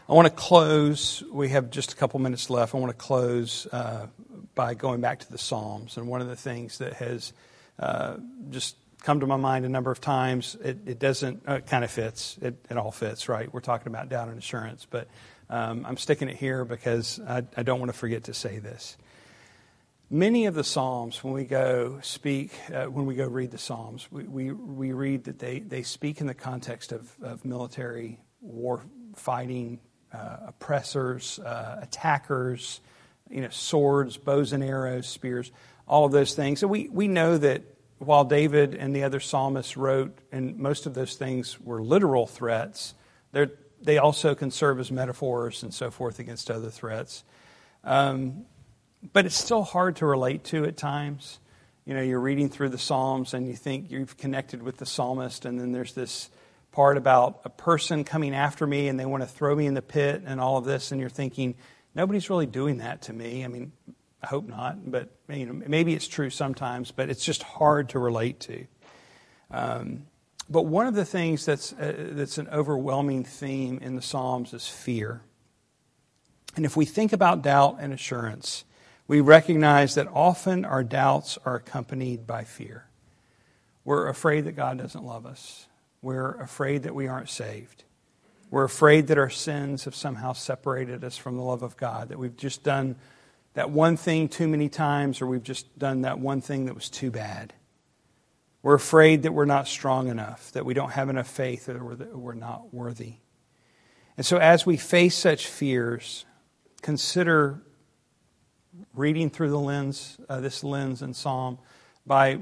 I 0.07 0.13
want 0.13 0.27
to 0.27 0.33
close. 0.33 1.23
We 1.31 1.49
have 1.49 1.71
just 1.71 1.93
a 1.93 1.95
couple 1.95 2.19
minutes 2.19 2.51
left. 2.51 2.75
I 2.75 2.77
want 2.77 2.91
to 2.91 2.97
close 2.97 3.67
uh, 3.71 4.05
by 4.53 4.75
going 4.75 5.01
back 5.01 5.19
to 5.21 5.31
the 5.31 5.39
Psalms. 5.39 5.97
And 5.97 6.07
one 6.07 6.21
of 6.21 6.27
the 6.27 6.35
things 6.35 6.77
that 6.77 6.93
has 6.93 7.33
uh, 7.79 8.17
just 8.51 8.75
come 9.01 9.19
to 9.21 9.27
my 9.27 9.35
mind 9.35 9.65
a 9.65 9.69
number 9.69 9.91
of 9.91 9.99
times. 9.99 10.57
It, 10.63 10.77
it 10.85 10.99
doesn't, 10.99 11.43
uh, 11.47 11.53
it 11.53 11.67
kind 11.67 11.83
of 11.83 11.89
fits. 11.89 12.37
It, 12.41 12.55
it 12.69 12.77
all 12.77 12.91
fits, 12.91 13.27
right? 13.27 13.51
We're 13.51 13.61
talking 13.61 13.87
about 13.87 14.09
doubt 14.09 14.29
and 14.29 14.37
assurance, 14.37 14.85
but 14.89 15.07
um, 15.49 15.85
I'm 15.87 15.97
sticking 15.97 16.27
it 16.27 16.35
here 16.35 16.65
because 16.65 17.19
I, 17.27 17.43
I 17.57 17.63
don't 17.63 17.79
want 17.79 17.91
to 17.91 17.97
forget 17.97 18.25
to 18.25 18.33
say 18.33 18.59
this. 18.59 18.97
Many 20.11 20.45
of 20.45 20.53
the 20.53 20.63
Psalms, 20.63 21.23
when 21.23 21.33
we 21.33 21.45
go 21.45 21.99
speak, 22.03 22.51
uh, 22.71 22.85
when 22.85 23.07
we 23.07 23.15
go 23.15 23.27
read 23.27 23.49
the 23.49 23.57
Psalms, 23.57 24.07
we, 24.11 24.23
we, 24.23 24.51
we 24.51 24.91
read 24.91 25.23
that 25.23 25.39
they, 25.39 25.59
they 25.59 25.81
speak 25.81 26.21
in 26.21 26.27
the 26.27 26.35
context 26.35 26.91
of, 26.91 27.11
of 27.23 27.43
military 27.43 28.19
war 28.41 28.83
fighting, 29.15 29.79
oppressors, 30.47 31.39
uh, 31.39 31.80
attackers, 31.82 32.82
you 33.30 33.41
know, 33.41 33.49
swords, 33.49 34.17
bows 34.17 34.54
and 34.54 34.63
arrows, 34.63 35.08
spears, 35.08 35.51
all 35.88 36.06
of 36.06 36.12
those 36.12 36.36
things. 36.36 36.60
So 36.60 36.67
we, 36.67 36.89
we 36.89 37.08
know 37.08 37.38
that 37.38 37.63
while 37.97 38.25
David 38.25 38.75
and 38.75 38.95
the 38.95 39.04
other 39.04 39.19
psalmists 39.19 39.78
wrote, 39.78 40.17
and 40.32 40.58
most 40.58 40.86
of 40.86 40.93
those 40.93 41.15
things 41.15 41.60
were 41.60 41.82
literal 41.82 42.28
threats, 42.28 42.93
they 43.81 43.98
also 43.98 44.35
can 44.35 44.52
serve 44.52 44.79
as 44.79 44.92
metaphors 44.92 45.63
and 45.63 45.73
so 45.73 45.92
forth 45.92 46.19
against 46.19 46.50
other 46.50 46.69
threats. 46.69 47.23
Um, 47.83 48.46
but 49.13 49.25
it's 49.25 49.35
still 49.35 49.63
hard 49.63 49.98
to 49.98 50.06
relate 50.06 50.44
to 50.46 50.65
at 50.65 50.77
times. 50.77 51.39
You 51.85 51.94
know, 51.94 52.02
you're 52.02 52.19
reading 52.19 52.50
through 52.50 52.69
the 52.69 52.79
Psalms 52.79 53.33
and 53.33 53.48
you 53.48 53.56
think 53.56 53.92
you've 53.92 54.17
connected 54.17 54.63
with 54.63 54.77
the 54.77 54.85
psalmist, 54.87 55.46
and 55.46 55.60
then 55.60 55.71
there's 55.71 55.94
this 55.94 56.29
part 56.76 56.98
about 56.98 57.40
a 57.46 57.50
person 57.50 58.04
coming 58.04 58.36
after 58.36 58.67
me 58.67 58.90
and 58.90 59.00
they 59.00 59.06
want 59.06 59.23
to 59.23 59.28
throw 59.28 59.56
me 59.56 59.65
in 59.65 59.76
the 59.76 59.82
pit 59.82 60.23
and 60.26 60.42
all 60.42 60.58
of 60.58 60.65
this, 60.65 60.92
and 60.92 61.00
you're 61.00 61.10
thinking, 61.10 61.56
nobody's 61.96 62.30
really 62.30 62.46
doing 62.46 62.80
that 62.80 63.04
to 63.04 63.13
me. 63.13 63.46
I 63.46 63.48
mean, 63.48 63.71
I 64.21 64.28
hope 64.28 64.46
not, 64.46 64.92
but 64.92 65.10
you 65.30 65.46
know, 65.46 65.54
maybe 65.67 65.94
it's 65.94 66.08
true 66.08 66.30
sometimes, 66.30 66.92
but 66.92 67.10
it's 67.10 67.23
just 67.23 67.44
hard 67.44 67.90
to 67.90 68.00
relate 68.00 68.42
to. 68.42 68.65
Um, 69.52 70.08
but 70.50 70.63
one 70.63 70.86
of 70.86 70.96
the 70.96 71.06
things 71.06 71.46
that's, 71.46 71.71
uh, 71.71 72.10
that's 72.12 72.38
an 72.38 72.50
overwhelming 72.50 73.23
theme 73.23 73.80
in 73.82 73.96
the 73.96 74.02
Psalms 74.02 74.54
is 74.54 74.67
fear. 74.67 75.21
And 76.58 76.65
if 76.65 76.76
we 76.76 76.84
think 76.84 77.13
about 77.13 77.42
doubt 77.42 77.78
and 77.80 77.94
assurance, 77.94 78.65
we 79.08 79.21
recognize 79.21 79.96
that 79.96 80.08
often 80.13 80.65
our 80.65 80.84
doubts 80.84 81.38
are 81.46 81.56
accompanied 81.56 82.28
by 82.28 82.44
fear. 82.44 82.90
We're 83.86 84.10
afraid 84.10 84.44
that 84.46 84.58
God 84.58 84.78
doesn't 84.78 85.06
love 85.06 85.26
us. 85.26 85.67
We're 86.06 86.39
afraid 86.39 86.83
that 86.83 86.93
we 86.93 87.08
aren't 87.08 87.29
saved. 87.29 87.83
We're 88.51 88.63
afraid 88.63 89.08
that 89.08 89.17
our 89.17 89.31
sins 89.31 89.85
have 89.85 89.95
somehow 89.95 90.33
separated 90.33 91.03
us 91.03 91.17
from 91.17 91.35
the 91.35 91.41
love 91.41 91.63
of 91.63 91.77
God, 91.77 92.10
that 92.10 92.19
we've 92.19 92.37
just 92.37 92.62
done 92.62 92.97
that 93.56 93.71
one 93.71 93.97
thing 93.97 94.29
too 94.29 94.47
many 94.47 94.69
times, 94.69 95.19
or 95.19 95.25
we've 95.25 95.41
just 95.41 95.79
done 95.79 96.01
that 96.01 96.19
one 96.19 96.41
thing 96.41 96.67
that 96.67 96.75
was 96.75 96.91
too 96.91 97.10
bad. 97.10 97.56
We're 98.62 98.75
afraid 98.75 99.23
that 99.23 99.31
we're 99.31 99.45
not 99.45 99.67
strong 99.67 100.08
enough, 100.08 100.51
that 100.51 100.63
we 100.63 100.75
don't 100.75 100.91
have 100.91 101.10
enough 101.10 101.27
faith, 101.27 101.67
or 101.69 101.95
that 101.95 102.15
we're 102.15 102.35
not 102.35 102.71
worthy. 102.71 103.15
And 104.15 104.23
so, 104.23 104.37
as 104.37 104.63
we 104.63 104.77
face 104.77 105.15
such 105.15 105.47
fears, 105.47 106.23
consider 106.83 107.63
reading 108.93 109.31
through 109.31 109.49
the 109.49 109.60
lens, 109.60 110.19
uh, 110.29 110.39
this 110.39 110.63
lens 110.63 111.01
in 111.01 111.15
Psalm, 111.15 111.58
by 112.06 112.41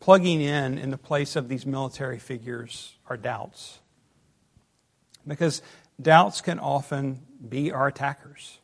plugging 0.00 0.40
in 0.40 0.78
in 0.78 0.90
the 0.90 0.98
place 0.98 1.36
of 1.36 1.48
these 1.48 1.64
military 1.64 2.18
figures 2.18 2.96
are 3.06 3.16
doubts. 3.16 3.78
Because 5.26 5.62
doubts 6.00 6.40
can 6.40 6.58
often 6.58 7.20
be 7.46 7.70
our 7.70 7.88
attackers. 7.88 8.58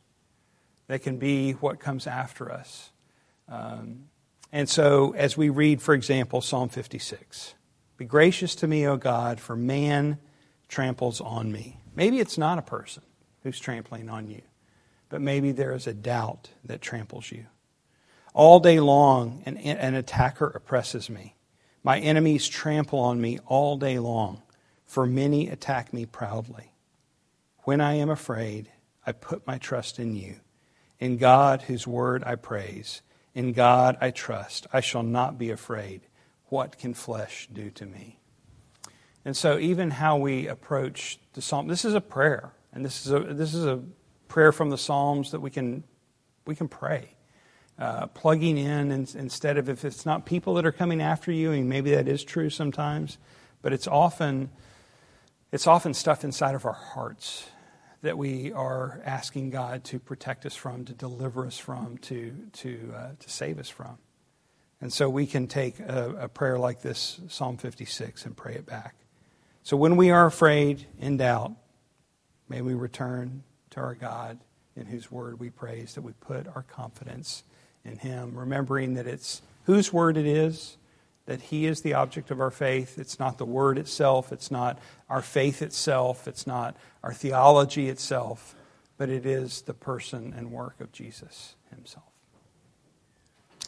They 0.87 0.99
can 0.99 1.17
be 1.17 1.53
what 1.53 1.79
comes 1.79 2.07
after 2.07 2.51
us. 2.51 2.89
Um, 3.47 4.05
and 4.51 4.67
so, 4.67 5.13
as 5.15 5.37
we 5.37 5.49
read, 5.49 5.81
for 5.81 5.93
example, 5.93 6.41
Psalm 6.41 6.69
56 6.69 7.53
Be 7.97 8.05
gracious 8.05 8.55
to 8.55 8.67
me, 8.67 8.87
O 8.87 8.97
God, 8.97 9.39
for 9.39 9.55
man 9.55 10.17
tramples 10.67 11.21
on 11.21 11.51
me. 11.51 11.77
Maybe 11.95 12.19
it's 12.19 12.37
not 12.37 12.57
a 12.57 12.63
person 12.63 13.03
who's 13.43 13.59
trampling 13.59 14.09
on 14.09 14.27
you, 14.29 14.41
but 15.09 15.21
maybe 15.21 15.51
there 15.51 15.73
is 15.73 15.87
a 15.87 15.93
doubt 15.93 16.49
that 16.65 16.81
tramples 16.81 17.31
you. 17.31 17.45
All 18.37 18.59
day 18.59 18.79
long, 18.79 19.41
an, 19.47 19.57
an 19.57 19.95
attacker 19.95 20.45
oppresses 20.45 21.09
me. 21.09 21.35
My 21.81 21.97
enemies 21.97 22.47
trample 22.47 22.99
on 22.99 23.19
me 23.19 23.39
all 23.47 23.77
day 23.77 23.97
long, 23.97 24.43
for 24.85 25.07
many 25.07 25.49
attack 25.49 25.91
me 25.91 26.05
proudly. 26.05 26.71
When 27.63 27.81
I 27.81 27.95
am 27.95 28.11
afraid, 28.11 28.71
I 29.07 29.13
put 29.13 29.47
my 29.47 29.57
trust 29.57 29.97
in 29.97 30.15
you. 30.15 30.35
In 30.99 31.17
God, 31.17 31.63
whose 31.63 31.87
word 31.87 32.23
I 32.27 32.35
praise. 32.35 33.01
In 33.33 33.53
God 33.53 33.97
I 33.99 34.11
trust. 34.11 34.67
I 34.71 34.81
shall 34.81 35.01
not 35.01 35.39
be 35.39 35.49
afraid. 35.49 36.01
What 36.49 36.77
can 36.77 36.93
flesh 36.93 37.49
do 37.51 37.71
to 37.71 37.87
me? 37.87 38.19
And 39.25 39.35
so, 39.35 39.57
even 39.57 39.89
how 39.89 40.15
we 40.15 40.47
approach 40.47 41.17
the 41.33 41.41
psalm, 41.41 41.67
this 41.67 41.83
is 41.83 41.95
a 41.95 42.01
prayer, 42.01 42.51
and 42.71 42.85
this 42.85 43.03
is 43.03 43.11
a 43.11 43.19
this 43.19 43.55
is 43.55 43.65
a 43.65 43.81
prayer 44.27 44.51
from 44.51 44.69
the 44.69 44.77
Psalms 44.77 45.31
that 45.31 45.39
we 45.39 45.49
can 45.49 45.83
we 46.45 46.55
can 46.55 46.67
pray, 46.67 47.16
uh, 47.79 48.07
plugging 48.07 48.57
in 48.57 48.91
and, 48.91 49.13
instead 49.15 49.57
of 49.57 49.69
if 49.69 49.85
it's 49.85 50.05
not 50.05 50.25
people 50.25 50.55
that 50.55 50.65
are 50.65 50.71
coming 50.71 51.01
after 51.01 51.31
you, 51.31 51.51
and 51.51 51.69
maybe 51.69 51.91
that 51.91 52.07
is 52.07 52.23
true 52.23 52.49
sometimes, 52.49 53.17
but 53.61 53.73
it's 53.73 53.87
often 53.87 54.49
it's 55.51 55.67
often 55.67 55.93
stuff 55.93 56.25
inside 56.25 56.55
of 56.55 56.65
our 56.65 56.73
hearts 56.73 57.47
that 58.01 58.17
we 58.17 58.51
are 58.51 59.01
asking 59.05 59.49
God 59.49 59.83
to 59.85 59.99
protect 59.99 60.45
us 60.45 60.55
from, 60.55 60.85
to 60.85 60.93
deliver 60.93 61.45
us 61.45 61.57
from, 61.57 61.97
to 61.99 62.33
to 62.53 62.93
uh, 62.95 63.09
to 63.19 63.29
save 63.29 63.59
us 63.59 63.69
from. 63.69 63.97
And 64.79 64.93
so 64.93 65.09
we 65.09 65.25
can 65.25 65.47
take 65.47 65.79
a, 65.79 66.15
a 66.19 66.27
prayer 66.27 66.59
like 66.59 66.81
this, 66.81 67.19
Psalm 67.29 67.57
56, 67.57 68.25
and 68.25 68.37
pray 68.37 68.53
it 68.53 68.65
back. 68.65 68.95
So 69.63 69.75
when 69.75 69.97
we 69.97 70.11
are 70.11 70.27
afraid, 70.27 70.85
in 70.99 71.17
doubt, 71.17 71.51
may 72.47 72.61
we 72.61 72.75
return 72.75 73.43
to 73.71 73.79
our 73.79 73.95
God 73.95 74.39
in 74.75 74.85
whose 74.85 75.11
word 75.11 75.39
we 75.39 75.49
praise, 75.49 75.95
that 75.95 76.03
we 76.03 76.13
put 76.13 76.47
our 76.47 76.61
confidence 76.61 77.43
in 77.87 77.97
him, 77.97 78.37
remembering 78.37 78.93
that 78.95 79.07
it's 79.07 79.41
whose 79.63 79.91
word 79.91 80.17
it 80.17 80.25
is, 80.25 80.77
that 81.25 81.41
he 81.41 81.65
is 81.65 81.81
the 81.81 81.93
object 81.93 82.31
of 82.31 82.39
our 82.39 82.51
faith. 82.51 82.97
It's 82.97 83.19
not 83.19 83.37
the 83.37 83.45
word 83.45 83.77
itself, 83.77 84.31
it's 84.31 84.51
not 84.51 84.79
our 85.09 85.21
faith 85.21 85.61
itself, 85.61 86.27
it's 86.27 86.45
not 86.45 86.75
our 87.03 87.13
theology 87.13 87.89
itself, 87.89 88.55
but 88.97 89.09
it 89.09 89.25
is 89.25 89.61
the 89.63 89.73
person 89.73 90.33
and 90.35 90.51
work 90.51 90.79
of 90.79 90.91
Jesus 90.91 91.55
himself. 91.73 92.05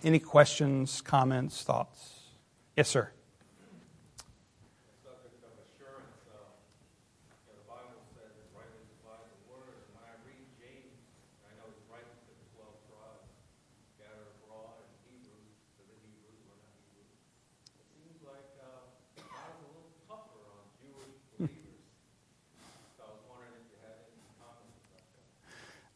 Any 0.04 0.20
questions, 0.20 1.02
comments, 1.02 1.64
thoughts? 1.64 2.20
Yes, 2.76 2.88
sir. 2.88 3.12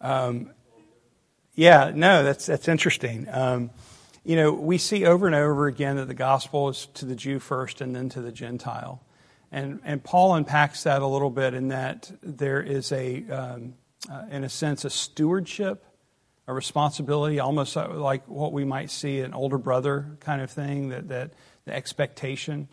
Um, 0.03 0.51
yeah, 1.55 1.91
no, 1.95 2.23
that's 2.23 2.45
that's 2.45 2.67
interesting. 2.67 3.27
Um, 3.31 3.71
you 4.23 4.35
know, 4.35 4.51
we 4.51 4.77
see 4.77 5.05
over 5.05 5.25
and 5.25 5.35
over 5.35 5.67
again 5.67 5.95
that 5.95 6.07
the 6.07 6.13
gospel 6.13 6.69
is 6.69 6.87
to 6.95 7.05
the 7.05 7.15
Jew 7.15 7.39
first 7.39 7.81
and 7.81 7.95
then 7.95 8.09
to 8.09 8.21
the 8.21 8.31
Gentile, 8.31 9.01
and 9.51 9.79
and 9.83 10.03
Paul 10.03 10.35
unpacks 10.35 10.83
that 10.83 11.01
a 11.01 11.07
little 11.07 11.29
bit 11.29 11.53
in 11.53 11.69
that 11.69 12.11
there 12.21 12.61
is 12.61 12.91
a, 12.91 13.23
um, 13.29 13.75
uh, 14.11 14.25
in 14.29 14.43
a 14.43 14.49
sense, 14.49 14.83
a 14.83 14.89
stewardship, 14.89 15.85
a 16.47 16.53
responsibility, 16.53 17.39
almost 17.39 17.75
like 17.75 18.27
what 18.27 18.51
we 18.51 18.65
might 18.65 18.91
see 18.91 19.21
an 19.21 19.33
older 19.33 19.57
brother 19.57 20.17
kind 20.19 20.41
of 20.41 20.51
thing. 20.51 20.89
That 20.89 21.07
that 21.07 21.31
the 21.65 21.73
expectation 21.73 22.67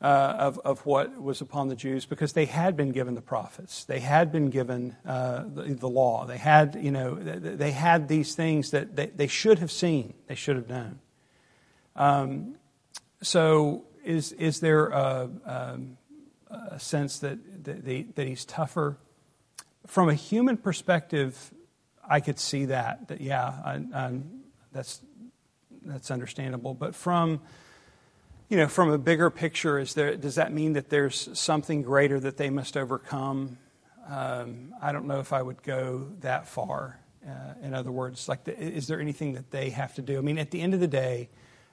uh, 0.00 0.34
of, 0.38 0.58
of 0.60 0.86
what 0.86 1.20
was 1.20 1.40
upon 1.40 1.68
the 1.68 1.74
Jews 1.74 2.06
because 2.06 2.32
they 2.32 2.44
had 2.44 2.76
been 2.76 2.92
given 2.92 3.14
the 3.14 3.20
prophets. 3.20 3.84
They 3.84 4.00
had 4.00 4.30
been 4.30 4.48
given 4.50 4.96
uh, 5.04 5.44
the, 5.52 5.62
the, 5.74 5.88
law. 5.88 6.24
They 6.24 6.36
had, 6.36 6.78
you 6.80 6.92
know, 6.92 7.14
they 7.16 7.72
had 7.72 8.06
these 8.06 8.34
things 8.34 8.70
that 8.70 8.94
they, 8.94 9.06
they 9.06 9.26
should 9.26 9.58
have 9.58 9.72
seen, 9.72 10.14
they 10.28 10.36
should 10.36 10.56
have 10.56 10.68
known. 10.68 11.00
Um, 11.96 12.54
so, 13.22 13.84
is, 14.04 14.30
is 14.32 14.60
there 14.60 14.86
a, 14.86 15.28
um, 15.44 15.98
a 16.48 16.78
sense 16.78 17.18
that, 17.18 17.64
that, 17.64 17.84
they, 17.84 18.02
that 18.02 18.28
he's 18.28 18.44
tougher? 18.44 18.98
From 19.86 20.08
a 20.08 20.14
human 20.14 20.56
perspective, 20.56 21.52
I 22.08 22.20
could 22.20 22.38
see 22.38 22.66
that, 22.66 23.08
that 23.08 23.20
yeah, 23.20 23.46
I, 23.92 24.12
that's, 24.72 25.00
that's 25.84 26.12
understandable. 26.12 26.74
But 26.74 26.94
from 26.94 27.40
you 28.48 28.56
know, 28.56 28.66
from 28.66 28.90
a 28.90 28.98
bigger 28.98 29.30
picture, 29.30 29.78
is 29.78 29.94
there, 29.94 30.16
does 30.16 30.36
that 30.36 30.52
mean 30.52 30.72
that 30.72 30.88
there's 30.88 31.28
something 31.38 31.82
greater 31.82 32.18
that 32.18 32.38
they 32.38 32.48
must 32.48 32.76
overcome? 32.76 33.58
Um, 34.08 34.74
I 34.80 34.92
don't 34.92 35.06
know 35.06 35.20
if 35.20 35.32
I 35.32 35.42
would 35.42 35.62
go 35.62 36.08
that 36.20 36.48
far. 36.48 36.98
Uh, 37.26 37.54
in 37.62 37.74
other 37.74 37.92
words, 37.92 38.26
like, 38.26 38.44
the, 38.44 38.58
is 38.58 38.86
there 38.86 39.00
anything 39.00 39.34
that 39.34 39.50
they 39.50 39.68
have 39.70 39.94
to 39.96 40.02
do? 40.02 40.16
I 40.16 40.22
mean, 40.22 40.38
at 40.38 40.50
the 40.50 40.62
end 40.62 40.72
of 40.72 40.80
the 40.80 40.88
day, 40.88 41.28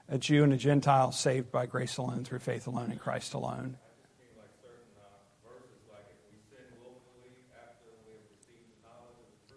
a 0.09 0.17
Jew 0.17 0.43
and 0.43 0.51
a 0.51 0.57
Gentile 0.57 1.13
saved 1.13 1.49
by 1.49 1.65
grace 1.65 1.95
alone, 1.97 2.25
through 2.25 2.39
faith 2.39 2.67
alone, 2.67 2.91
in 2.91 2.97
Christ 2.97 3.33
alone. 3.33 3.77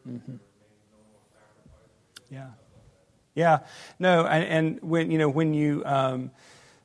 Mm-hmm. 0.08 0.36
Yeah, 2.30 2.46
yeah. 3.34 3.58
No, 3.98 4.24
and, 4.24 4.44
and, 4.44 4.82
when 4.82 5.10
you 5.10 5.18
know 5.18 5.28
when 5.28 5.52
you 5.52 5.82
um, 5.84 6.30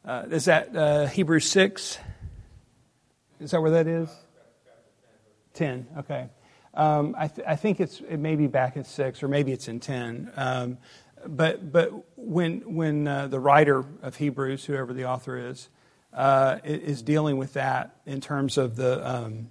uh, 0.06 0.24
is 0.30 0.46
that 0.46 0.76
uh, 0.76 1.08
Hebrews 1.08 1.50
6? 1.50 1.98
Is 3.40 3.52
that 3.52 3.62
where 3.62 3.72
that 3.72 3.88
is? 3.88 4.10
10, 5.54 5.88
okay. 6.00 6.30
Um, 6.74 7.16
I, 7.18 7.28
th- 7.28 7.48
I, 7.48 7.56
think 7.56 7.80
it's, 7.80 8.02
it 8.02 8.18
may 8.18 8.36
be 8.36 8.48
back 8.48 8.76
at 8.76 8.88
6, 8.88 9.24
or 9.24 9.28
maybe 9.28 9.52
it's 9.52 9.68
in 9.68 9.80
10. 9.80 10.32
Um, 10.36 10.78
but 11.26 11.72
but 11.72 11.92
when, 12.18 12.76
when 12.76 13.08
uh, 13.08 13.28
the 13.28 13.40
writer 13.40 13.86
of 14.02 14.18
Hebrews, 14.18 14.66
whoever 14.66 14.92
the 14.94 15.06
author 15.06 15.38
is, 15.38 15.70
uh, 16.12 16.60
is 16.64 17.02
dealing 17.02 17.38
with 17.38 17.54
that 17.54 17.96
in 18.06 18.20
terms 18.20 18.58
of 18.58 18.76
the, 18.76 19.08
um, 19.10 19.50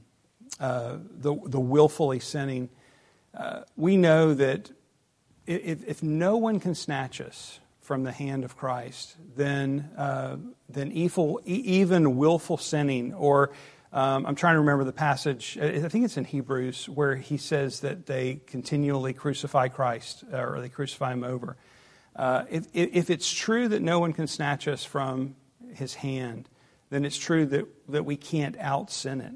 uh, 0.61 0.96
the, 1.11 1.34
the 1.46 1.61
willfully 1.61 2.20
sinning, 2.20 2.68
uh, 3.34 3.62
we 3.76 3.96
know 3.96 4.34
that 4.34 4.70
if, 5.46 5.86
if 5.88 6.03
no 6.03 6.36
one 6.36 6.61
can 6.61 6.74
snatch 6.74 7.20
us 7.20 7.59
from 7.82 8.04
the 8.04 8.12
hand 8.12 8.44
of 8.44 8.56
Christ 8.56 9.16
than, 9.36 9.90
uh, 9.96 10.36
than 10.68 10.92
evil, 10.92 11.40
even 11.44 12.16
willful 12.16 12.56
sinning. 12.56 13.12
Or 13.12 13.50
um, 13.92 14.24
I'm 14.24 14.36
trying 14.36 14.54
to 14.54 14.60
remember 14.60 14.84
the 14.84 14.92
passage, 14.92 15.58
I 15.60 15.88
think 15.88 16.04
it's 16.04 16.16
in 16.16 16.24
Hebrews, 16.24 16.88
where 16.88 17.16
he 17.16 17.36
says 17.36 17.80
that 17.80 18.06
they 18.06 18.40
continually 18.46 19.12
crucify 19.12 19.68
Christ 19.68 20.24
uh, 20.32 20.38
or 20.38 20.60
they 20.60 20.68
crucify 20.68 21.12
him 21.12 21.24
over. 21.24 21.56
Uh, 22.14 22.44
if, 22.48 22.66
if 22.72 23.10
it's 23.10 23.30
true 23.30 23.68
that 23.68 23.82
no 23.82 23.98
one 23.98 24.12
can 24.12 24.26
snatch 24.26 24.68
us 24.68 24.84
from 24.84 25.34
his 25.74 25.94
hand, 25.94 26.48
then 26.90 27.04
it's 27.04 27.18
true 27.18 27.46
that, 27.46 27.66
that 27.88 28.04
we 28.04 28.16
can't 28.16 28.56
out 28.58 28.90
sin 28.90 29.20
it. 29.20 29.34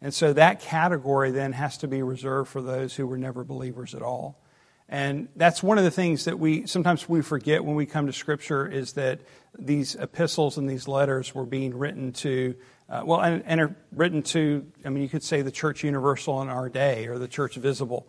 And 0.00 0.12
so 0.12 0.32
that 0.32 0.60
category 0.60 1.30
then 1.30 1.52
has 1.52 1.78
to 1.78 1.88
be 1.88 2.02
reserved 2.02 2.50
for 2.50 2.60
those 2.60 2.94
who 2.94 3.06
were 3.06 3.18
never 3.18 3.44
believers 3.44 3.94
at 3.94 4.02
all. 4.02 4.42
And 4.88 5.28
that's 5.34 5.62
one 5.62 5.78
of 5.78 5.84
the 5.84 5.90
things 5.90 6.26
that 6.26 6.38
we 6.38 6.66
sometimes 6.66 7.08
we 7.08 7.22
forget 7.22 7.64
when 7.64 7.74
we 7.74 7.86
come 7.86 8.06
to 8.06 8.12
Scripture 8.12 8.66
is 8.66 8.92
that 8.94 9.20
these 9.58 9.94
epistles 9.94 10.58
and 10.58 10.68
these 10.68 10.86
letters 10.86 11.34
were 11.34 11.46
being 11.46 11.76
written 11.76 12.12
to 12.12 12.54
uh, 12.88 13.02
well, 13.04 13.20
and, 13.20 13.42
and, 13.46 13.60
are 13.60 13.74
written 13.92 14.22
to, 14.22 14.66
I 14.84 14.90
mean, 14.90 15.02
you 15.02 15.08
could 15.08 15.22
say 15.22 15.40
the 15.40 15.50
church 15.50 15.82
universal 15.82 16.42
in 16.42 16.48
our 16.48 16.68
day 16.68 17.06
or 17.06 17.18
the 17.18 17.28
church 17.28 17.54
visible. 17.56 18.06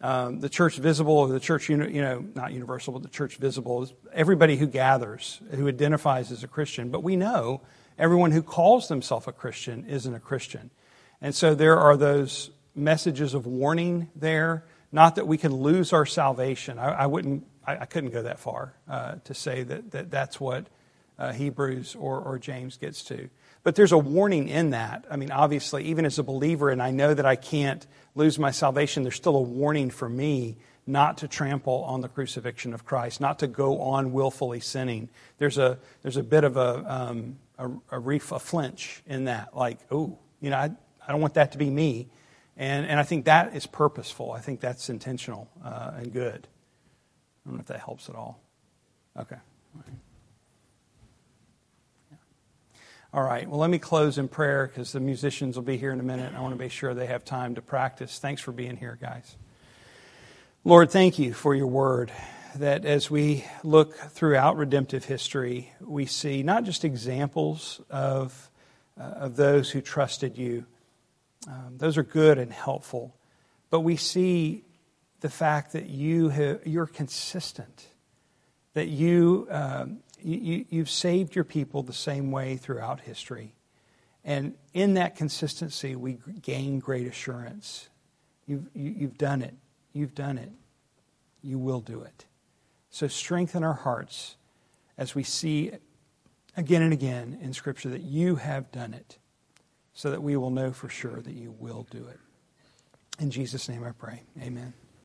Um, 0.00 0.40
the 0.40 0.48
church 0.48 0.76
visible 0.76 1.16
or 1.16 1.28
the 1.28 1.40
church, 1.40 1.68
you 1.68 1.76
know, 1.76 2.24
not 2.34 2.52
universal, 2.52 2.94
but 2.94 3.02
the 3.02 3.08
church 3.08 3.36
visible 3.36 3.82
is 3.82 3.92
everybody 4.12 4.56
who 4.56 4.66
gathers, 4.66 5.40
who 5.52 5.68
identifies 5.68 6.32
as 6.32 6.42
a 6.42 6.48
Christian. 6.48 6.90
But 6.90 7.02
we 7.02 7.16
know 7.16 7.60
everyone 7.98 8.32
who 8.32 8.42
calls 8.42 8.88
themselves 8.88 9.28
a 9.28 9.32
Christian 9.32 9.84
isn't 9.86 10.14
a 10.14 10.20
Christian. 10.20 10.70
And 11.20 11.34
so 11.34 11.54
there 11.54 11.78
are 11.78 11.96
those 11.96 12.50
messages 12.74 13.34
of 13.34 13.46
warning 13.46 14.08
there. 14.16 14.64
Not 14.94 15.16
that 15.16 15.26
we 15.26 15.38
can 15.38 15.52
lose 15.52 15.92
our 15.92 16.06
salvation. 16.06 16.78
I, 16.78 16.84
I 16.92 17.06
wouldn't, 17.06 17.44
I, 17.66 17.78
I, 17.78 17.84
couldn't 17.84 18.10
go 18.10 18.22
that 18.22 18.38
far 18.38 18.74
uh, 18.88 19.16
to 19.24 19.34
say 19.34 19.64
that, 19.64 19.90
that 19.90 20.08
that's 20.08 20.38
what 20.38 20.68
uh, 21.18 21.32
Hebrews 21.32 21.96
or, 21.98 22.20
or 22.20 22.38
James 22.38 22.76
gets 22.76 23.02
to. 23.06 23.28
But 23.64 23.74
there's 23.74 23.90
a 23.90 23.98
warning 23.98 24.48
in 24.48 24.70
that. 24.70 25.04
I 25.10 25.16
mean, 25.16 25.32
obviously, 25.32 25.82
even 25.86 26.04
as 26.04 26.20
a 26.20 26.22
believer, 26.22 26.70
and 26.70 26.80
I 26.80 26.92
know 26.92 27.12
that 27.12 27.26
I 27.26 27.34
can't 27.34 27.84
lose 28.14 28.38
my 28.38 28.52
salvation, 28.52 29.02
there's 29.02 29.16
still 29.16 29.34
a 29.34 29.42
warning 29.42 29.90
for 29.90 30.08
me 30.08 30.58
not 30.86 31.18
to 31.18 31.26
trample 31.26 31.82
on 31.88 32.00
the 32.00 32.08
crucifixion 32.08 32.72
of 32.72 32.84
Christ, 32.84 33.20
not 33.20 33.40
to 33.40 33.48
go 33.48 33.80
on 33.80 34.12
willfully 34.12 34.60
sinning. 34.60 35.08
There's 35.38 35.58
a, 35.58 35.76
there's 36.02 36.18
a 36.18 36.22
bit 36.22 36.44
of 36.44 36.56
a, 36.56 36.84
um, 36.86 37.38
a, 37.58 37.68
a, 37.90 37.98
reef, 37.98 38.30
a 38.30 38.38
flinch 38.38 39.02
in 39.08 39.24
that, 39.24 39.56
like, 39.56 39.80
oh, 39.90 40.16
you 40.40 40.50
know, 40.50 40.56
I, 40.56 40.70
I 41.04 41.10
don't 41.10 41.20
want 41.20 41.34
that 41.34 41.50
to 41.50 41.58
be 41.58 41.68
me. 41.68 42.06
And, 42.56 42.86
and 42.86 43.00
I 43.00 43.02
think 43.02 43.24
that 43.24 43.56
is 43.56 43.66
purposeful. 43.66 44.32
I 44.32 44.40
think 44.40 44.60
that's 44.60 44.88
intentional 44.88 45.48
uh, 45.64 45.92
and 45.96 46.12
good. 46.12 46.46
I 47.44 47.48
don't 47.48 47.56
know 47.56 47.60
if 47.60 47.66
that 47.66 47.80
helps 47.80 48.08
at 48.08 48.14
all. 48.14 48.40
Okay. 49.18 49.36
All 53.12 53.22
right, 53.22 53.48
well, 53.48 53.60
let 53.60 53.70
me 53.70 53.78
close 53.78 54.18
in 54.18 54.26
prayer 54.26 54.66
because 54.66 54.90
the 54.90 54.98
musicians 54.98 55.54
will 55.54 55.62
be 55.62 55.76
here 55.76 55.92
in 55.92 56.00
a 56.00 56.02
minute. 56.02 56.34
I 56.34 56.40
want 56.40 56.52
to 56.52 56.58
be 56.58 56.68
sure 56.68 56.94
they 56.94 57.06
have 57.06 57.24
time 57.24 57.54
to 57.54 57.62
practice. 57.62 58.18
Thanks 58.18 58.42
for 58.42 58.50
being 58.50 58.76
here, 58.76 58.98
guys. 59.00 59.36
Lord, 60.64 60.90
thank 60.90 61.16
you 61.20 61.32
for 61.32 61.54
your 61.54 61.68
word. 61.68 62.10
That 62.56 62.84
as 62.84 63.12
we 63.12 63.44
look 63.62 63.94
throughout 63.94 64.56
redemptive 64.56 65.04
history, 65.04 65.72
we 65.80 66.06
see 66.06 66.42
not 66.42 66.64
just 66.64 66.84
examples 66.84 67.80
of, 67.88 68.50
uh, 68.98 69.02
of 69.04 69.36
those 69.36 69.70
who 69.70 69.80
trusted 69.80 70.36
you, 70.36 70.66
um, 71.46 71.76
those 71.78 71.96
are 71.98 72.02
good 72.02 72.38
and 72.38 72.52
helpful, 72.52 73.14
but 73.70 73.80
we 73.80 73.96
see 73.96 74.64
the 75.20 75.30
fact 75.30 75.72
that 75.72 75.86
you 75.86 76.28
have, 76.30 76.66
you're 76.66 76.86
consistent, 76.86 77.88
that 78.74 78.88
you 78.88 79.46
um, 79.50 79.98
you, 80.24 80.64
you've 80.70 80.90
saved 80.90 81.34
your 81.34 81.44
people 81.44 81.82
the 81.82 81.92
same 81.92 82.30
way 82.30 82.56
throughout 82.56 83.00
history. 83.00 83.54
And 84.24 84.54
in 84.72 84.94
that 84.94 85.16
consistency, 85.16 85.94
we 85.96 86.18
gain 86.40 86.78
great 86.78 87.06
assurance. 87.06 87.90
You've, 88.46 88.68
you, 88.74 88.94
you've 88.96 89.18
done 89.18 89.42
it. 89.42 89.54
You've 89.92 90.14
done 90.14 90.38
it. 90.38 90.50
You 91.42 91.58
will 91.58 91.80
do 91.80 92.00
it. 92.00 92.24
So 92.90 93.06
strengthen 93.06 93.62
our 93.62 93.74
hearts 93.74 94.36
as 94.96 95.14
we 95.14 95.24
see 95.24 95.72
again 96.56 96.80
and 96.80 96.92
again 96.92 97.38
in 97.42 97.52
Scripture 97.52 97.90
that 97.90 98.02
you 98.02 98.36
have 98.36 98.72
done 98.72 98.94
it, 98.94 99.18
so 99.94 100.10
that 100.10 100.22
we 100.22 100.36
will 100.36 100.50
know 100.50 100.72
for 100.72 100.88
sure 100.88 101.20
that 101.22 101.34
you 101.34 101.54
will 101.58 101.86
do 101.90 102.06
it. 102.06 102.20
In 103.18 103.30
Jesus' 103.30 103.68
name 103.68 103.84
I 103.84 103.92
pray. 103.92 104.22
Amen. 104.40 104.74